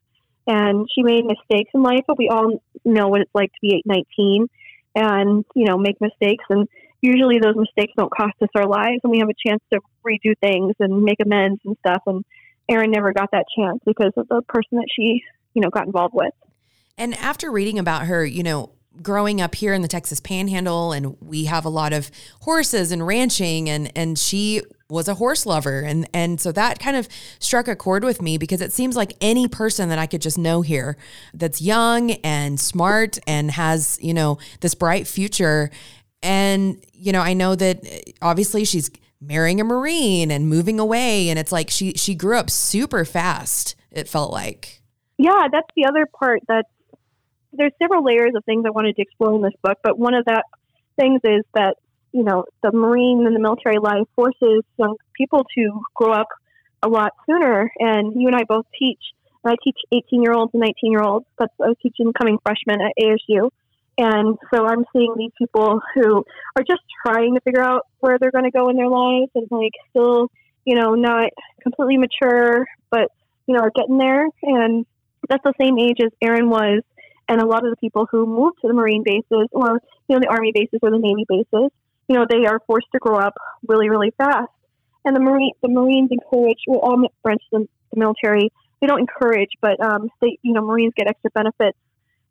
and 0.47 0.87
she 0.95 1.03
made 1.03 1.25
mistakes 1.25 1.71
in 1.75 1.83
life, 1.83 2.05
but 2.07 2.19
we 2.19 2.29
all 2.29 2.63
know 2.85 3.09
what 3.09 3.21
it's 3.21 3.35
like 3.35 3.51
to 3.53 3.59
be 3.61 3.83
19 3.85 4.49
and, 4.95 5.45
you 5.55 5.65
know, 5.65 5.77
make 5.77 6.01
mistakes. 6.01 6.45
And 6.49 6.69
usually 7.01 7.39
those 7.41 7.57
mistakes 7.57 7.93
don't 7.97 8.15
cost 8.15 8.35
us 8.41 8.49
our 8.55 8.67
lives 8.67 9.01
and 9.03 9.11
we 9.11 9.19
have 9.19 9.29
a 9.29 9.49
chance 9.49 9.63
to 9.73 9.81
redo 10.07 10.39
things 10.41 10.75
and 10.79 11.03
make 11.03 11.19
amends 11.25 11.61
and 11.65 11.77
stuff. 11.81 12.03
And 12.07 12.25
Erin 12.69 12.93
never 12.93 13.13
got 13.13 13.31
that 13.33 13.47
chance 13.57 13.81
because 13.85 14.13
of 14.17 14.29
the 14.29 14.43
person 14.43 14.79
that 14.79 14.89
she, 14.95 15.23
you 15.55 15.63
know, 15.63 15.71
got 15.71 15.87
involved 15.87 16.15
with. 16.15 16.33
And 16.99 17.15
after 17.15 17.51
reading 17.51 17.79
about 17.79 18.07
her, 18.07 18.25
you 18.25 18.43
know, 18.43 18.73
growing 19.03 19.41
up 19.41 19.55
here 19.55 19.75
in 19.75 19.83
the 19.83 19.89
Texas 19.89 20.21
Panhandle, 20.21 20.93
and 20.93 21.17
we 21.21 21.45
have 21.45 21.65
a 21.65 21.69
lot 21.69 21.93
of 21.93 22.11
horses 22.41 22.93
and 22.93 23.07
ranching, 23.07 23.69
and 23.69 23.93
and 23.97 24.19
she 24.19 24.63
was 24.89 25.09
a 25.09 25.15
horse 25.15 25.47
lover, 25.47 25.81
and 25.81 26.09
and 26.15 26.41
so 26.41 26.53
that 26.53 26.79
kind 26.79 26.97
of 26.97 27.09
struck 27.39 27.69
a 27.69 27.77
chord 27.77 28.05
with 28.05 28.23
me 28.23 28.39
because 28.39 28.61
it 28.61 28.73
seems 28.73 28.97
like 28.97 29.15
any 29.21 29.49
person 29.49 29.89
that 29.89 29.99
I 29.99 30.07
could 30.07 30.23
just 30.23 30.39
know 30.39 30.63
here 30.63 30.97
that's 31.35 31.61
young 31.61 32.13
and 32.13 32.59
smart 32.59 33.19
and 33.27 33.51
has 33.51 33.99
you 34.01 34.15
know 34.15 34.39
this 34.61 34.75
bright 34.75 35.07
future, 35.07 35.71
and 36.23 36.83
you 36.93 37.13
know 37.13 37.21
I 37.21 37.35
know 37.35 37.55
that 37.55 37.81
eh, 37.85 38.13
obviously 38.23 38.65
she's 38.65 38.91
marrying 39.21 39.61
a 39.61 39.65
marine 39.65 40.31
and 40.31 40.49
moving 40.49 40.79
away, 40.79 41.29
and 41.29 41.39
it's 41.39 41.53
like 41.53 41.71
she 41.71 41.93
she 41.95 42.15
grew 42.15 42.39
up 42.39 42.51
super 42.51 43.05
fast. 43.05 43.75
It 43.91 44.09
felt 44.09 44.33
like. 44.33 44.83
Yeah, 45.19 45.49
that's 45.51 45.69
the 45.75 45.87
other 45.87 46.05
part 46.05 46.43
that 46.49 46.67
there's 47.57 47.73
several 47.81 48.05
layers 48.05 48.33
of 48.35 48.45
things 48.45 48.65
I 48.67 48.71
wanted 48.71 48.97
to 48.97 49.03
explore 49.03 49.35
in 49.35 49.43
this 49.43 49.55
book, 49.63 49.79
but 49.83 49.99
one 49.99 50.15
of 50.15 50.25
that 50.27 50.45
things 50.99 51.21
is 51.25 51.45
that 51.55 51.77
you 52.13 52.23
know 52.23 52.45
the 52.63 52.73
marine 52.73 53.25
and 53.27 53.35
the 53.35 53.41
military 53.41 53.79
life 53.79 54.07
forces 54.15 54.63
young 54.79 54.97
people 55.15 55.45
to 55.57 55.81
grow 55.95 56.13
up 56.13 56.29
a 56.83 56.89
lot 56.89 57.13
sooner. 57.27 57.71
And 57.79 58.21
you 58.21 58.29
and 58.29 58.37
I 58.37 58.45
both 58.49 58.67
teach. 58.79 59.01
I 59.45 59.55
teach 59.63 59.79
18 59.93 60.23
year 60.23 60.33
olds 60.33 60.53
and 60.55 60.61
19 60.61 60.75
year 60.91 61.03
olds. 61.03 61.27
That's 61.39 61.53
I 61.61 61.75
teach 61.83 61.97
incoming 62.01 62.39
freshmen 62.43 62.81
at 62.81 62.93
ASU. 63.01 63.51
And 63.99 64.37
so 64.53 64.67
I'm 64.67 64.85
seeing 64.93 65.15
these 65.17 65.31
people 65.39 65.81
who 65.95 66.25
are 66.57 66.63
just 66.63 66.83
trying 67.07 67.35
to 67.35 67.41
figure 67.41 67.63
out 67.63 67.87
where 68.01 68.19
they're 68.19 68.31
going 68.31 68.45
to 68.45 68.51
go 68.51 68.69
in 68.69 68.77
their 68.77 68.91
lives 68.91 69.31
and 69.35 69.47
like 69.51 69.73
still, 69.91 70.31
you 70.65 70.75
know, 70.75 70.95
not 70.95 71.31
completely 71.63 71.97
mature, 71.97 72.67
but, 72.91 73.09
you 73.47 73.55
know, 73.55 73.61
are 73.61 73.73
getting 73.75 73.97
there. 73.97 74.27
And 74.43 74.85
that's 75.29 75.43
the 75.45 75.55
same 75.59 75.79
age 75.79 75.99
as 76.05 76.13
Erin 76.21 76.51
was 76.51 76.83
and 77.29 77.41
a 77.41 77.47
lot 77.47 77.65
of 77.65 77.71
the 77.71 77.77
people 77.77 78.07
who 78.11 78.27
move 78.27 78.55
to 78.61 78.69
the 78.69 78.75
Marine 78.75 79.03
bases 79.05 79.49
or, 79.53 79.81
you 80.09 80.17
know, 80.17 80.21
the 80.21 80.29
Army 80.29 80.53
bases 80.55 80.79
or 80.83 80.91
the 80.91 80.99
Navy 80.99 81.25
bases, 81.29 81.71
you 82.09 82.15
know, 82.15 82.27
they 82.29 82.47
are 82.47 82.61
forced 82.67 82.87
to 82.93 82.99
grow 82.99 83.19
up 83.19 83.35
really, 83.67 83.89
really 83.89 84.13
fast. 84.17 84.51
And 85.05 85.15
the 85.15 85.21
Marine, 85.21 85.53
the 85.63 85.69
Marines 85.69 86.11
encourage, 86.11 86.59
well, 86.67 86.81
all 86.81 87.03
branches 87.23 87.47
of 87.53 87.69
the 87.93 88.01
military, 88.01 88.51
they 88.81 88.87
don't 88.87 89.01
encourage, 89.01 89.51
but 89.61 89.81
um, 89.81 90.09
they, 90.21 90.39
you 90.43 90.53
know, 90.53 90.63
Marines 90.63 90.93
get 90.97 91.09
extra 91.09 91.31
benefits 91.31 91.79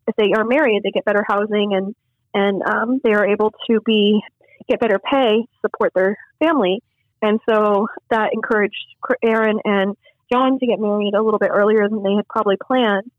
if 0.06 0.14
they 0.16 0.32
are 0.36 0.44
married. 0.44 0.82
They 0.82 0.90
get 0.90 1.04
better 1.04 1.24
housing 1.26 1.74
and 1.74 1.94
and 2.34 2.62
um, 2.62 3.00
they 3.02 3.12
are 3.12 3.26
able 3.26 3.52
to 3.70 3.80
be 3.84 4.20
get 4.68 4.80
better 4.80 4.98
pay, 4.98 5.46
support 5.62 5.92
their 5.94 6.18
family. 6.38 6.82
And 7.22 7.40
so 7.48 7.88
that 8.10 8.30
encouraged 8.34 8.76
Erin 9.24 9.58
and 9.64 9.96
John 10.30 10.58
to 10.58 10.66
get 10.66 10.78
married 10.78 11.14
a 11.14 11.22
little 11.22 11.38
bit 11.38 11.50
earlier 11.52 11.88
than 11.88 12.02
they 12.02 12.14
had 12.14 12.28
probably 12.28 12.56
planned. 12.56 13.10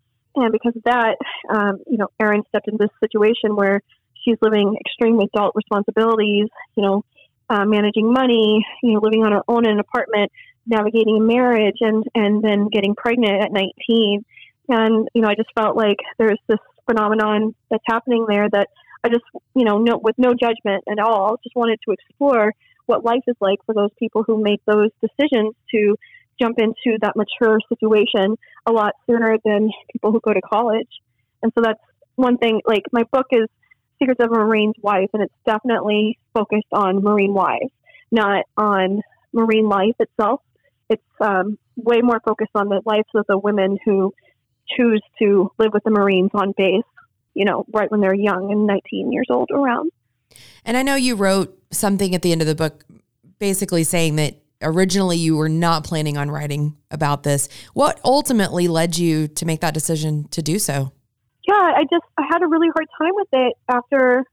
And 0.44 0.52
because 0.52 0.76
of 0.76 0.84
that, 0.84 1.18
um, 1.50 1.80
you 1.88 1.98
know, 1.98 2.08
Erin 2.20 2.44
stepped 2.50 2.68
into 2.68 2.78
this 2.80 2.92
situation 3.00 3.56
where 3.56 3.82
she's 4.24 4.38
living 4.42 4.78
extreme 4.80 5.20
adult 5.20 5.54
responsibilities, 5.56 6.48
you 6.76 6.84
know, 6.84 7.04
uh, 7.50 7.66
managing 7.66 8.12
money, 8.12 8.66
you 8.84 8.94
know, 8.94 9.00
living 9.02 9.24
on 9.24 9.32
her 9.32 9.42
own 9.48 9.66
in 9.66 9.72
an 9.72 9.80
apartment, 9.80 10.32
navigating 10.66 11.18
a 11.18 11.22
marriage, 11.22 11.78
and 11.82 12.04
and 12.14 12.44
then 12.44 12.68
getting 12.68 12.94
pregnant 12.96 13.44
at 13.44 13.52
19. 13.52 14.26
And 14.70 15.08
you 15.14 15.22
know, 15.22 15.30
I 15.30 15.36
just 15.36 15.50
felt 15.58 15.78
like 15.78 15.98
there's 16.18 16.40
this 16.48 16.60
phenomenon 16.86 17.56
that's 17.70 17.84
happening 17.88 18.26
there 18.28 18.48
that 18.50 18.68
I 19.04 19.10
just, 19.10 19.24
you 19.56 19.64
know, 19.64 19.78
no, 19.78 19.98
with 19.98 20.16
no 20.18 20.34
judgment 20.34 20.84
at 20.90 21.00
all, 21.00 21.38
just 21.44 21.56
wanted 21.56 21.80
to 21.88 21.94
explore 21.94 22.54
what 22.86 23.04
life 23.04 23.24
is 23.28 23.36
like 23.40 23.60
for 23.66 23.74
those 23.74 23.92
people 24.00 24.24
who 24.26 24.42
make 24.42 24.62
those 24.66 24.90
decisions 25.02 25.54
to 25.72 25.96
jump 26.40 26.58
into 26.60 26.98
that 27.02 27.16
mature 27.16 27.60
situation 27.70 28.38
a 28.66 28.72
lot 28.72 28.94
sooner 29.10 29.38
than 29.44 29.72
people 29.92 30.12
who 30.12 30.20
go 30.22 30.34
to 30.34 30.42
college. 30.42 30.90
And 31.42 31.52
so 31.56 31.62
that's 31.62 31.80
one 32.16 32.38
thing, 32.38 32.62
like 32.66 32.84
my 32.92 33.04
book 33.12 33.28
is 33.32 33.48
Secrets 34.00 34.20
of 34.24 34.32
a 34.32 34.36
Marine's 34.36 34.76
Wife, 34.82 35.10
and 35.14 35.24
it's 35.24 35.34
definitely 35.46 36.20
focused 36.34 36.68
on 36.72 37.04
Marine 37.04 37.34
wives, 37.34 37.72
not 38.12 38.46
on 38.56 39.02
marine 39.34 39.68
life 39.70 39.96
itself. 40.00 40.42
It's 40.90 41.02
um, 41.20 41.58
way 41.76 42.02
more 42.02 42.22
focused 42.26 42.52
on 42.56 42.70
the 42.70 42.82
lives 42.86 43.08
of 43.16 43.26
the 43.28 43.38
women 43.38 43.78
who 43.86 44.14
choose 44.76 45.02
to 45.20 45.52
live 45.58 45.72
with 45.74 45.84
the 45.84 45.92
Marines 45.92 46.32
on 46.34 46.54
base, 46.56 46.84
you 47.34 47.46
know, 47.46 47.66
right 47.74 47.90
when 47.90 48.02
they're 48.02 48.14
young 48.14 48.52
and 48.52 48.68
19 48.68 49.12
years 49.12 49.28
old 49.30 49.50
around. 49.52 49.92
And 50.66 50.78
I 50.78 50.84
know 50.84 50.96
you 50.96 51.16
wrote 51.16 51.58
something 51.72 52.14
at 52.14 52.22
the 52.22 52.32
end 52.32 52.42
of 52.42 52.48
the 52.48 52.56
book 52.56 52.84
basically 53.40 53.84
saying 53.84 54.16
that 54.18 54.36
originally 54.62 55.18
you 55.18 55.38
were 55.38 55.50
not 55.50 55.84
planning 55.84 56.18
on 56.18 56.32
writing 56.32 56.78
about 56.92 57.24
this. 57.24 57.50
What 57.74 58.00
ultimately 58.04 58.68
led 58.68 58.98
you 58.98 59.28
to 59.30 59.46
make 59.46 59.62
that 59.62 59.74
decision 59.74 60.28
to 60.30 60.42
do 60.42 60.60
so? 60.60 60.92
Yeah, 61.48 61.56
I 61.56 61.84
just 61.90 62.04
I 62.18 62.24
had 62.30 62.42
a 62.44 62.48
really 62.48 62.68
hard 62.74 62.88
time 63.00 63.14
with 63.16 63.28
it 63.32 63.54
after 63.70 64.24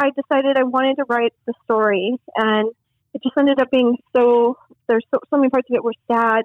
I 0.00 0.10
decided 0.10 0.56
I 0.56 0.64
wanted 0.64 0.96
to 0.96 1.04
write 1.08 1.32
the 1.46 1.54
story 1.64 2.16
and 2.36 2.72
it 3.14 3.22
just 3.22 3.36
ended 3.38 3.60
up 3.60 3.70
being 3.70 3.96
so 4.16 4.56
there's 4.88 5.04
so, 5.12 5.20
so 5.30 5.36
many 5.36 5.50
parts 5.50 5.68
of 5.70 5.76
it 5.76 5.84
were 5.84 5.94
sad 6.10 6.44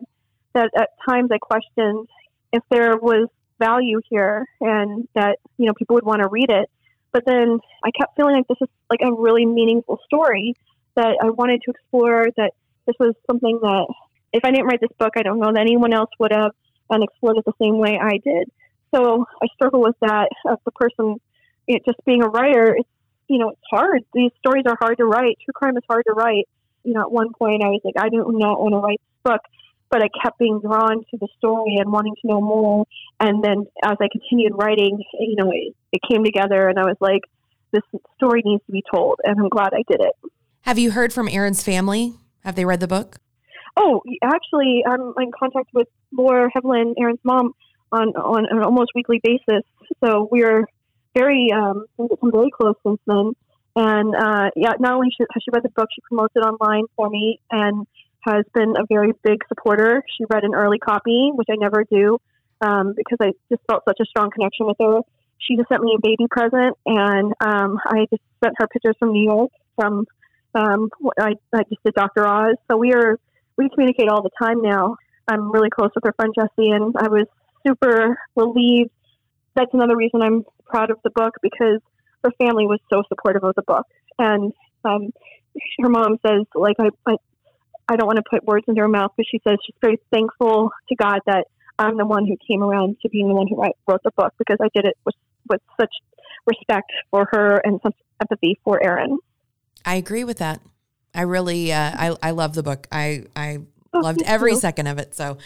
that 0.53 0.69
at 0.77 0.89
times 1.07 1.29
I 1.31 1.37
questioned 1.39 2.07
if 2.51 2.63
there 2.69 2.97
was 2.97 3.27
value 3.59 4.01
here 4.09 4.45
and 4.59 5.07
that 5.15 5.37
you 5.57 5.65
know 5.65 5.73
people 5.73 5.95
would 5.95 6.05
want 6.05 6.21
to 6.21 6.29
read 6.29 6.49
it 6.49 6.69
but 7.11 7.23
then 7.25 7.59
I 7.83 7.91
kept 7.91 8.15
feeling 8.15 8.35
like 8.35 8.47
this 8.47 8.57
is 8.61 8.69
like 8.89 8.99
a 9.01 9.13
really 9.13 9.45
meaningful 9.45 9.99
story 10.05 10.55
that 10.95 11.17
I 11.21 11.29
wanted 11.29 11.61
to 11.65 11.71
explore 11.71 12.27
that 12.37 12.51
this 12.85 12.95
was 12.99 13.13
something 13.29 13.59
that 13.61 13.87
if 14.33 14.43
I 14.43 14.51
didn't 14.51 14.65
write 14.65 14.81
this 14.81 14.91
book, 14.97 15.13
I 15.15 15.21
don't 15.21 15.39
know 15.39 15.51
that 15.53 15.61
anyone 15.61 15.93
else 15.93 16.09
would 16.19 16.31
have 16.33 16.51
and 16.89 17.03
explored 17.03 17.37
it 17.37 17.45
the 17.45 17.53
same 17.61 17.77
way 17.77 17.97
I 18.01 18.17
did. 18.17 18.51
So 18.93 19.25
I 19.41 19.47
struggle 19.55 19.81
with 19.81 19.95
that 20.01 20.29
as 20.49 20.57
the 20.65 20.71
person, 20.71 21.15
you 21.67 21.75
know, 21.75 21.79
just 21.85 22.03
being 22.05 22.21
a 22.21 22.27
writer. 22.27 22.75
It's 22.77 22.89
you 23.27 23.39
know 23.39 23.49
it's 23.49 23.61
hard. 23.69 24.03
These 24.13 24.31
stories 24.39 24.65
are 24.67 24.77
hard 24.79 24.97
to 24.97 25.05
write. 25.05 25.37
True 25.43 25.53
crime 25.53 25.77
is 25.77 25.83
hard 25.89 26.03
to 26.07 26.13
write. 26.13 26.47
You 26.83 26.93
know, 26.93 27.01
at 27.01 27.11
one 27.11 27.33
point 27.33 27.63
I 27.63 27.69
was 27.69 27.81
like, 27.83 27.95
I 27.97 28.09
do 28.09 28.17
not 28.17 28.59
want 28.59 28.73
to 28.73 28.79
write 28.79 28.99
this 28.99 29.31
book, 29.31 29.41
but 29.89 30.03
I 30.03 30.09
kept 30.21 30.37
being 30.37 30.59
drawn 30.59 31.05
to 31.11 31.17
the 31.17 31.27
story 31.37 31.77
and 31.79 31.91
wanting 31.91 32.13
to 32.21 32.27
know 32.27 32.41
more. 32.41 32.85
And 33.19 33.43
then 33.43 33.65
as 33.83 33.95
I 34.01 34.07
continued 34.11 34.53
writing, 34.55 35.01
you 35.19 35.35
know, 35.37 35.51
it, 35.51 35.73
it 35.93 36.01
came 36.09 36.23
together, 36.25 36.67
and 36.67 36.77
I 36.77 36.83
was 36.83 36.97
like, 36.99 37.21
this 37.71 37.83
story 38.17 38.41
needs 38.43 38.63
to 38.65 38.71
be 38.71 38.83
told, 38.93 39.19
and 39.23 39.39
I'm 39.39 39.49
glad 39.49 39.73
I 39.73 39.83
did 39.89 40.01
it. 40.01 40.13
Have 40.61 40.77
you 40.77 40.91
heard 40.91 41.13
from 41.13 41.29
Erin's 41.29 41.63
family? 41.63 42.15
Have 42.43 42.55
they 42.55 42.65
read 42.65 42.79
the 42.79 42.87
book? 42.87 43.17
Oh, 43.75 44.01
actually, 44.23 44.83
I'm 44.87 45.13
in 45.17 45.31
contact 45.37 45.69
with 45.73 45.87
Laura 46.11 46.49
Hevlin, 46.55 46.93
Erin's 46.99 47.19
mom, 47.23 47.53
on 47.91 48.09
on 48.09 48.45
an 48.49 48.63
almost 48.63 48.91
weekly 48.95 49.19
basis. 49.23 49.63
So 50.03 50.27
we're 50.31 50.65
very 51.15 51.49
um, 51.55 51.85
become 51.97 52.31
very 52.31 52.51
close 52.51 52.75
since 52.85 52.99
then. 53.07 53.33
And 53.75 54.15
uh, 54.15 54.51
yeah, 54.55 54.73
not 54.79 54.93
only 54.93 55.09
has 55.19 55.27
she 55.43 55.51
read 55.51 55.63
the 55.63 55.69
book, 55.69 55.89
she 55.93 56.01
promotes 56.07 56.33
it 56.35 56.39
online 56.39 56.83
for 56.95 57.09
me 57.09 57.39
and 57.49 57.87
has 58.21 58.45
been 58.53 58.73
a 58.77 58.85
very 58.87 59.13
big 59.23 59.39
supporter. 59.47 60.03
She 60.17 60.25
read 60.29 60.43
an 60.43 60.53
early 60.53 60.77
copy, 60.77 61.31
which 61.33 61.47
I 61.51 61.55
never 61.55 61.83
do 61.89 62.19
um, 62.61 62.93
because 62.95 63.17
I 63.21 63.31
just 63.49 63.61
felt 63.67 63.83
such 63.87 63.97
a 64.01 64.05
strong 64.05 64.29
connection 64.31 64.67
with 64.67 64.77
her. 64.79 64.99
She 65.39 65.57
just 65.57 65.69
sent 65.69 65.81
me 65.83 65.97
a 65.97 66.01
baby 66.01 66.27
present, 66.29 66.77
and 66.85 67.33
um, 67.41 67.77
I 67.85 68.05
just 68.09 68.21
sent 68.43 68.55
her 68.57 68.67
pictures 68.67 68.95
from 68.99 69.11
New 69.11 69.23
York 69.23 69.51
from 69.75 70.05
um, 70.55 70.89
I, 71.19 71.33
I 71.53 71.63
just 71.69 71.83
did 71.83 71.93
Dr. 71.93 72.27
Oz. 72.27 72.55
So 72.69 72.77
we 72.77 72.93
are 72.93 73.19
we 73.57 73.69
communicate 73.69 74.09
all 74.09 74.21
the 74.21 74.31
time 74.41 74.61
now. 74.61 74.97
I'm 75.27 75.51
really 75.51 75.69
close 75.69 75.91
with 75.95 76.03
her 76.05 76.13
friend 76.13 76.33
Jessie, 76.35 76.71
and 76.71 76.95
I 76.97 77.07
was 77.07 77.27
super 77.65 78.17
relieved. 78.35 78.91
That's 79.55 79.73
another 79.73 79.95
reason 79.95 80.21
I'm 80.21 80.43
proud 80.65 80.91
of 80.91 80.97
the 81.03 81.11
book 81.11 81.35
because 81.41 81.79
her 82.23 82.31
family 82.39 82.65
was 82.65 82.79
so 82.91 83.03
supportive 83.07 83.43
of 83.43 83.55
the 83.55 83.61
book, 83.61 83.85
and 84.19 84.51
um, 84.85 85.11
her 85.81 85.89
mom 85.89 86.17
says 86.25 86.45
like 86.55 86.77
I, 86.79 86.89
I 87.05 87.15
I 87.87 87.95
don't 87.95 88.07
want 88.07 88.17
to 88.17 88.23
put 88.29 88.45
words 88.45 88.65
into 88.67 88.81
her 88.81 88.87
mouth, 88.87 89.11
but 89.17 89.25
she 89.29 89.41
says 89.47 89.57
she's 89.65 89.75
very 89.81 89.99
thankful 90.11 90.71
to 90.89 90.95
God 90.95 91.19
that 91.25 91.47
I'm 91.77 91.97
the 91.97 92.05
one 92.05 92.25
who 92.25 92.37
came 92.47 92.63
around 92.63 92.97
to 93.01 93.09
being 93.09 93.27
the 93.27 93.33
one 93.33 93.47
who 93.47 93.61
wrote 93.87 94.01
the 94.03 94.11
book 94.15 94.33
because 94.37 94.57
I 94.61 94.67
did 94.73 94.85
it 94.85 94.97
with 95.05 95.15
with 95.49 95.61
such 95.79 95.93
respect 96.45 96.91
for 97.11 97.27
her 97.31 97.61
and 97.63 97.79
such 97.83 97.95
empathy 98.21 98.59
for 98.63 98.83
Erin. 98.83 99.19
I 99.85 99.95
agree 99.95 100.23
with 100.23 100.37
that. 100.39 100.61
I 101.13 101.21
really, 101.21 101.71
uh, 101.71 101.91
I, 101.93 102.15
I 102.21 102.31
love 102.31 102.55
the 102.55 102.63
book. 102.63 102.87
I, 102.91 103.25
I 103.35 103.59
oh, 103.93 103.99
loved 103.99 104.21
every 104.23 104.55
second 104.55 104.87
of 104.87 104.97
it. 104.97 105.13
So, 105.15 105.37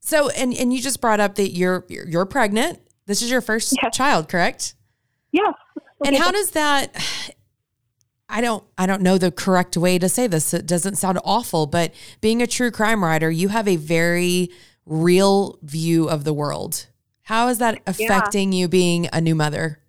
so, 0.00 0.28
and, 0.30 0.54
and 0.54 0.72
you 0.72 0.80
just 0.80 1.00
brought 1.00 1.20
up 1.20 1.34
that 1.36 1.50
you're, 1.50 1.84
you're 1.88 2.26
pregnant. 2.26 2.80
This 3.06 3.22
is 3.22 3.30
your 3.30 3.40
first 3.40 3.76
yes. 3.82 3.96
child, 3.96 4.28
correct? 4.28 4.74
Yes. 5.32 5.54
And 6.04 6.16
how 6.16 6.30
does 6.30 6.50
that, 6.52 6.94
I 8.28 8.40
don't, 8.40 8.62
I 8.76 8.86
don't 8.86 9.02
know 9.02 9.18
the 9.18 9.32
correct 9.32 9.76
way 9.76 9.98
to 9.98 10.08
say 10.08 10.26
this. 10.26 10.54
It 10.54 10.66
doesn't 10.66 10.96
sound 10.96 11.18
awful, 11.24 11.66
but 11.66 11.92
being 12.20 12.42
a 12.42 12.46
true 12.46 12.70
crime 12.70 13.02
writer, 13.02 13.30
you 13.30 13.48
have 13.48 13.66
a 13.66 13.76
very 13.76 14.50
real 14.86 15.58
view 15.62 16.08
of 16.08 16.24
the 16.24 16.32
world. 16.32 16.86
How 17.22 17.48
is 17.48 17.58
that 17.58 17.82
affecting 17.86 18.52
yeah. 18.52 18.60
you 18.60 18.68
being 18.68 19.08
a 19.12 19.20
new 19.20 19.34
mother? 19.34 19.80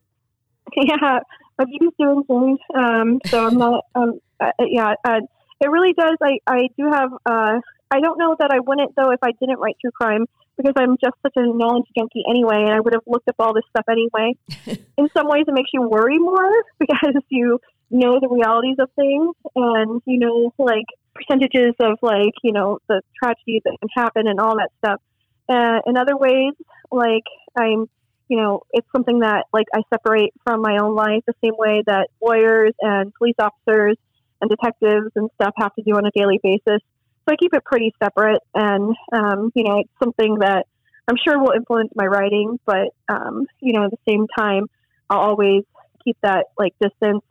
Yeah, 0.76 1.20
my 1.60 1.66
baby's 1.66 1.93
doing 1.99 2.24
things. 2.24 2.60
Um, 2.74 3.20
so 3.26 3.45
I'm 3.45 3.57
not. 3.57 3.86
Um, 3.93 4.20
uh, 4.39 4.51
yeah, 4.62 4.93
uh, 5.03 5.20
it 5.60 5.70
really 5.70 5.93
does. 5.93 6.18
I 6.22 6.39
I 6.47 6.70
do 6.78 6.89
have. 6.91 7.12
Uh, 7.26 7.60
I 7.91 7.99
don't 7.99 8.18
know 8.18 8.36
that 8.39 8.51
I 8.51 8.60
wouldn't 8.60 8.95
though 8.95 9.12
if 9.12 9.20
I 9.22 9.32
didn't 9.39 9.60
write 9.60 9.76
true 9.82 9.91
crime 9.91 10.26
because 10.57 10.74
I'm 10.78 10.97
just 11.03 11.16
such 11.22 11.34
a 11.36 11.45
knowledge 11.45 11.86
junkie 11.97 12.24
anyway, 12.30 12.64
and 12.64 12.74
I 12.74 12.80
would 12.80 12.93
have 12.93 13.03
looked 13.05 13.28
up 13.28 13.36
all 13.39 13.53
this 13.53 13.64
stuff 13.70 13.86
anyway. 13.89 14.36
In 14.97 15.10
some 15.16 15.28
ways, 15.28 15.45
it 15.47 15.53
makes 15.53 15.72
you 15.74 15.82
worry 15.82 16.18
more 16.18 16.64
because 16.80 17.16
you 17.30 17.60
know 17.89 18.20
the 18.20 18.30
realities 18.30 18.78
of 18.80 18.89
things, 18.95 19.36
and 19.55 20.01
you 20.05 20.20
know 20.20 20.53
like 20.57 20.86
percentages 21.14 21.76
of 21.80 21.97
like 22.01 22.34
you 22.43 22.53
know 22.53 22.80
the 22.88 23.01
tragedies 23.22 23.62
that 23.66 23.78
can 23.80 23.89
happen 23.95 24.28
and 24.28 24.39
all 24.39 24.55
that 24.57 24.70
stuff. 24.78 25.01
Uh, 25.49 25.82
in 25.88 25.97
other 25.97 26.16
ways, 26.16 26.53
like 26.91 27.26
I'm 27.57 27.89
you 28.30 28.38
know, 28.38 28.61
it's 28.71 28.88
something 28.95 29.19
that 29.19 29.45
like 29.51 29.65
I 29.73 29.82
separate 29.91 30.34
from 30.43 30.61
my 30.61 30.77
own 30.82 30.95
life 30.95 31.23
the 31.27 31.34
same 31.43 31.55
way 31.57 31.84
that 31.88 32.09
lawyers 32.21 32.73
and 32.80 33.11
police 33.15 33.36
officers 33.39 33.97
and 34.39 34.49
detectives 34.49 35.11
and 35.15 35.30
stuff 35.36 35.53
have 35.57 35.73
to 35.75 35.82
do 35.82 35.91
on 35.93 36.05
a 36.05 36.11
daily 36.11 36.39
basis. 36.41 36.82
So 37.27 37.34
I 37.34 37.36
keep 37.36 37.53
it 37.53 37.65
pretty 37.65 37.93
separate, 38.01 38.41
and 38.53 38.95
um, 39.11 39.51
you 39.55 39.63
know, 39.63 39.80
it's 39.80 39.89
something 40.01 40.38
that 40.39 40.67
I'm 41.07 41.17
sure 41.23 41.39
will 41.39 41.53
influence 41.55 41.91
my 41.95 42.05
writing, 42.05 42.59
but 42.65 42.93
um, 43.09 43.45
you 43.59 43.73
know, 43.73 43.86
at 43.86 43.91
the 43.91 43.97
same 44.07 44.27
time, 44.38 44.67
I'll 45.09 45.19
always 45.19 45.63
keep 46.03 46.17
that 46.21 46.45
like 46.57 46.73
distance. 46.80 47.23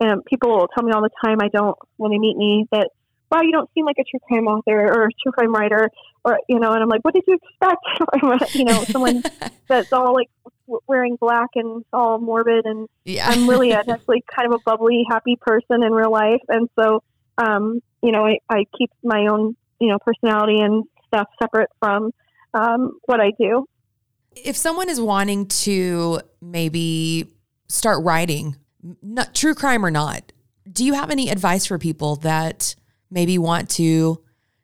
And 0.00 0.24
people 0.24 0.68
tell 0.74 0.84
me 0.84 0.92
all 0.92 1.02
the 1.02 1.10
time 1.24 1.38
I 1.40 1.48
don't 1.48 1.76
when 1.96 2.10
they 2.10 2.18
meet 2.18 2.36
me 2.36 2.66
that 2.72 2.90
wow, 3.30 3.42
you 3.42 3.52
don't 3.52 3.70
seem 3.74 3.84
like 3.84 3.96
a 3.98 4.04
true 4.04 4.20
crime 4.26 4.46
author 4.46 4.92
or 4.92 5.06
a 5.06 5.10
true 5.22 5.32
crime 5.32 5.52
writer, 5.52 5.90
or 6.24 6.38
you 6.48 6.58
know, 6.58 6.72
and 6.72 6.82
I'm 6.82 6.88
like, 6.88 7.02
what 7.02 7.14
did 7.14 7.24
you 7.26 7.38
expect? 7.42 8.54
you 8.54 8.64
know, 8.64 8.84
someone 8.84 9.22
that's 9.68 9.92
all 9.92 10.14
like 10.14 10.30
wearing 10.86 11.16
black 11.16 11.50
and 11.54 11.84
all 11.92 12.18
morbid, 12.18 12.64
and 12.64 12.88
yeah. 13.04 13.28
I'm 13.28 13.48
really 13.48 13.72
actually 13.72 14.24
kind 14.34 14.52
of 14.52 14.60
a 14.60 14.62
bubbly, 14.64 15.04
happy 15.10 15.36
person 15.40 15.82
in 15.82 15.92
real 15.92 16.10
life, 16.10 16.42
and 16.48 16.68
so, 16.78 17.02
um, 17.38 17.80
you 18.02 18.12
know, 18.12 18.26
I, 18.26 18.38
I 18.48 18.64
keep 18.76 18.90
my 19.02 19.26
own, 19.26 19.56
you 19.80 19.88
know, 19.88 19.98
personality 19.98 20.60
and 20.60 20.84
stuff 21.06 21.28
separate 21.40 21.70
from 21.78 22.12
um, 22.54 22.98
what 23.06 23.20
I 23.20 23.32
do. 23.38 23.66
If 24.34 24.56
someone 24.56 24.90
is 24.90 25.00
wanting 25.00 25.46
to 25.46 26.20
maybe 26.42 27.32
start 27.68 28.04
writing, 28.04 28.56
not 29.02 29.34
true 29.34 29.54
crime 29.54 29.84
or 29.84 29.90
not, 29.90 30.32
do 30.70 30.84
you 30.84 30.94
have 30.94 31.10
any 31.10 31.30
advice 31.30 31.66
for 31.66 31.78
people 31.78 32.16
that 32.16 32.74
maybe 33.10 33.38
want 33.38 33.70
to, 33.70 34.22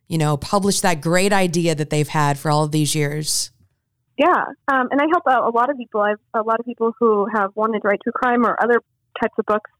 you 0.08 0.18
know, 0.18 0.36
publish 0.36 0.80
that 0.80 1.00
great 1.00 1.32
idea 1.32 1.74
that 1.74 1.90
they've 1.90 2.08
had 2.08 2.38
for 2.38 2.50
all 2.50 2.64
of 2.64 2.72
these 2.72 2.94
years? 2.94 3.50
Yeah, 4.18 4.44
um, 4.68 4.88
and 4.90 5.00
I 5.00 5.06
help 5.10 5.24
out 5.28 5.44
a 5.46 5.50
lot 5.50 5.70
of 5.70 5.76
people. 5.76 6.00
I've 6.00 6.18
a 6.34 6.42
lot 6.42 6.60
of 6.60 6.66
people 6.66 6.92
who 6.98 7.26
have 7.34 7.50
wanted 7.54 7.80
to 7.82 7.88
write 7.88 8.00
true 8.02 8.12
crime 8.12 8.44
or 8.44 8.56
other 8.62 8.80
types 9.20 9.34
of 9.38 9.46
books. 9.46 9.70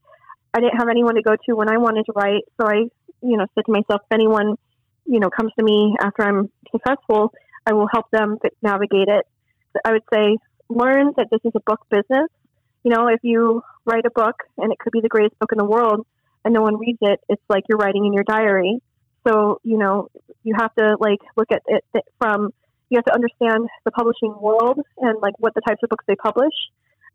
I 0.53 0.59
didn't 0.59 0.77
have 0.77 0.89
anyone 0.89 1.15
to 1.15 1.21
go 1.21 1.35
to 1.45 1.55
when 1.55 1.69
I 1.69 1.77
wanted 1.77 2.05
to 2.05 2.13
write, 2.15 2.43
so 2.59 2.67
I, 2.67 2.89
you 3.21 3.37
know, 3.37 3.45
said 3.55 3.65
to 3.65 3.71
myself, 3.71 4.01
if 4.03 4.11
anyone, 4.11 4.55
you 5.05 5.19
know, 5.19 5.29
comes 5.29 5.51
to 5.57 5.63
me 5.63 5.95
after 6.01 6.23
I'm 6.23 6.51
successful, 6.71 7.33
I 7.65 7.73
will 7.73 7.87
help 7.91 8.09
them 8.11 8.37
navigate 8.61 9.07
it. 9.07 9.25
I 9.85 9.91
would 9.91 10.03
say 10.13 10.37
learn 10.69 11.13
that 11.17 11.27
this 11.31 11.39
is 11.43 11.51
a 11.55 11.61
book 11.65 11.81
business. 11.89 12.29
You 12.83 12.91
know, 12.91 13.07
if 13.07 13.19
you 13.23 13.61
write 13.85 14.05
a 14.05 14.11
book 14.11 14.43
and 14.57 14.71
it 14.71 14.79
could 14.79 14.91
be 14.91 15.01
the 15.01 15.09
greatest 15.09 15.37
book 15.39 15.51
in 15.51 15.57
the 15.57 15.65
world, 15.65 16.05
and 16.43 16.53
no 16.53 16.61
one 16.61 16.77
reads 16.77 16.99
it, 17.01 17.19
it's 17.29 17.41
like 17.49 17.63
you're 17.69 17.77
writing 17.77 18.05
in 18.05 18.13
your 18.13 18.23
diary. 18.23 18.79
So, 19.27 19.59
you 19.63 19.77
know, 19.77 20.09
you 20.43 20.55
have 20.59 20.73
to 20.75 20.95
like 20.99 21.19
look 21.37 21.51
at 21.51 21.61
it 21.67 21.83
from, 22.19 22.49
you 22.89 22.97
have 22.97 23.05
to 23.05 23.13
understand 23.13 23.69
the 23.85 23.91
publishing 23.91 24.35
world 24.39 24.79
and 24.97 25.21
like 25.21 25.33
what 25.39 25.53
the 25.53 25.61
types 25.61 25.81
of 25.83 25.89
books 25.89 26.05
they 26.07 26.15
publish. 26.15 26.53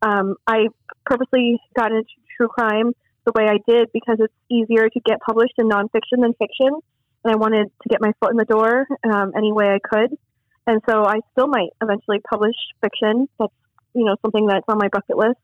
Um, 0.01 0.37
I 0.47 0.68
purposely 1.05 1.61
got 1.76 1.93
into 1.93 2.09
true 2.37 2.49
crime 2.49 2.93
the 3.26 3.33
way 3.35 3.47
I 3.49 3.59
did 3.70 3.91
because 3.93 4.16
it's 4.20 4.33
easier 4.51 4.89
to 4.89 5.01
get 5.01 5.20
published 5.20 5.55
in 5.59 5.68
nonfiction 5.68 6.22
than 6.22 6.33
fiction. 6.35 6.70
And 7.24 7.33
I 7.33 7.37
wanted 7.37 7.70
to 7.83 7.89
get 7.89 8.01
my 8.01 8.12
foot 8.20 8.31
in 8.31 8.37
the 8.37 8.45
door 8.45 8.87
um, 9.05 9.33
any 9.37 9.53
way 9.53 9.68
I 9.68 9.79
could. 9.83 10.16
And 10.66 10.81
so 10.89 11.05
I 11.05 11.20
still 11.33 11.49
might 11.49 11.70
eventually 11.83 12.20
publish 12.20 12.57
fiction. 12.81 13.29
That's, 13.39 13.53
you 13.95 14.05
know, 14.05 14.16
something 14.22 14.47
that's 14.47 14.64
on 14.68 14.79
my 14.79 14.89
bucket 14.89 15.16
list. 15.16 15.41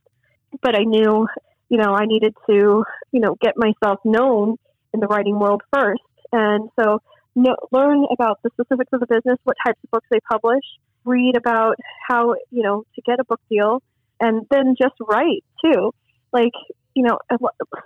But 0.62 0.76
I 0.78 0.84
knew 0.84 1.26
you 1.74 1.80
know, 1.82 1.92
I 1.92 2.06
needed 2.06 2.34
to, 2.48 2.84
you 3.10 3.20
know, 3.20 3.34
get 3.40 3.54
myself 3.56 3.98
known 4.04 4.58
in 4.92 5.00
the 5.00 5.08
writing 5.08 5.40
world 5.40 5.62
first. 5.72 6.02
And 6.30 6.70
so 6.78 7.00
know, 7.34 7.56
learn 7.72 8.04
about 8.12 8.38
the 8.44 8.50
specifics 8.52 8.90
of 8.92 9.00
the 9.00 9.06
business, 9.06 9.38
what 9.44 9.56
types 9.66 9.78
of 9.82 9.90
books 9.90 10.06
they 10.08 10.20
publish, 10.30 10.62
read 11.04 11.36
about 11.36 11.76
how, 12.08 12.34
you 12.50 12.62
know, 12.62 12.84
to 12.94 13.02
get 13.02 13.18
a 13.18 13.24
book 13.24 13.40
deal, 13.50 13.82
and 14.20 14.46
then 14.52 14.76
just 14.80 14.94
write 15.00 15.42
too. 15.64 15.92
Like, 16.32 16.52
you 16.94 17.02
know, 17.02 17.18
uh, 17.28 17.38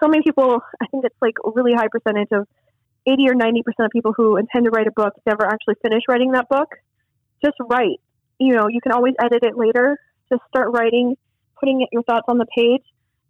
so 0.03 0.09
many 0.09 0.22
people, 0.22 0.61
I 0.82 0.86
think 0.91 1.07
it's 1.07 1.16
like 1.22 1.34
a 1.45 1.51
really 1.55 1.72
high 1.72 1.89
percentage 1.91 2.28
of 2.32 2.47
80 3.07 3.30
or 3.30 3.34
90% 3.34 3.62
of 3.78 3.91
people 3.91 4.12
who 4.14 4.36
intend 4.36 4.66
to 4.66 4.70
write 4.70 4.86
a 4.86 4.93
book 4.93 5.14
never 5.24 5.47
actually 5.47 5.76
finish 5.82 6.03
writing 6.09 6.32
that 6.32 6.49
book. 6.51 6.68
Just 7.43 7.57
write. 7.70 8.01
You 8.39 8.55
know, 8.55 8.68
you 8.68 8.80
can 8.82 8.93
always 8.93 9.14
edit 9.18 9.43
it 9.43 9.57
later. 9.57 9.99
Just 10.30 10.43
start 10.49 10.68
writing, 10.72 11.16
putting 11.59 11.86
your 11.91 12.03
thoughts 12.03 12.26
on 12.28 12.36
the 12.36 12.47
page, 12.55 12.84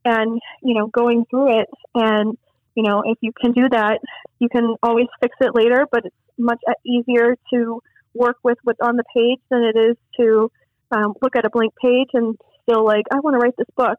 and, 0.05 0.41
you 0.63 0.75
know, 0.75 0.87
going 0.87 1.25
through 1.31 1.61
it 1.61 1.69
and 1.95 2.37
you 2.79 2.85
know, 2.85 3.03
if 3.05 3.19
you 3.21 3.33
can 3.33 3.51
do 3.51 3.69
that, 3.71 3.99
you 4.39 4.49
can 4.49 4.77
always 4.85 5.09
fix 5.21 5.35
it 5.41 5.51
later, 5.53 5.85
but 5.91 6.05
it's 6.05 6.15
much 6.39 6.61
easier 6.87 7.35
to 7.53 7.83
work 8.15 8.37
with 8.45 8.57
what's 8.63 8.79
on 8.81 8.97
the 8.97 9.03
page 9.13 9.41
than 9.51 9.65
it 9.65 9.77
is 9.77 9.97
to 10.21 10.49
um, 10.93 11.15
look 11.21 11.35
at 11.35 11.45
a 11.45 11.51
blank 11.51 11.73
page 11.83 12.07
and 12.15 12.37
feel 12.67 12.85
like, 12.85 13.05
I 13.11 13.19
want 13.19 13.35
to 13.35 13.39
write 13.39 13.57
this 13.59 13.67
book. 13.77 13.99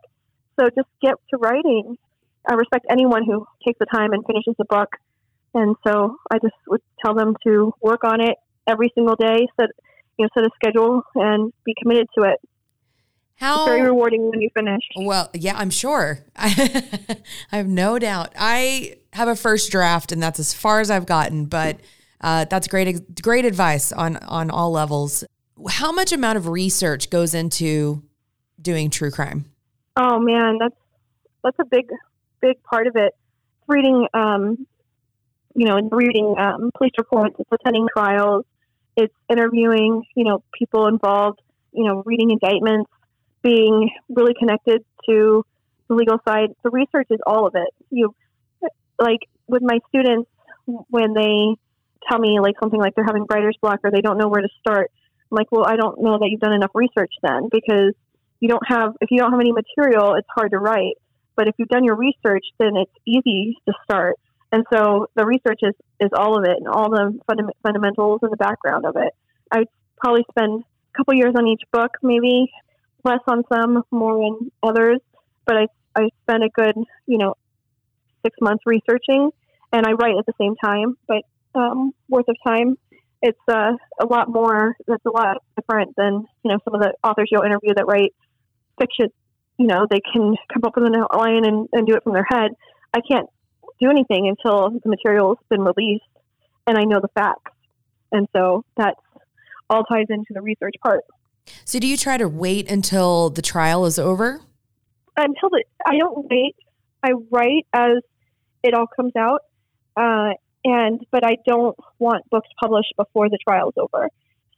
So 0.58 0.70
just 0.70 0.88
get 1.02 1.16
to 1.32 1.38
writing. 1.38 1.98
I 2.50 2.54
respect 2.54 2.86
anyone 2.90 3.26
who 3.26 3.46
takes 3.68 3.80
the 3.80 3.86
time 3.86 4.14
and 4.14 4.24
finishes 4.26 4.56
a 4.62 4.66
book. 4.66 4.96
And 5.54 5.76
so 5.86 6.16
I 6.32 6.38
just 6.38 6.56
would 6.70 6.82
tell 7.04 7.14
them 7.14 7.36
to 7.44 7.74
work 7.82 8.06
on 8.06 8.22
it 8.22 8.38
every 8.66 8.94
single 8.96 9.18
day, 9.18 9.46
set, 9.60 9.72
you 10.18 10.24
know, 10.24 10.30
set 10.34 10.46
a 10.46 10.50
schedule 10.56 11.02
and 11.16 11.52
be 11.66 11.74
committed 11.82 12.08
to 12.18 12.24
it. 12.24 12.40
How 13.40 13.64
it's 13.64 13.70
very 13.70 13.84
rewarding 13.84 14.30
when 14.30 14.42
you 14.42 14.50
finish. 14.54 14.84
Well, 14.98 15.30
yeah, 15.34 15.58
I'm 15.58 15.70
sure. 15.70 16.26
I, 16.36 16.84
I 17.54 17.58
have 17.58 17.68
no 17.68 17.98
doubt. 17.98 18.34
I 18.38 18.98
have 19.14 19.30
a 19.30 19.36
first 19.36 19.72
draft, 19.72 20.12
and 20.12 20.22
that's 20.22 20.42
as 20.42 20.54
far 20.54 20.82
as 20.82 20.92
I've 20.92 21.06
gotten. 21.06 21.46
But 21.46 21.80
uh, 22.20 22.46
that's 22.50 22.68
great, 22.68 23.22
great 23.22 23.46
advice 23.46 23.94
on 23.94 24.18
on 24.18 24.52
all 24.52 24.72
levels. 24.72 25.24
How 25.70 25.94
much 25.94 26.12
amount 26.12 26.38
of 26.38 26.50
research 26.50 27.10
goes 27.10 27.34
into 27.34 28.04
doing 28.62 28.90
true 28.90 29.10
crime? 29.10 29.46
Oh 29.96 30.20
man, 30.20 30.58
that's 30.60 30.76
that's 31.42 31.58
a 31.60 31.66
big, 31.66 31.90
big 32.42 32.62
part 32.64 32.88
of 32.88 32.98
it. 32.98 33.16
Reading, 33.68 34.06
um, 34.14 34.68
you 35.56 35.66
know, 35.66 35.78
and 35.78 35.90
reading 35.94 36.36
um, 36.38 36.72
police 36.78 36.92
reports, 36.98 37.38
it's 37.40 37.50
attending 37.54 37.88
trials, 37.96 38.44
it's 38.98 39.16
interviewing, 39.30 40.04
you 40.14 40.26
know, 40.26 40.44
people 40.54 40.88
involved, 40.88 41.40
you 41.72 41.86
know, 41.86 42.04
reading 42.06 42.32
indictments 42.32 42.90
being 43.42 43.90
really 44.10 44.34
connected 44.38 44.84
to 45.08 45.46
the 45.88 45.96
legal 45.96 46.18
side. 46.28 46.50
The 46.64 46.70
research 46.70 47.08
is 47.10 47.20
all 47.26 47.48
of 47.48 47.56
it. 47.56 47.70
You 47.90 48.14
like 49.00 49.20
with 49.48 49.62
my 49.62 49.80
students 49.90 50.30
when 50.66 51.14
they 51.14 51.56
tell 52.10 52.20
me 52.20 52.40
like 52.40 52.56
something 52.60 52.80
like 52.80 52.96
they're 52.96 53.06
having 53.06 53.26
writer's 53.30 53.58
block 53.62 53.80
or 53.84 53.92
they 53.92 54.02
don't 54.02 54.18
know 54.18 54.28
where 54.28 54.42
to 54.42 54.50
start. 54.60 54.92
I'm 55.32 55.36
like, 55.36 55.52
well, 55.52 55.66
I 55.66 55.76
don't 55.76 56.02
know 56.02 56.18
that 56.18 56.28
you've 56.30 56.42
done 56.42 56.54
enough 56.54 56.72
research 56.74 57.14
then 57.22 57.50
because 57.52 57.94
you 58.40 58.48
don't 58.48 58.64
have 58.68 58.94
if 59.02 59.12
you 59.12 59.20
don't 59.20 59.32
have 59.32 59.40
any 59.40 59.52
material, 59.52 60.16
it's 60.16 60.28
hard 60.36 60.52
to 60.52 60.60
write. 60.60 60.96
But 61.36 61.48
if 61.48 61.56
you've 61.58 61.70
done 61.70 61.86
your 61.86 61.96
research, 61.96 62.44
then 62.60 62.76
it's 62.76 62.92
easy 63.06 63.58
to 63.68 63.74
start. 63.84 64.18
And 64.52 64.66
so 64.74 65.08
the 65.16 65.26
research 65.26 65.60
is, 65.62 65.74
is 66.00 66.10
all 66.14 66.38
of 66.38 66.44
it 66.44 66.58
and 66.58 66.68
all 66.68 66.90
the 66.90 67.18
funda- 67.28 67.54
fundamentals 67.64 68.20
and 68.24 68.32
the 68.32 68.38
background 68.38 68.86
of 68.86 68.96
it. 68.98 69.14
I 69.52 69.60
would 69.60 69.68
probably 69.98 70.26
spend 70.32 70.64
a 70.64 70.98
couple 70.98 71.14
years 71.14 71.36
on 71.38 71.48
each 71.48 71.62
book, 71.72 71.92
maybe 72.02 72.52
less 73.04 73.20
on 73.28 73.44
some, 73.52 73.84
more 73.92 74.18
on 74.18 74.52
others. 74.64 75.00
But 75.46 75.58
I 75.58 75.68
I 75.96 76.10
spent 76.24 76.44
a 76.44 76.50
good 76.50 76.76
you 77.08 77.18
know 77.18 77.36
six 78.24 78.36
months 78.42 78.64
researching, 78.66 79.32
and 79.72 79.86
I 79.86 79.92
write 79.94 80.18
at 80.18 80.26
the 80.26 80.34
same 80.40 80.56
time, 80.64 80.98
but 81.08 81.24
um, 81.56 81.94
worth 82.08 82.28
of 82.28 82.36
time. 82.46 82.78
It's 83.22 83.38
uh, 83.50 83.74
a 84.00 84.06
lot 84.06 84.30
more. 84.30 84.78
That's 84.88 85.04
a 85.06 85.10
lot 85.10 85.44
different 85.58 85.94
than 85.98 86.26
you 86.44 86.52
know 86.52 86.60
some 86.64 86.74
of 86.74 86.82
the 86.82 86.94
authors 87.04 87.28
you'll 87.32 87.44
interview 87.44 87.74
that 87.76 87.86
write 87.86 88.14
fiction. 88.80 89.08
You 89.58 89.68
know 89.68 89.86
they 89.90 90.00
can 90.00 90.36
come 90.54 90.64
up 90.64 90.78
with 90.78 90.86
an 90.86 90.96
outline 90.96 91.46
and, 91.46 91.68
and 91.74 91.86
do 91.86 91.96
it 91.96 92.04
from 92.04 92.14
their 92.14 92.28
head. 92.30 92.52
I 92.94 93.02
can't 93.02 93.28
do 93.82 93.90
anything 93.90 94.28
until 94.28 94.70
the 94.70 94.90
material's 94.90 95.38
been 95.50 95.62
released 95.62 96.04
and 96.70 96.78
I 96.78 96.84
know 96.84 97.00
the 97.02 97.10
facts. 97.10 97.52
And 98.12 98.28
so 98.36 98.64
that's 98.78 99.00
all 99.70 99.84
ties 99.84 100.06
into 100.10 100.34
the 100.34 100.42
research 100.42 100.76
part. 100.82 101.02
So 101.66 101.80
do 101.80 101.88
you 101.88 101.98
try 101.98 102.18
to 102.18 102.28
wait 102.28 102.70
until 102.70 103.30
the 103.30 103.42
trial 103.42 103.86
is 103.86 104.00
over? 104.00 104.42
Until 105.18 105.50
the, 105.50 105.64
I 105.86 105.98
don't 105.98 106.28
wait. 106.30 106.56
I 107.04 107.12
write 107.32 107.66
as 107.74 107.98
it 108.64 108.74
all 108.74 108.88
comes 108.88 109.14
out, 109.18 109.42
uh, 109.96 110.34
and 110.64 111.06
but 111.12 111.26
I 111.26 111.38
don't 111.48 111.78
want 111.98 112.30
books 112.30 112.50
published 112.60 112.94
before 112.98 113.30
the 113.30 113.38
trial's 113.48 113.76
over. 113.78 114.10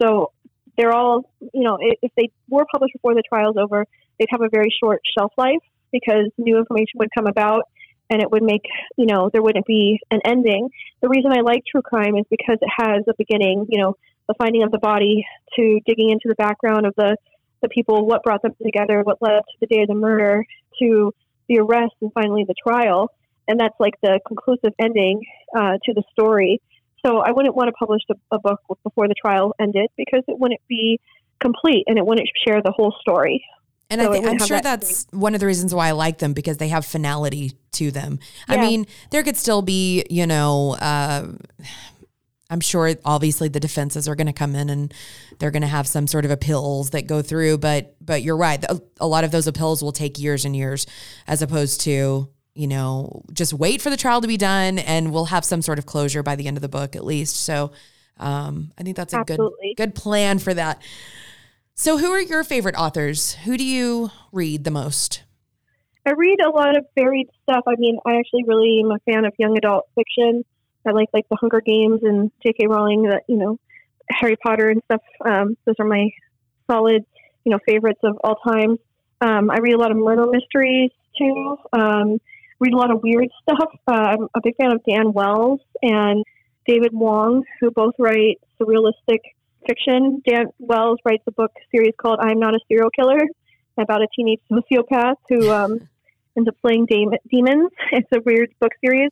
So 0.02 0.32
they're 0.78 0.94
all, 0.94 1.30
you 1.40 1.64
know, 1.64 1.78
if 1.80 2.12
they 2.16 2.30
were 2.50 2.66
published 2.72 2.94
before 2.94 3.14
the 3.14 3.24
trial's 3.28 3.58
over, 3.58 3.86
they'd 4.18 4.30
have 4.30 4.42
a 4.42 4.50
very 4.50 4.74
short 4.82 5.02
shelf 5.18 5.32
life 5.38 5.62
because 5.92 6.32
new 6.38 6.58
information 6.58 6.98
would 7.00 7.10
come 7.16 7.28
about 7.28 7.64
and 8.10 8.22
it 8.22 8.30
would 8.32 8.44
make, 8.44 8.64
you 8.98 9.06
know, 9.06 9.30
there 9.32 9.42
wouldn't 9.42 9.66
be 9.66 10.00
an 10.12 10.20
ending. 10.26 10.70
The 11.02 11.10
reason 11.10 11.32
I 11.32 11.42
like 11.42 11.64
true 11.70 11.82
crime 11.82 12.18
is 12.18 12.26
because 12.30 12.58
it 12.62 12.70
has 12.78 13.04
a 13.08 13.14
beginning, 13.18 13.68
you 13.70 13.82
know, 13.82 13.96
the 14.32 14.44
finding 14.44 14.64
of 14.64 14.72
the 14.72 14.80
body 14.80 15.26
to 15.56 15.80
digging 15.86 16.10
into 16.10 16.28
the 16.28 16.36
background 16.36 16.86
of 16.86 16.94
the, 16.96 17.18
the 17.62 17.70
people, 17.70 18.06
what 18.06 18.24
brought 18.24 18.42
them 18.42 18.54
together, 18.64 19.02
what 19.04 19.18
led 19.22 19.40
to 19.40 19.58
the 19.60 19.68
day 19.68 19.82
of 19.82 19.88
the 19.88 19.96
murder, 19.96 20.46
to 20.80 21.14
the 21.50 21.60
arrest, 21.60 21.94
and 22.02 22.12
finally 22.14 22.46
the 22.48 22.56
trial. 22.66 23.12
And 23.48 23.60
that's 23.60 23.76
like 23.80 23.96
the 24.02 24.20
conclusive 24.26 24.74
ending 24.80 25.22
uh, 25.56 25.74
to 25.84 25.94
the 25.94 26.04
story. 26.12 26.62
So 27.06 27.18
I 27.18 27.32
wouldn't 27.32 27.56
want 27.56 27.68
to 27.68 27.74
publish 27.74 28.02
a, 28.10 28.36
a 28.36 28.40
book 28.40 28.60
before 28.84 29.08
the 29.08 29.16
trial 29.16 29.54
ended 29.60 29.90
because 29.98 30.24
it 30.28 30.40
wouldn't 30.40 30.62
be 30.70 31.00
complete 31.40 31.84
and 31.88 31.98
it 31.98 32.06
wouldn't 32.06 32.30
share 32.48 32.62
the 32.62 32.72
whole 32.72 32.96
story. 33.02 33.44
And 33.90 34.00
so 34.00 34.14
I 34.14 34.18
am 34.18 34.38
sure 34.40 34.48
that 34.48 34.64
that's 34.64 35.04
thing. 35.04 35.20
one 35.20 35.34
of 35.34 35.42
the 35.42 35.46
reasons 35.46 35.76
why 35.76 35.90
I 35.90 35.92
like 35.92 36.20
them 36.20 36.32
because 36.32 36.58
they 36.58 36.70
have 36.70 36.86
finality 36.86 37.54
to 37.74 37.92
them. 37.92 38.20
Yeah. 38.48 38.56
I 38.56 38.62
mean, 38.62 38.88
there 39.10 39.22
could 39.22 39.36
still 39.36 39.62
be, 39.62 40.06
you 40.10 40.26
know, 40.26 40.78
uh, 40.80 41.28
I'm 42.52 42.60
sure 42.60 42.94
obviously 43.06 43.48
the 43.48 43.62
defenses 43.62 44.10
are 44.10 44.16
going 44.16 44.28
to 44.28 44.34
come 44.34 44.56
in 44.56 44.70
and 44.70 44.94
they're 45.40 45.52
going 45.52 45.62
to 45.62 45.68
have 45.68 45.88
some 45.88 46.06
sort 46.06 46.26
of 46.26 46.32
appeals 46.32 46.90
that 46.90 47.08
go 47.08 47.22
through, 47.22 47.60
but 47.60 47.96
but 48.02 48.22
you're 48.22 48.38
right. 48.38 48.64
A 49.00 49.08
lot 49.08 49.24
of 49.24 49.32
those 49.32 49.48
appeals 49.48 49.82
will 49.82 49.94
take 49.94 50.20
years 50.20 50.44
and 50.44 50.56
years 50.56 50.86
as 51.28 51.42
opposed 51.42 51.82
to, 51.82 52.30
you 52.54 52.68
know, 52.68 53.24
just 53.32 53.54
wait 53.54 53.82
for 53.82 53.90
the 53.90 53.98
trial 53.98 54.20
to 54.20 54.28
be 54.28 54.38
done 54.38 54.80
and 54.80 55.14
we'll 55.14 55.26
have 55.26 55.46
some 55.46 55.62
sort 55.62 55.80
of 55.80 55.86
closure 55.86 56.24
by 56.24 56.36
the 56.36 56.48
end 56.48 56.58
of 56.58 56.62
the 56.62 56.70
book 56.70 56.96
at 56.98 57.06
least. 57.06 57.38
So, 57.38 57.72
um, 58.18 58.74
I 58.78 58.84
think 58.84 58.98
that's 58.98 59.14
a 59.14 59.20
Absolutely. 59.20 59.74
good 59.78 59.94
good 59.94 59.96
plan 59.96 60.38
for 60.38 60.54
that. 60.54 60.82
So, 61.74 61.98
who 61.98 62.12
are 62.12 62.22
your 62.22 62.44
favorite 62.44 62.76
authors? 62.76 63.36
Who 63.46 63.58
do 63.58 63.64
you 63.64 64.12
read 64.34 64.66
the 64.66 64.72
most? 64.72 65.24
I 66.06 66.12
read 66.12 66.40
a 66.42 66.50
lot 66.50 66.76
of 66.76 66.86
varied 66.98 67.30
stuff. 67.44 67.64
I 67.68 67.76
mean, 67.78 67.98
I 68.06 68.18
actually 68.18 68.44
really 68.46 68.82
am 68.84 68.92
a 68.92 69.00
fan 69.12 69.24
of 69.24 69.34
young 69.38 69.58
adult 69.58 69.88
fiction. 69.96 70.44
I 70.86 70.92
like 70.92 71.10
like 71.14 71.28
the 71.30 71.38
Hunger 71.40 71.62
Games 71.62 72.02
and 72.04 72.32
J.K. 72.46 72.68
Rowling, 72.68 73.04
that 73.04 73.24
you 73.28 73.38
know, 73.38 73.60
Harry 74.10 74.36
Potter 74.36 74.70
and 74.70 74.82
stuff. 74.86 75.02
Um, 75.26 75.58
those 75.66 75.76
are 75.80 75.86
my 75.86 76.10
solid, 76.70 77.06
you 77.44 77.52
know, 77.52 77.60
favorites 77.66 78.00
of 78.04 78.18
all 78.24 78.36
time. 78.48 78.78
Um, 79.22 79.52
I 79.52 79.58
read 79.60 79.74
a 79.74 79.78
lot 79.78 79.92
of 79.92 79.98
murder 79.98 80.26
mysteries 80.28 80.92
too. 81.18 81.58
Um, 81.74 82.20
read 82.60 82.74
a 82.74 82.78
lot 82.78 82.92
of 82.92 83.02
weird 83.04 83.30
stuff. 83.44 83.70
Uh, 83.88 83.92
I'm 83.92 84.28
a 84.36 84.42
big 84.44 84.56
fan 84.56 84.72
of 84.72 84.82
Dan 84.88 85.14
Wells 85.14 85.60
and 85.82 86.24
David 86.68 86.94
Wong, 86.94 87.44
who 87.60 87.72
both 87.72 87.96
write 88.00 88.40
surrealistic 88.60 89.20
fiction. 89.68 90.22
Dan 90.28 90.46
Wells 90.60 91.00
writes 91.06 91.24
a 91.28 91.32
book 91.32 91.52
series 91.72 91.94
called 91.98 92.20
"I'm 92.22 92.40
Not 92.40 92.56
a 92.56 92.60
Serial 92.68 92.90
Killer" 92.92 93.20
about 93.78 94.02
a 94.02 94.08
teenage 94.16 94.42
sociopath 94.52 95.16
who 95.30 95.50
um, 95.52 95.88
ends 96.38 96.48
up 96.48 96.56
playing 96.62 96.88
demons. 96.88 97.72
It's 97.92 98.10
a 98.14 98.22
weird 98.26 98.54
book 98.60 98.72
series. 98.84 99.12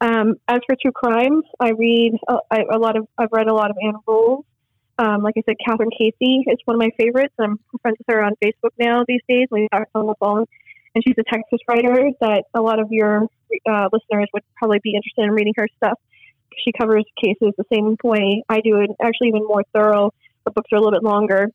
Um, 0.00 0.36
as 0.46 0.60
for 0.66 0.76
true 0.80 0.92
crimes, 0.92 1.44
I 1.58 1.70
read 1.70 2.12
a, 2.28 2.56
a, 2.72 2.78
lot 2.78 2.96
of. 2.96 3.08
I've 3.18 3.32
read 3.32 3.48
a 3.48 3.54
lot 3.54 3.70
of 3.70 3.76
Ann 3.82 3.94
Rule. 4.06 4.44
Um, 4.98 5.22
like 5.22 5.34
I 5.36 5.42
said, 5.46 5.56
Kathryn 5.66 5.90
Casey 5.96 6.44
is 6.46 6.58
one 6.64 6.76
of 6.76 6.80
my 6.80 6.90
favorites. 6.98 7.34
I'm 7.38 7.58
friends 7.82 7.98
with 7.98 8.06
her 8.08 8.22
on 8.22 8.32
Facebook 8.44 8.70
now 8.78 9.04
these 9.06 9.20
days. 9.28 9.48
We 9.50 9.68
talk 9.72 9.88
on 9.94 10.06
the 10.06 10.14
phone, 10.20 10.44
and 10.94 11.04
she's 11.06 11.16
a 11.18 11.24
Texas 11.24 11.58
writer 11.68 12.10
that 12.20 12.44
a 12.54 12.60
lot 12.60 12.78
of 12.78 12.88
your 12.90 13.22
uh, 13.68 13.88
listeners 13.92 14.28
would 14.32 14.42
probably 14.56 14.80
be 14.82 14.94
interested 14.94 15.24
in 15.24 15.30
reading 15.30 15.54
her 15.56 15.68
stuff. 15.76 15.98
She 16.64 16.72
covers 16.78 17.04
cases 17.22 17.54
the 17.56 17.64
same 17.72 17.96
way 18.04 18.42
I 18.48 18.60
do, 18.60 18.76
and 18.76 18.94
actually 19.02 19.28
even 19.28 19.46
more 19.46 19.64
thorough. 19.72 20.12
Her 20.46 20.52
books 20.52 20.68
are 20.72 20.76
a 20.76 20.80
little 20.80 20.92
bit 20.92 21.04
longer, 21.04 21.48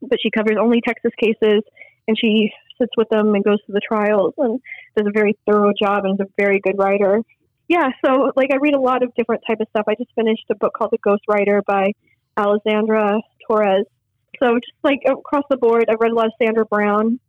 but 0.00 0.18
she 0.22 0.30
covers 0.30 0.56
only 0.60 0.80
Texas 0.86 1.12
cases, 1.20 1.62
and 2.06 2.16
she 2.18 2.50
sits 2.80 2.92
with 2.96 3.08
them 3.08 3.34
and 3.34 3.44
goes 3.44 3.58
to 3.66 3.72
the 3.72 3.80
trials 3.80 4.34
and 4.38 4.60
does 4.96 5.06
a 5.06 5.12
very 5.12 5.36
thorough 5.46 5.72
job 5.80 6.04
and 6.04 6.20
is 6.20 6.26
a 6.26 6.30
very 6.36 6.60
good 6.60 6.78
writer 6.78 7.22
yeah, 7.68 7.88
so 8.04 8.32
like 8.36 8.50
I 8.52 8.56
read 8.56 8.74
a 8.74 8.80
lot 8.80 9.02
of 9.02 9.14
different 9.14 9.42
type 9.46 9.60
of 9.60 9.68
stuff. 9.70 9.84
I 9.88 9.94
just 9.94 10.10
finished 10.14 10.44
a 10.50 10.54
book 10.54 10.72
called 10.74 10.90
The 10.92 10.98
Ghost 10.98 11.22
Writer 11.28 11.62
by 11.66 11.92
Alexandra 12.36 13.20
Torres. 13.46 13.86
So 14.42 14.54
just 14.56 14.72
like 14.82 15.00
across 15.06 15.44
the 15.50 15.56
board, 15.56 15.86
I've 15.88 16.00
read 16.00 16.12
a 16.12 16.14
lot 16.14 16.26
of 16.26 16.32
Sandra 16.42 16.64
Brown. 16.66 17.20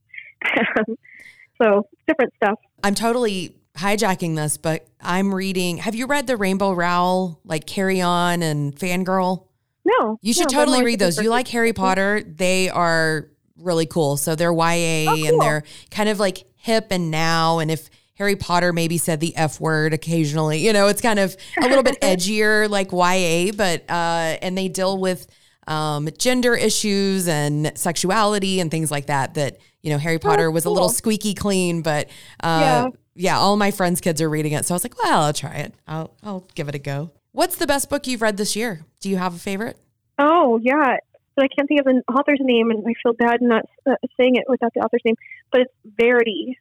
so 1.61 1.87
different 2.07 2.33
stuff. 2.35 2.59
I'm 2.83 2.95
totally 2.95 3.55
hijacking 3.77 4.35
this, 4.35 4.57
but 4.57 4.87
I'm 5.01 5.33
reading. 5.33 5.77
Have 5.77 5.95
you 5.95 6.07
read 6.07 6.27
the 6.27 6.37
Rainbow 6.37 6.73
Rowell, 6.73 7.39
like 7.45 7.65
Carry 7.65 8.01
On 8.01 8.41
and 8.41 8.75
Fangirl? 8.75 9.45
No, 9.85 10.17
You 10.21 10.33
should 10.33 10.51
no, 10.51 10.59
totally 10.59 10.83
read 10.83 10.99
those. 10.99 11.21
You 11.21 11.29
like 11.29 11.47
Harry 11.49 11.73
Potter? 11.73 12.23
They 12.25 12.69
are 12.69 13.29
really 13.57 13.85
cool. 13.85 14.15
So 14.17 14.35
they're 14.35 14.53
YA 14.53 15.11
Oh, 15.11 15.25
and 15.25 15.41
they're 15.41 15.63
kind 15.91 16.07
of 16.07 16.19
like 16.19 16.45
hip 16.55 16.87
and 16.89 17.11
now. 17.11 17.59
And 17.59 17.69
if 17.69 17.89
Harry 18.15 18.35
Potter 18.35 18.71
maybe 18.73 18.97
said 18.97 19.19
the 19.19 19.35
F 19.35 19.59
word 19.59 19.93
occasionally, 19.93 20.59
you 20.59 20.71
know, 20.73 20.87
it's 20.87 21.01
kind 21.01 21.19
of 21.19 21.35
a 21.57 21.67
little 21.67 21.83
bit 21.83 21.99
edgier 22.01 22.69
like 22.69 22.91
YA, 22.91 23.51
but 23.55 23.89
uh 23.89 24.37
and 24.41 24.57
they 24.57 24.67
deal 24.67 24.97
with 24.97 25.27
um 25.67 26.09
gender 26.17 26.55
issues 26.55 27.27
and 27.27 27.71
sexuality 27.77 28.59
and 28.59 28.69
things 28.69 28.91
like 28.91 29.07
that 29.07 29.33
that, 29.35 29.57
you 29.81 29.89
know, 29.91 29.97
Harry 29.97 30.19
Potter 30.19 30.51
was 30.51 30.65
a 30.65 30.69
little 30.69 30.89
Oh, 30.89 30.91
squeaky 30.91 31.33
clean, 31.33 31.81
but 31.81 32.07
uh 32.43 32.59
Yeah. 32.61 32.87
yeah, 33.15 33.37
all 33.37 33.57
my 33.57 33.71
friends' 33.71 33.99
kids 34.01 34.21
are 34.21 34.29
reading 34.29 34.51
it. 34.53 34.65
So 34.65 34.73
I 34.73 34.75
was 34.75 34.83
like, 34.83 35.01
well, 35.03 35.21
I'll 35.23 35.33
try 35.33 35.55
it. 35.55 35.73
I'll 35.87 36.13
I'll 36.23 36.47
give 36.55 36.69
it 36.69 36.75
a 36.75 36.79
go. 36.79 37.11
What's 37.31 37.55
the 37.55 37.65
best 37.65 37.89
book 37.89 38.05
you've 38.05 38.21
read 38.21 38.37
this 38.37 38.55
year? 38.55 38.81
Do 39.01 39.09
you 39.09 39.17
have 39.17 39.33
a 39.35 39.39
favorite? 39.39 39.77
Oh 40.19 40.59
yeah, 40.61 40.97
but 41.35 41.45
I 41.45 41.47
can't 41.47 41.67
think 41.67 41.79
of 41.81 41.87
an 41.87 42.03
author's 42.07 42.37
name, 42.41 42.69
and 42.69 42.83
I 42.87 42.93
feel 43.01 43.13
bad 43.13 43.41
not 43.41 43.63
uh, 43.89 43.95
saying 44.19 44.35
it 44.35 44.43
without 44.47 44.71
the 44.75 44.81
author's 44.81 45.01
name. 45.03 45.15
But 45.51 45.61
it's 45.61 45.73
Verity. 45.99 46.59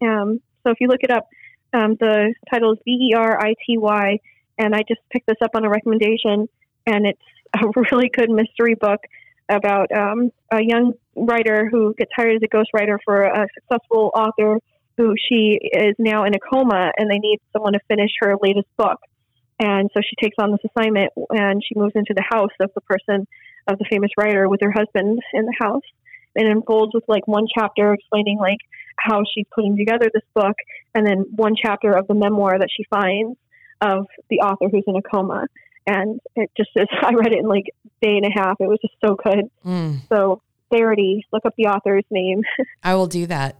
Um, 0.00 0.40
so 0.64 0.70
if 0.70 0.78
you 0.80 0.88
look 0.88 1.02
it 1.02 1.10
up, 1.10 1.28
um, 1.72 1.96
the 1.98 2.34
title 2.50 2.72
is 2.72 2.78
V 2.84 2.90
E 2.90 3.14
R 3.16 3.40
I 3.40 3.54
T 3.66 3.78
Y, 3.78 4.18
and 4.58 4.74
I 4.74 4.80
just 4.86 5.00
picked 5.10 5.26
this 5.26 5.38
up 5.42 5.52
on 5.54 5.64
a 5.64 5.70
recommendation, 5.70 6.48
and 6.86 7.06
it's 7.06 7.20
a 7.54 7.66
really 7.90 8.10
good 8.12 8.30
mystery 8.30 8.74
book 8.74 9.00
about 9.48 9.90
um, 9.92 10.30
a 10.50 10.62
young 10.62 10.92
writer 11.16 11.68
who 11.70 11.94
gets 11.94 12.10
hired 12.16 12.36
as 12.36 12.42
a 12.42 12.48
ghostwriter 12.48 12.96
for 13.04 13.22
a 13.22 13.46
successful 13.54 14.10
author 14.14 14.58
who 14.96 15.14
she 15.28 15.58
is 15.72 15.94
now 15.98 16.24
in 16.24 16.34
a 16.34 16.38
coma, 16.38 16.92
and 16.96 17.10
they 17.10 17.18
need 17.18 17.40
someone 17.52 17.72
to 17.72 17.80
finish 17.88 18.10
her 18.20 18.34
latest 18.40 18.68
book. 18.76 18.98
And 19.58 19.90
so 19.94 20.00
she 20.00 20.16
takes 20.20 20.36
on 20.40 20.50
this 20.50 20.60
assignment 20.70 21.12
and 21.30 21.62
she 21.64 21.78
moves 21.78 21.92
into 21.94 22.14
the 22.14 22.24
house 22.28 22.50
of 22.60 22.70
the 22.74 22.80
person, 22.80 23.26
of 23.68 23.78
the 23.78 23.86
famous 23.88 24.10
writer 24.18 24.48
with 24.48 24.60
her 24.60 24.72
husband 24.72 25.20
in 25.32 25.44
the 25.44 25.54
house. 25.60 25.84
And 26.34 26.48
it 26.48 26.50
unfolds 26.50 26.92
with 26.94 27.04
like 27.06 27.28
one 27.28 27.46
chapter 27.54 27.94
explaining 27.94 28.38
like 28.38 28.58
how 28.96 29.22
she's 29.34 29.46
putting 29.54 29.76
together 29.76 30.10
this 30.12 30.22
book 30.34 30.56
and 30.94 31.06
then 31.06 31.24
one 31.34 31.54
chapter 31.60 31.96
of 31.96 32.06
the 32.06 32.14
memoir 32.14 32.58
that 32.58 32.68
she 32.74 32.84
finds 32.90 33.36
of 33.80 34.06
the 34.30 34.36
author 34.36 34.68
who's 34.70 34.84
in 34.86 34.96
a 34.96 35.02
coma. 35.02 35.46
And 35.86 36.20
it 36.36 36.50
just 36.56 36.70
is, 36.76 36.88
I 37.02 37.12
read 37.14 37.32
it 37.32 37.38
in 37.38 37.46
like 37.46 37.66
a 37.84 38.06
day 38.06 38.16
and 38.16 38.26
a 38.26 38.30
half. 38.34 38.60
It 38.60 38.68
was 38.68 38.78
just 38.80 38.94
so 39.04 39.16
good. 39.16 39.50
Mm. 39.64 40.00
So 40.08 40.42
Verity, 40.72 41.26
look 41.32 41.44
up 41.44 41.54
the 41.56 41.66
author's 41.66 42.04
name. 42.10 42.42
I 42.82 42.94
will 42.94 43.06
do 43.06 43.26
that. 43.26 43.56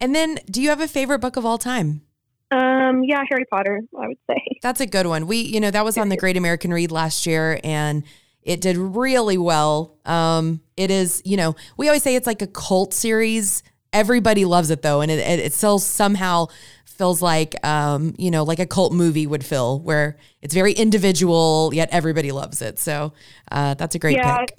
And 0.00 0.14
then, 0.14 0.38
do 0.50 0.62
you 0.62 0.70
have 0.70 0.80
a 0.80 0.88
favorite 0.88 1.20
book 1.20 1.36
of 1.36 1.44
all 1.44 1.58
time? 1.58 2.02
um, 2.50 3.04
yeah, 3.04 3.22
Harry 3.30 3.44
Potter, 3.44 3.82
I 3.98 4.08
would 4.08 4.18
say. 4.28 4.42
That's 4.62 4.80
a 4.80 4.86
good 4.86 5.06
one. 5.06 5.26
We, 5.26 5.38
you 5.38 5.60
know, 5.60 5.70
that 5.70 5.84
was 5.84 5.96
on 5.96 6.08
the 6.08 6.16
Great 6.16 6.36
American 6.36 6.72
Read 6.72 6.90
last 6.90 7.26
year 7.26 7.60
and 7.62 8.04
it 8.42 8.60
did 8.60 8.76
really 8.76 9.38
well. 9.38 9.98
Um, 10.04 10.60
it 10.76 10.90
is, 10.90 11.22
you 11.24 11.36
know, 11.36 11.54
we 11.76 11.88
always 11.88 12.02
say 12.02 12.16
it's 12.16 12.26
like 12.26 12.42
a 12.42 12.46
cult 12.46 12.94
series. 12.94 13.62
Everybody 13.92 14.44
loves 14.44 14.70
it 14.70 14.82
though. 14.82 15.00
And 15.00 15.10
it, 15.10 15.18
it, 15.18 15.38
it 15.40 15.52
still 15.52 15.78
somehow 15.78 16.46
feels 16.84 17.22
like, 17.22 17.54
um, 17.64 18.14
you 18.18 18.30
know, 18.30 18.44
like 18.44 18.58
a 18.58 18.66
cult 18.66 18.92
movie 18.92 19.26
would 19.26 19.44
feel 19.44 19.80
where 19.80 20.18
it's 20.42 20.54
very 20.54 20.72
individual, 20.72 21.70
yet 21.72 21.88
everybody 21.92 22.30
loves 22.30 22.60
it. 22.60 22.78
So 22.78 23.14
uh, 23.50 23.74
that's 23.74 23.94
a 23.94 23.98
great 23.98 24.18
Yeah, 24.18 24.38
pick. 24.38 24.58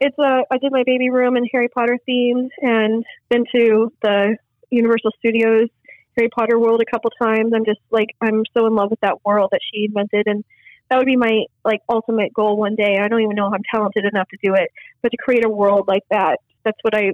it's 0.00 0.18
a 0.18 0.42
I 0.50 0.58
did 0.58 0.72
my 0.72 0.82
baby 0.84 1.10
room 1.10 1.36
in 1.36 1.46
Harry 1.52 1.68
Potter 1.68 1.98
themed 2.08 2.48
and 2.60 3.04
been 3.30 3.44
to 3.54 3.92
the 4.02 4.36
Universal 4.70 5.12
Studios 5.18 5.68
Harry 6.16 6.28
Potter 6.28 6.58
world 6.58 6.82
a 6.82 6.90
couple 6.90 7.10
times. 7.22 7.52
I'm 7.54 7.64
just 7.64 7.80
like 7.90 8.08
I'm 8.20 8.42
so 8.52 8.66
in 8.66 8.74
love 8.74 8.90
with 8.90 9.00
that 9.00 9.24
world 9.24 9.50
that 9.52 9.60
she 9.72 9.84
invented 9.84 10.26
and 10.26 10.44
that 10.90 10.98
would 10.98 11.06
be 11.06 11.16
my 11.16 11.44
like 11.64 11.80
ultimate 11.88 12.32
goal 12.34 12.56
one 12.56 12.74
day. 12.74 12.98
I 13.00 13.08
don't 13.08 13.20
even 13.22 13.36
know 13.36 13.46
if 13.46 13.54
I'm 13.54 13.62
talented 13.72 14.04
enough 14.04 14.28
to 14.28 14.36
do 14.42 14.54
it, 14.54 14.70
but 15.02 15.10
to 15.10 15.16
create 15.16 15.44
a 15.44 15.48
world 15.48 15.86
like 15.88 16.02
that. 16.10 16.38
That's 16.64 16.78
what 16.82 16.96
I 16.96 17.12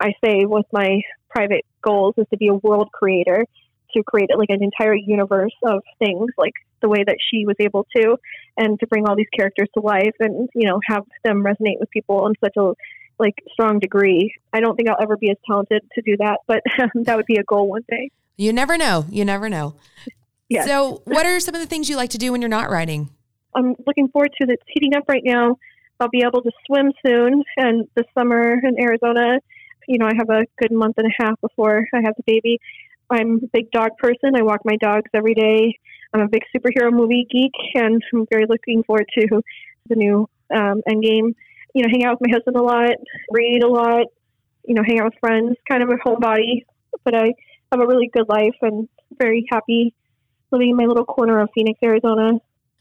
I, 0.00 0.12
say 0.24 0.44
with 0.44 0.66
my 0.72 1.00
private 1.28 1.64
goals 1.82 2.14
is 2.16 2.26
to 2.30 2.36
be 2.36 2.48
a 2.48 2.54
world 2.54 2.90
creator, 2.92 3.44
to 3.96 4.02
create 4.02 4.30
like 4.36 4.50
an 4.50 4.62
entire 4.62 4.94
universe 4.94 5.54
of 5.64 5.82
things 5.98 6.30
like 6.36 6.52
the 6.82 6.88
way 6.88 7.04
that 7.06 7.16
she 7.30 7.46
was 7.46 7.56
able 7.58 7.86
to 7.96 8.16
and 8.56 8.78
to 8.80 8.86
bring 8.86 9.08
all 9.08 9.16
these 9.16 9.28
characters 9.34 9.68
to 9.74 9.80
life 9.80 10.14
and 10.20 10.48
you 10.54 10.68
know 10.68 10.80
have 10.86 11.04
them 11.24 11.42
resonate 11.42 11.80
with 11.80 11.90
people 11.90 12.20
on 12.20 12.34
such 12.44 12.56
a 12.58 12.72
like 13.18 13.34
strong 13.52 13.78
degree. 13.78 14.34
I 14.52 14.60
don't 14.60 14.76
think 14.76 14.88
I'll 14.88 15.02
ever 15.02 15.16
be 15.16 15.30
as 15.30 15.36
talented 15.46 15.82
to 15.94 16.02
do 16.02 16.16
that, 16.18 16.40
but 16.46 16.62
that 17.04 17.16
would 17.16 17.26
be 17.26 17.36
a 17.36 17.44
goal 17.44 17.68
one 17.68 17.84
day. 17.88 18.10
You 18.36 18.52
never 18.52 18.76
know. 18.76 19.06
You 19.08 19.24
never 19.24 19.48
know. 19.48 19.76
Yes. 20.48 20.66
So, 20.66 21.02
what 21.04 21.26
are 21.26 21.40
some 21.40 21.54
of 21.54 21.60
the 21.60 21.66
things 21.66 21.88
you 21.88 21.96
like 21.96 22.10
to 22.10 22.18
do 22.18 22.32
when 22.32 22.40
you're 22.40 22.48
not 22.48 22.70
writing? 22.70 23.10
I'm 23.54 23.74
looking 23.86 24.08
forward 24.08 24.30
to 24.40 24.48
it. 24.48 24.50
It's 24.50 24.62
heating 24.68 24.94
up 24.94 25.04
right 25.08 25.22
now. 25.24 25.56
I'll 25.98 26.10
be 26.10 26.22
able 26.26 26.42
to 26.42 26.50
swim 26.66 26.92
soon, 27.04 27.42
and 27.56 27.88
this 27.94 28.04
summer 28.16 28.52
in 28.52 28.78
Arizona, 28.78 29.40
you 29.86 29.98
know, 29.98 30.06
I 30.06 30.12
have 30.16 30.30
a 30.30 30.44
good 30.60 30.72
month 30.72 30.98
and 30.98 31.06
a 31.06 31.22
half 31.22 31.40
before 31.40 31.86
I 31.94 32.00
have 32.04 32.14
the 32.16 32.22
baby. 32.26 32.58
I'm 33.10 33.40
a 33.42 33.46
big 33.52 33.70
dog 33.70 33.90
person. 33.98 34.34
I 34.34 34.42
walk 34.42 34.60
my 34.64 34.76
dogs 34.76 35.10
every 35.14 35.34
day. 35.34 35.78
I'm 36.12 36.22
a 36.22 36.28
big 36.28 36.42
superhero 36.54 36.92
movie 36.92 37.26
geek, 37.30 37.52
and 37.74 38.02
I'm 38.12 38.26
very 38.30 38.46
looking 38.48 38.82
forward 38.82 39.06
to 39.18 39.42
the 39.88 39.94
new 39.94 40.28
um, 40.54 40.82
Endgame. 40.88 41.34
You 41.74 41.82
know, 41.82 41.88
hang 41.90 42.04
out 42.04 42.20
with 42.20 42.28
my 42.28 42.34
husband 42.34 42.56
a 42.56 42.62
lot, 42.62 42.96
read 43.30 43.62
a 43.62 43.68
lot, 43.68 44.06
you 44.64 44.74
know, 44.74 44.82
hang 44.86 45.00
out 45.00 45.06
with 45.06 45.20
friends, 45.20 45.56
kind 45.68 45.82
of 45.82 45.90
a 45.90 45.96
homebody. 45.96 46.64
But 47.04 47.14
I 47.14 47.34
have 47.70 47.80
a 47.80 47.86
really 47.86 48.08
good 48.12 48.28
life 48.28 48.56
and 48.62 48.88
very 49.18 49.46
happy 49.50 49.94
living 50.50 50.70
in 50.70 50.76
my 50.76 50.84
little 50.84 51.04
corner 51.04 51.40
of 51.40 51.50
Phoenix, 51.54 51.78
Arizona. 51.84 52.32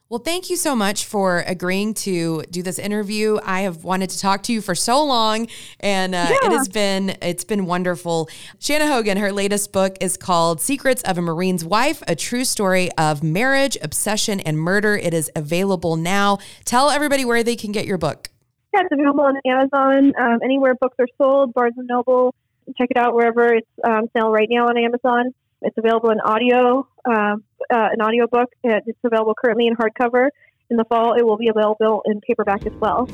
Well, 0.07 0.19
thank 0.19 0.51
you 0.51 0.55
so 0.55 0.75
much 0.75 1.05
for 1.05 1.39
agreeing 1.47 1.95
to 1.95 2.43
do 2.51 2.61
this 2.61 2.77
interview. 2.77 3.39
I 3.43 3.61
have 3.61 3.83
wanted 3.83 4.11
to 4.11 4.19
talk 4.19 4.43
to 4.43 4.53
you 4.53 4.61
for 4.61 4.75
so 4.75 5.03
long, 5.03 5.47
and 5.79 6.13
uh, 6.13 6.27
it 6.29 6.51
has 6.51 6.67
been 6.67 7.17
it's 7.23 7.43
been 7.43 7.65
wonderful. 7.65 8.29
Shanna 8.59 8.85
Hogan, 8.85 9.17
her 9.17 9.31
latest 9.31 9.73
book 9.73 9.97
is 10.01 10.15
called 10.15 10.61
"Secrets 10.61 11.01
of 11.01 11.17
a 11.17 11.23
Marine's 11.23 11.65
Wife: 11.65 12.03
A 12.07 12.15
True 12.15 12.45
Story 12.45 12.91
of 12.99 13.23
Marriage, 13.23 13.79
Obsession, 13.81 14.39
and 14.41 14.59
Murder." 14.59 14.95
It 14.95 15.15
is 15.15 15.31
available 15.35 15.95
now. 15.95 16.37
Tell 16.65 16.91
everybody 16.91 17.25
where 17.25 17.41
they 17.41 17.55
can 17.55 17.71
get 17.71 17.87
your 17.87 17.97
book. 17.97 18.29
Yeah, 18.75 18.81
it's 18.81 18.91
available 18.91 19.23
on 19.23 19.37
Amazon, 19.43 20.13
um, 20.19 20.39
anywhere 20.43 20.75
books 20.75 20.97
are 20.99 21.07
sold, 21.17 21.51
Barnes 21.55 21.79
and 21.79 21.87
Noble. 21.87 22.35
Check 22.77 22.91
it 22.91 22.97
out 22.97 23.15
wherever 23.15 23.55
it's 23.55 23.67
um, 23.83 24.07
sale 24.15 24.29
right 24.29 24.49
now 24.51 24.67
on 24.67 24.77
Amazon. 24.77 25.33
It's 25.65 25.77
available 25.77 26.11
in 26.11 26.19
audio, 26.21 26.87
um, 27.05 27.43
uh, 27.73 27.89
an 27.91 27.99
audio 27.99 28.27
book. 28.27 28.49
It's 28.63 28.99
available 29.03 29.33
currently 29.33 29.67
in 29.67 29.75
hardcover. 29.75 30.29
In 30.69 30.77
the 30.77 30.85
fall, 30.85 31.13
it 31.13 31.25
will 31.25 31.37
be 31.37 31.49
available 31.49 32.03
in 32.05 32.21
paperback 32.21 32.65
as 32.65 32.73
well. 32.73 33.09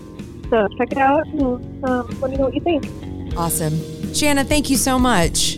So 0.49 0.67
check 0.77 0.91
it 0.91 0.97
out 0.97 1.25
and 1.27 1.85
um, 1.85 2.19
let 2.19 2.31
me 2.31 2.37
know 2.37 2.43
what 2.43 2.53
you 2.53 2.61
think. 2.61 2.85
Awesome, 3.37 4.13
Shanna. 4.13 4.43
Thank 4.43 4.69
you 4.69 4.75
so 4.75 4.99
much. 4.99 5.55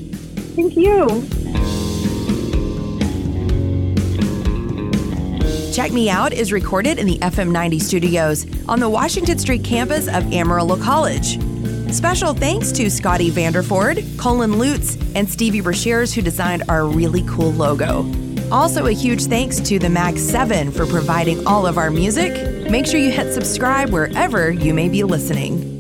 Thank 0.55 0.75
you. 0.75 1.07
Check 5.73 5.91
Me 5.91 6.07
Out 6.07 6.33
is 6.33 6.51
recorded 6.51 6.99
in 6.99 7.07
the 7.07 7.17
FM90 7.17 7.81
studios 7.81 8.45
on 8.69 8.79
the 8.79 8.87
Washington 8.87 9.39
Street 9.39 9.63
campus 9.63 10.07
of 10.07 10.31
Amarillo 10.31 10.77
College. 10.77 11.39
Special 11.93 12.33
thanks 12.33 12.71
to 12.71 12.89
Scotty 12.89 13.29
Vanderford, 13.29 14.17
Colin 14.17 14.57
Lutz, 14.57 14.97
and 15.13 15.29
Stevie 15.29 15.61
Brashears 15.61 16.11
who 16.11 16.23
designed 16.23 16.63
our 16.67 16.87
really 16.87 17.23
cool 17.27 17.51
logo. 17.51 18.11
Also, 18.51 18.87
a 18.87 18.91
huge 18.91 19.25
thanks 19.25 19.59
to 19.59 19.77
the 19.77 19.91
Mag 19.91 20.17
7 20.17 20.71
for 20.71 20.87
providing 20.87 21.45
all 21.45 21.67
of 21.67 21.77
our 21.77 21.91
music. 21.91 22.67
Make 22.67 22.87
sure 22.87 22.99
you 22.99 23.11
hit 23.11 23.31
subscribe 23.31 23.91
wherever 23.91 24.51
you 24.51 24.73
may 24.73 24.89
be 24.89 25.03
listening. 25.03 25.72